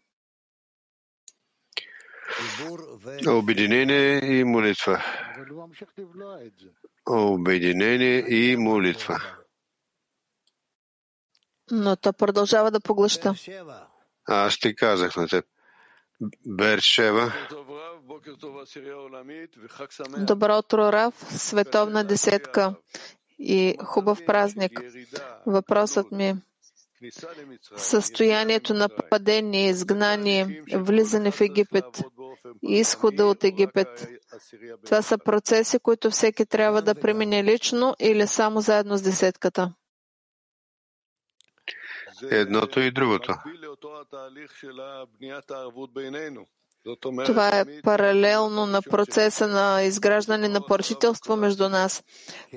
Обединение 3.28 4.40
и 4.40 4.44
молитва. 4.44 5.04
Обединение 7.10 8.20
и 8.30 8.58
молитва. 8.58 9.22
Но 11.72 11.96
то 11.96 12.14
продължава 12.14 12.72
да 12.72 12.80
поглъща. 12.80 13.34
Аз 14.26 14.60
ти 14.60 14.76
казах 14.76 15.16
на 15.16 15.28
теб. 15.28 15.46
Бершева. 16.46 17.34
Добро 20.18 20.58
утро, 20.58 20.92
Рав, 20.92 21.14
световна 21.30 22.04
десетка 22.04 22.76
и 23.40 23.78
хубав 23.84 24.26
празник. 24.26 24.82
Въпросът 25.46 26.12
ми 26.12 26.26
е 26.28 26.36
състоянието 27.78 28.74
на 28.74 28.90
падение, 29.10 29.70
изгнание, 29.70 30.64
влизане 30.74 31.32
в 31.32 31.42
Египет, 31.42 32.04
изхода 32.64 33.26
от 33.26 33.44
Египет. 33.44 34.08
Това 34.86 35.02
са 35.02 35.18
процеси, 35.18 35.80
които 35.80 36.10
всеки 36.12 36.46
трябва 36.46 36.82
да 36.82 36.96
премине 36.96 37.44
лично 37.44 37.96
или 38.00 38.28
само 38.28 38.62
заедно 38.62 38.98
с 38.98 39.02
десетката. 39.02 39.74
Едното 42.32 42.80
и 42.80 42.92
другото. 42.92 43.34
Това 47.26 47.50
е 47.60 47.82
паралелно 47.82 48.66
на 48.66 48.82
процеса 48.82 49.48
на 49.48 49.84
изграждане 49.84 50.48
на 50.48 50.66
поръчителство 50.66 51.36
между 51.36 51.70
нас. 51.70 52.04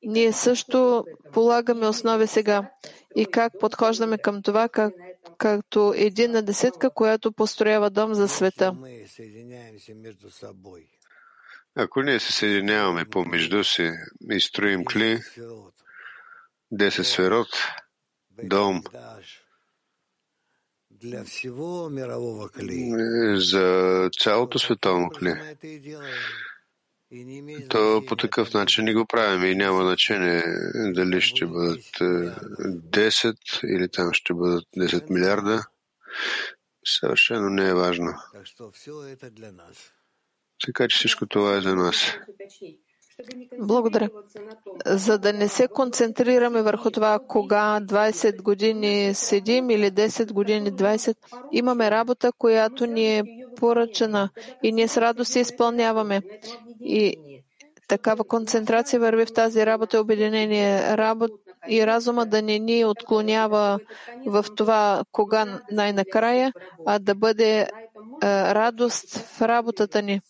ние 0.03 0.34
също 0.34 1.06
полагаме 1.34 1.88
основи 1.88 2.27
сега. 2.27 2.72
И 3.15 3.26
как 3.26 3.53
подхождаме 3.60 4.18
към 4.18 4.41
това, 4.41 4.69
как, 4.69 4.93
както 5.38 5.93
единна 5.95 6.41
десетка, 6.41 6.89
която 6.89 7.31
построява 7.31 7.89
дом 7.89 8.14
за 8.14 8.27
света. 8.27 8.76
Ако 11.75 12.01
ние 12.01 12.19
се 12.19 12.33
съединяваме 12.33 13.05
помежду 13.05 13.63
си 13.63 13.91
и 14.31 14.41
строим 14.41 14.85
кли, 14.85 15.19
10 16.73 17.01
сферот, 17.01 17.47
дом, 18.43 18.83
за 23.35 24.09
цялото 24.19 24.59
световно 24.59 25.09
кли, 25.09 25.55
то 27.69 28.03
по 28.07 28.15
такъв 28.15 28.53
начин 28.53 28.85
ни 28.85 28.93
го 28.93 29.05
правим 29.05 29.51
и 29.51 29.55
няма 29.55 29.83
значение 29.83 30.43
дали 30.75 31.21
ще 31.21 31.45
бъдат 31.45 31.79
10 31.79 33.65
или 33.65 33.89
там 33.91 34.13
ще 34.13 34.33
бъдат 34.33 34.65
10 34.77 35.09
милиарда. 35.09 35.65
Съвършено 36.85 37.49
не 37.49 37.69
е 37.69 37.73
важно. 37.73 38.13
Така 40.65 40.88
че 40.88 40.98
всичко 40.98 41.26
това 41.26 41.57
е 41.57 41.61
за 41.61 41.76
нас. 41.76 41.95
Благодаря. 43.60 44.10
За 44.86 45.18
да 45.18 45.34
не 45.34 45.48
се 45.48 45.68
концентрираме 45.68 46.61
върху 46.61 46.91
това 46.91 47.19
кога 47.27 47.80
20 47.81 48.41
години 48.41 49.14
седим 49.14 49.69
или 49.69 49.91
10 49.91 50.31
години 50.34 50.72
20, 50.72 51.15
имаме 51.52 51.91
работа, 51.91 52.31
която 52.38 52.86
ни 52.86 53.18
е 53.18 53.23
поръчена 53.56 54.30
и 54.64 54.72
ние 54.72 54.88
с 54.88 54.98
радост 54.98 55.31
се 55.31 55.40
изпълняваме. 55.40 56.22
И 56.81 57.15
такава 57.88 58.23
концентрация 58.23 58.99
върви 58.99 59.26
в 59.26 59.34
тази 59.34 59.65
работа 59.65 59.99
обединение. 60.02 60.98
Работ... 60.98 61.31
и 61.68 61.88
разума 61.88 62.26
да 62.26 62.41
не 62.41 62.60
ни 62.60 62.86
отклонява 62.86 63.80
в 64.26 64.45
това 64.56 65.03
кога 65.11 65.61
най-накрая, 65.72 66.53
а 66.86 66.99
да 66.99 67.15
бъде 67.15 67.68
радост 68.23 69.18
в 69.18 69.41
работата 69.41 70.02
ни. 70.02 70.22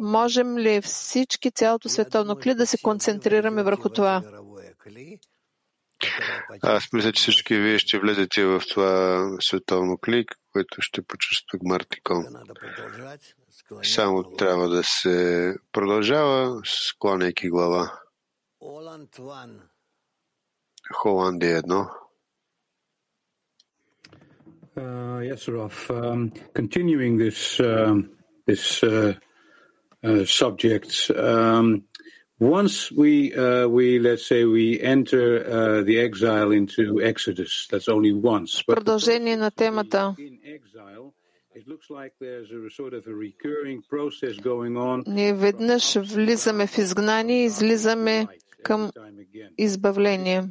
Можем 0.00 0.58
ли 0.58 0.80
всички, 0.80 1.50
цялото 1.50 1.88
световно 1.88 2.36
кли, 2.36 2.54
да 2.54 2.66
се 2.66 2.78
концентрираме 2.78 3.62
върху 3.62 3.88
това? 3.88 4.22
Аз 6.62 6.92
мисля, 6.92 7.12
че 7.12 7.22
всички 7.22 7.54
вие 7.54 7.78
ще 7.78 7.98
влезете 7.98 8.44
в 8.44 8.62
това 8.70 9.28
световно 9.40 9.98
клик, 9.98 10.34
което 10.52 10.76
ще 10.82 11.02
почувства 11.02 11.58
Гмартикон. 11.64 12.24
Само 13.82 14.22
трябва 14.22 14.68
да 14.68 14.84
се 14.84 15.54
продължава, 15.72 16.60
склоняйки 16.64 17.48
глава. 17.48 17.92
Холандия 20.92 21.56
едно. 21.58 21.90
Uh, 24.76 25.20
yes, 25.30 25.48
Raf. 25.48 25.90
Um, 25.90 26.32
continuing 26.54 27.18
this 27.18 27.58
um, 27.58 28.10
this 28.46 28.82
uh, 28.84 29.14
uh, 30.04 30.24
subject, 30.24 31.10
um, 31.16 31.82
once 32.38 32.92
we 32.92 33.34
uh, 33.34 33.66
we 33.66 33.98
let's 33.98 34.24
say 34.28 34.44
we 34.44 34.80
enter 34.80 35.24
uh, 35.44 35.82
the 35.82 35.98
exile 35.98 36.52
into 36.52 37.02
Exodus, 37.02 37.66
that's 37.70 37.88
only 37.88 38.12
once. 38.12 38.62
But 38.66 38.74
Продължение 38.76 39.36
на 39.36 39.50
темата. 39.50 40.14
in 40.18 40.38
exile, 40.44 41.12
it 41.54 41.66
looks 41.66 41.90
like 41.90 42.12
there's 42.20 42.50
a 42.52 42.70
sort 42.70 42.94
of 42.94 43.02
a 43.08 43.14
recurring 43.14 43.82
process 43.90 44.36
going 44.36 44.76
on. 44.76 45.04
Ние 45.06 45.34
веднъж 45.34 45.96
влизаме 45.96 46.66
в 46.66 46.78
изгнание 46.78 47.42
и 47.42 47.44
излизаме 47.44 48.26
към 48.62 48.90
избавление. 49.58 50.42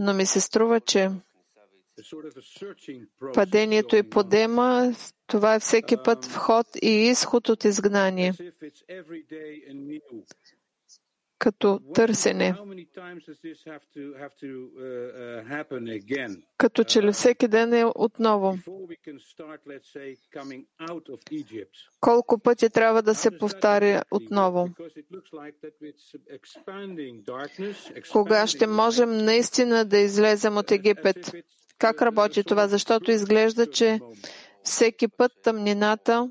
Но 0.00 0.14
ми 0.14 0.26
се 0.26 0.40
струва, 0.40 0.80
че 0.80 1.10
падението 3.34 3.96
и 3.96 4.10
подема, 4.10 4.94
това 5.26 5.54
е 5.54 5.60
всеки 5.60 5.96
път 6.04 6.24
вход 6.24 6.66
и 6.82 6.88
изход 6.88 7.48
от 7.48 7.64
изгнание, 7.64 8.32
като 11.38 11.80
търсене. 11.94 12.54
Uh, 12.54 12.88
uh, 15.70 16.42
Като 16.56 16.84
че 16.84 17.02
ли 17.02 17.12
всеки 17.12 17.48
ден 17.48 17.74
е 17.74 17.84
отново. 17.94 18.58
Колко 22.00 22.38
пъти 22.38 22.70
трябва 22.70 23.02
да 23.02 23.14
се 23.14 23.38
повтаря 23.38 24.02
отново? 24.10 24.68
Кога 28.12 28.46
ще 28.46 28.66
можем 28.66 29.18
наистина 29.18 29.84
да 29.84 29.98
излезем 29.98 30.56
от 30.56 30.72
Египет? 30.72 31.32
Как 31.78 32.02
работи 32.02 32.44
това? 32.44 32.68
Защото 32.68 33.10
изглежда, 33.10 33.70
че 33.70 34.00
всеки 34.62 35.08
път 35.08 35.32
тъмнината 35.42 36.28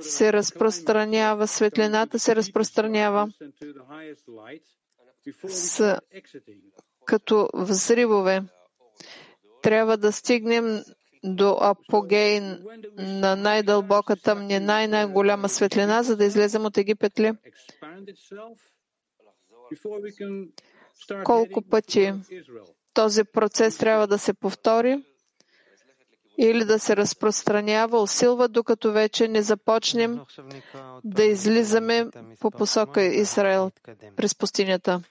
се 0.00 0.32
разпространява, 0.32 1.46
светлината 1.46 2.18
се 2.18 2.36
разпространява 2.36 3.28
с, 5.44 5.98
като 7.04 7.48
взривове. 7.54 8.42
Трябва 9.62 9.96
да 9.96 10.12
стигнем 10.12 10.82
до 11.24 11.56
апогей 11.60 12.40
на 12.96 13.36
най-дълбока 13.36 14.16
тъмнина 14.16 14.82
и 14.82 14.88
най-голяма 14.88 15.48
светлина, 15.48 16.02
за 16.02 16.16
да 16.16 16.24
излезем 16.24 16.64
от 16.64 16.78
Египет 16.78 17.20
ли? 17.20 17.32
Колко 21.24 21.62
пъти 21.62 22.12
този 22.94 23.24
процес 23.24 23.78
трябва 23.78 24.06
да 24.06 24.18
се 24.18 24.32
повтори 24.34 25.04
или 26.38 26.64
да 26.64 26.78
се 26.78 26.96
разпространява, 26.96 28.02
усилва, 28.02 28.48
докато 28.48 28.92
вече 28.92 29.28
не 29.28 29.42
започнем 29.42 30.20
да 31.04 31.24
излизаме 31.24 32.06
по 32.40 32.50
посока 32.50 33.02
Израел 33.02 33.70
през 34.16 34.34
пустинята. 34.34 35.02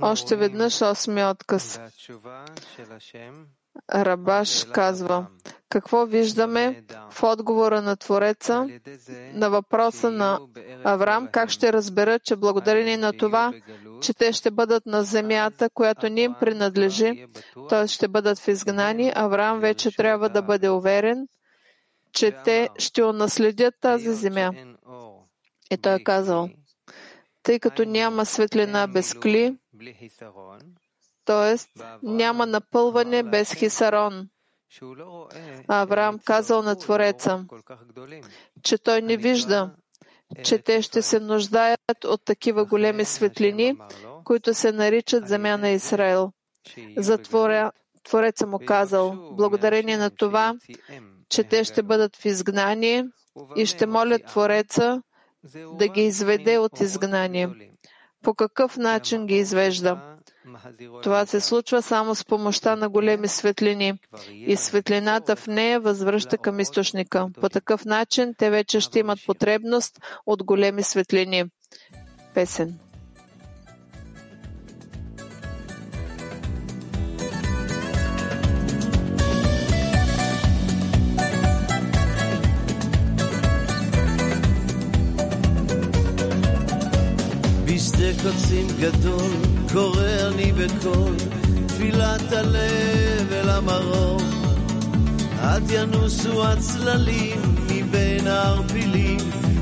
Още 0.00 0.36
веднъж 0.36 0.82
осми 0.82 1.24
отказ. 1.24 1.80
Рабаш 3.94 4.64
казва, 4.64 5.26
какво 5.68 6.06
виждаме 6.06 6.84
в 7.10 7.22
отговора 7.22 7.82
на 7.82 7.96
Твореца 7.96 8.66
на 9.34 9.50
въпроса 9.50 10.10
на 10.10 10.40
Авраам, 10.84 11.28
как 11.32 11.50
ще 11.50 11.72
разберат, 11.72 12.24
че 12.24 12.36
благодарение 12.36 12.96
на 12.96 13.12
това, 13.12 13.52
че 14.02 14.14
те 14.14 14.32
ще 14.32 14.50
бъдат 14.50 14.86
на 14.86 15.02
земята, 15.02 15.70
която 15.74 16.08
ни 16.08 16.20
им 16.22 16.34
принадлежи, 16.40 17.26
т.е. 17.68 17.86
ще 17.88 18.08
бъдат 18.08 18.38
в 18.38 18.48
изгнание, 18.48 19.12
Авраам 19.16 19.60
вече 19.60 19.90
трябва 19.96 20.28
да 20.28 20.42
бъде 20.42 20.68
уверен, 20.68 21.26
че 22.12 22.32
те 22.44 22.68
ще 22.78 23.04
унаследят 23.04 23.74
тази 23.80 24.14
земя. 24.14 24.50
И 25.70 25.76
той 25.76 25.94
е 25.94 26.04
казал, 26.04 26.48
тъй 27.42 27.58
като 27.58 27.84
няма 27.84 28.24
светлина 28.26 28.86
без 28.86 29.14
кли, 29.14 29.56
т.е. 31.26 31.82
няма 32.02 32.46
напълване 32.46 33.22
без 33.22 33.54
хисарон. 33.54 34.28
Авраам 35.68 36.18
казал 36.24 36.62
на 36.62 36.76
Твореца, 36.76 37.44
че 38.62 38.78
той 38.78 39.02
не 39.02 39.16
вижда, 39.16 39.74
че 40.44 40.58
те 40.58 40.82
ще 40.82 41.02
се 41.02 41.20
нуждаят 41.20 42.04
от 42.04 42.24
такива 42.24 42.64
големи 42.64 43.04
светлини, 43.04 43.76
които 44.24 44.54
се 44.54 44.72
наричат 44.72 45.28
земя 45.28 45.56
на 45.56 45.68
Израел. 45.68 46.32
Затворя 46.96 47.72
Твореца 48.04 48.46
му 48.46 48.58
казал, 48.66 49.30
благодарение 49.32 49.96
на 49.96 50.10
това, 50.10 50.54
че 51.28 51.44
те 51.44 51.64
ще 51.64 51.82
бъдат 51.82 52.16
в 52.16 52.24
изгнание 52.24 53.04
и 53.56 53.66
ще 53.66 53.86
молят 53.86 54.24
Твореца 54.26 55.02
да 55.72 55.88
ги 55.88 56.02
изведе 56.02 56.58
от 56.58 56.80
изгнание. 56.80 57.48
По 58.22 58.34
какъв 58.34 58.76
начин 58.76 59.26
ги 59.26 59.34
извежда? 59.34 60.15
Това 61.03 61.25
се 61.25 61.39
случва 61.39 61.81
само 61.81 62.15
с 62.15 62.25
помощта 62.25 62.75
на 62.75 62.89
големи 62.89 63.27
светлини 63.27 63.93
и 64.31 64.55
светлината 64.55 65.35
в 65.35 65.47
нея 65.47 65.79
възвръща 65.79 66.37
към 66.37 66.59
източника. 66.59 67.27
По 67.41 67.49
такъв 67.49 67.85
начин 67.85 68.33
те 68.37 68.49
вече 68.49 68.79
ще 68.79 68.99
имат 68.99 69.19
потребност 69.25 69.99
от 70.25 70.43
големи 70.43 70.83
светлини. 70.83 71.43
Песен. 72.33 72.79
בשדה 87.81 88.11
קוצים 88.23 88.67
גדול, 88.79 89.54
קורא 89.76 90.28
אני 90.28 90.52
בקול, 90.52 91.16
תפילת 91.66 92.32
הלב 92.32 93.32
אל 93.32 93.48
המרום. 93.48 94.22
עד 95.42 95.62
ינוסו 95.70 96.46
הצללים 96.46 97.40
מבין 97.70 98.26
הערפילים, 98.26 99.18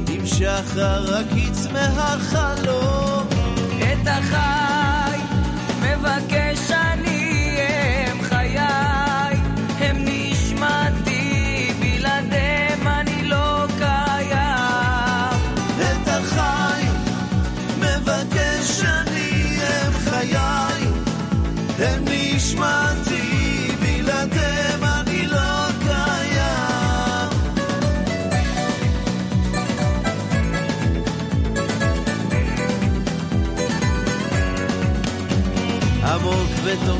עם 0.08 0.26
שחר 0.26 1.16
הקיץ 1.16 1.66
מהחלום. 1.72 3.26
את 3.78 4.06
החי 4.06 5.18
מבקש 5.80 6.63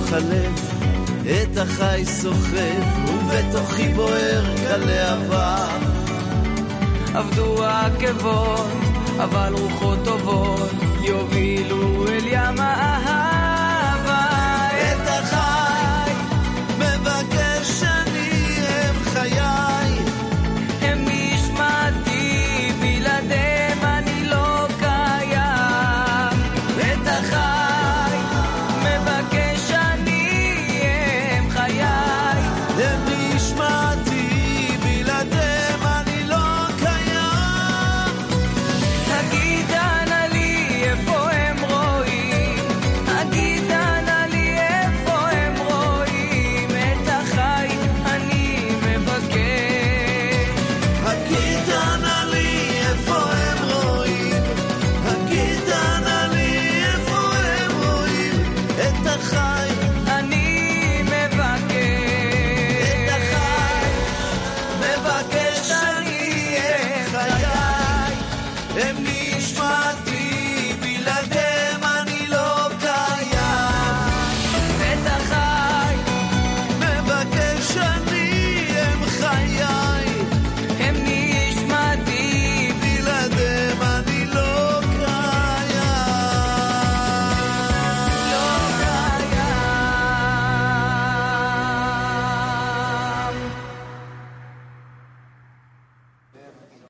בתוך 0.04 0.12
הלב, 0.12 0.52
את 1.26 1.56
החי 1.56 2.02
סוחב, 2.04 3.08
ובתוכי 3.08 3.88
בוער 3.88 4.44
כלהבה. 4.56 5.66
עבדו 7.14 7.64
העקבות, 7.64 8.66
אבל 9.18 9.52
רוחות 9.60 9.98
טובות 10.04 10.70
יובילו 11.02 12.08
אל 12.08 12.26
ים 12.26 12.60
האהבה. 12.60 12.93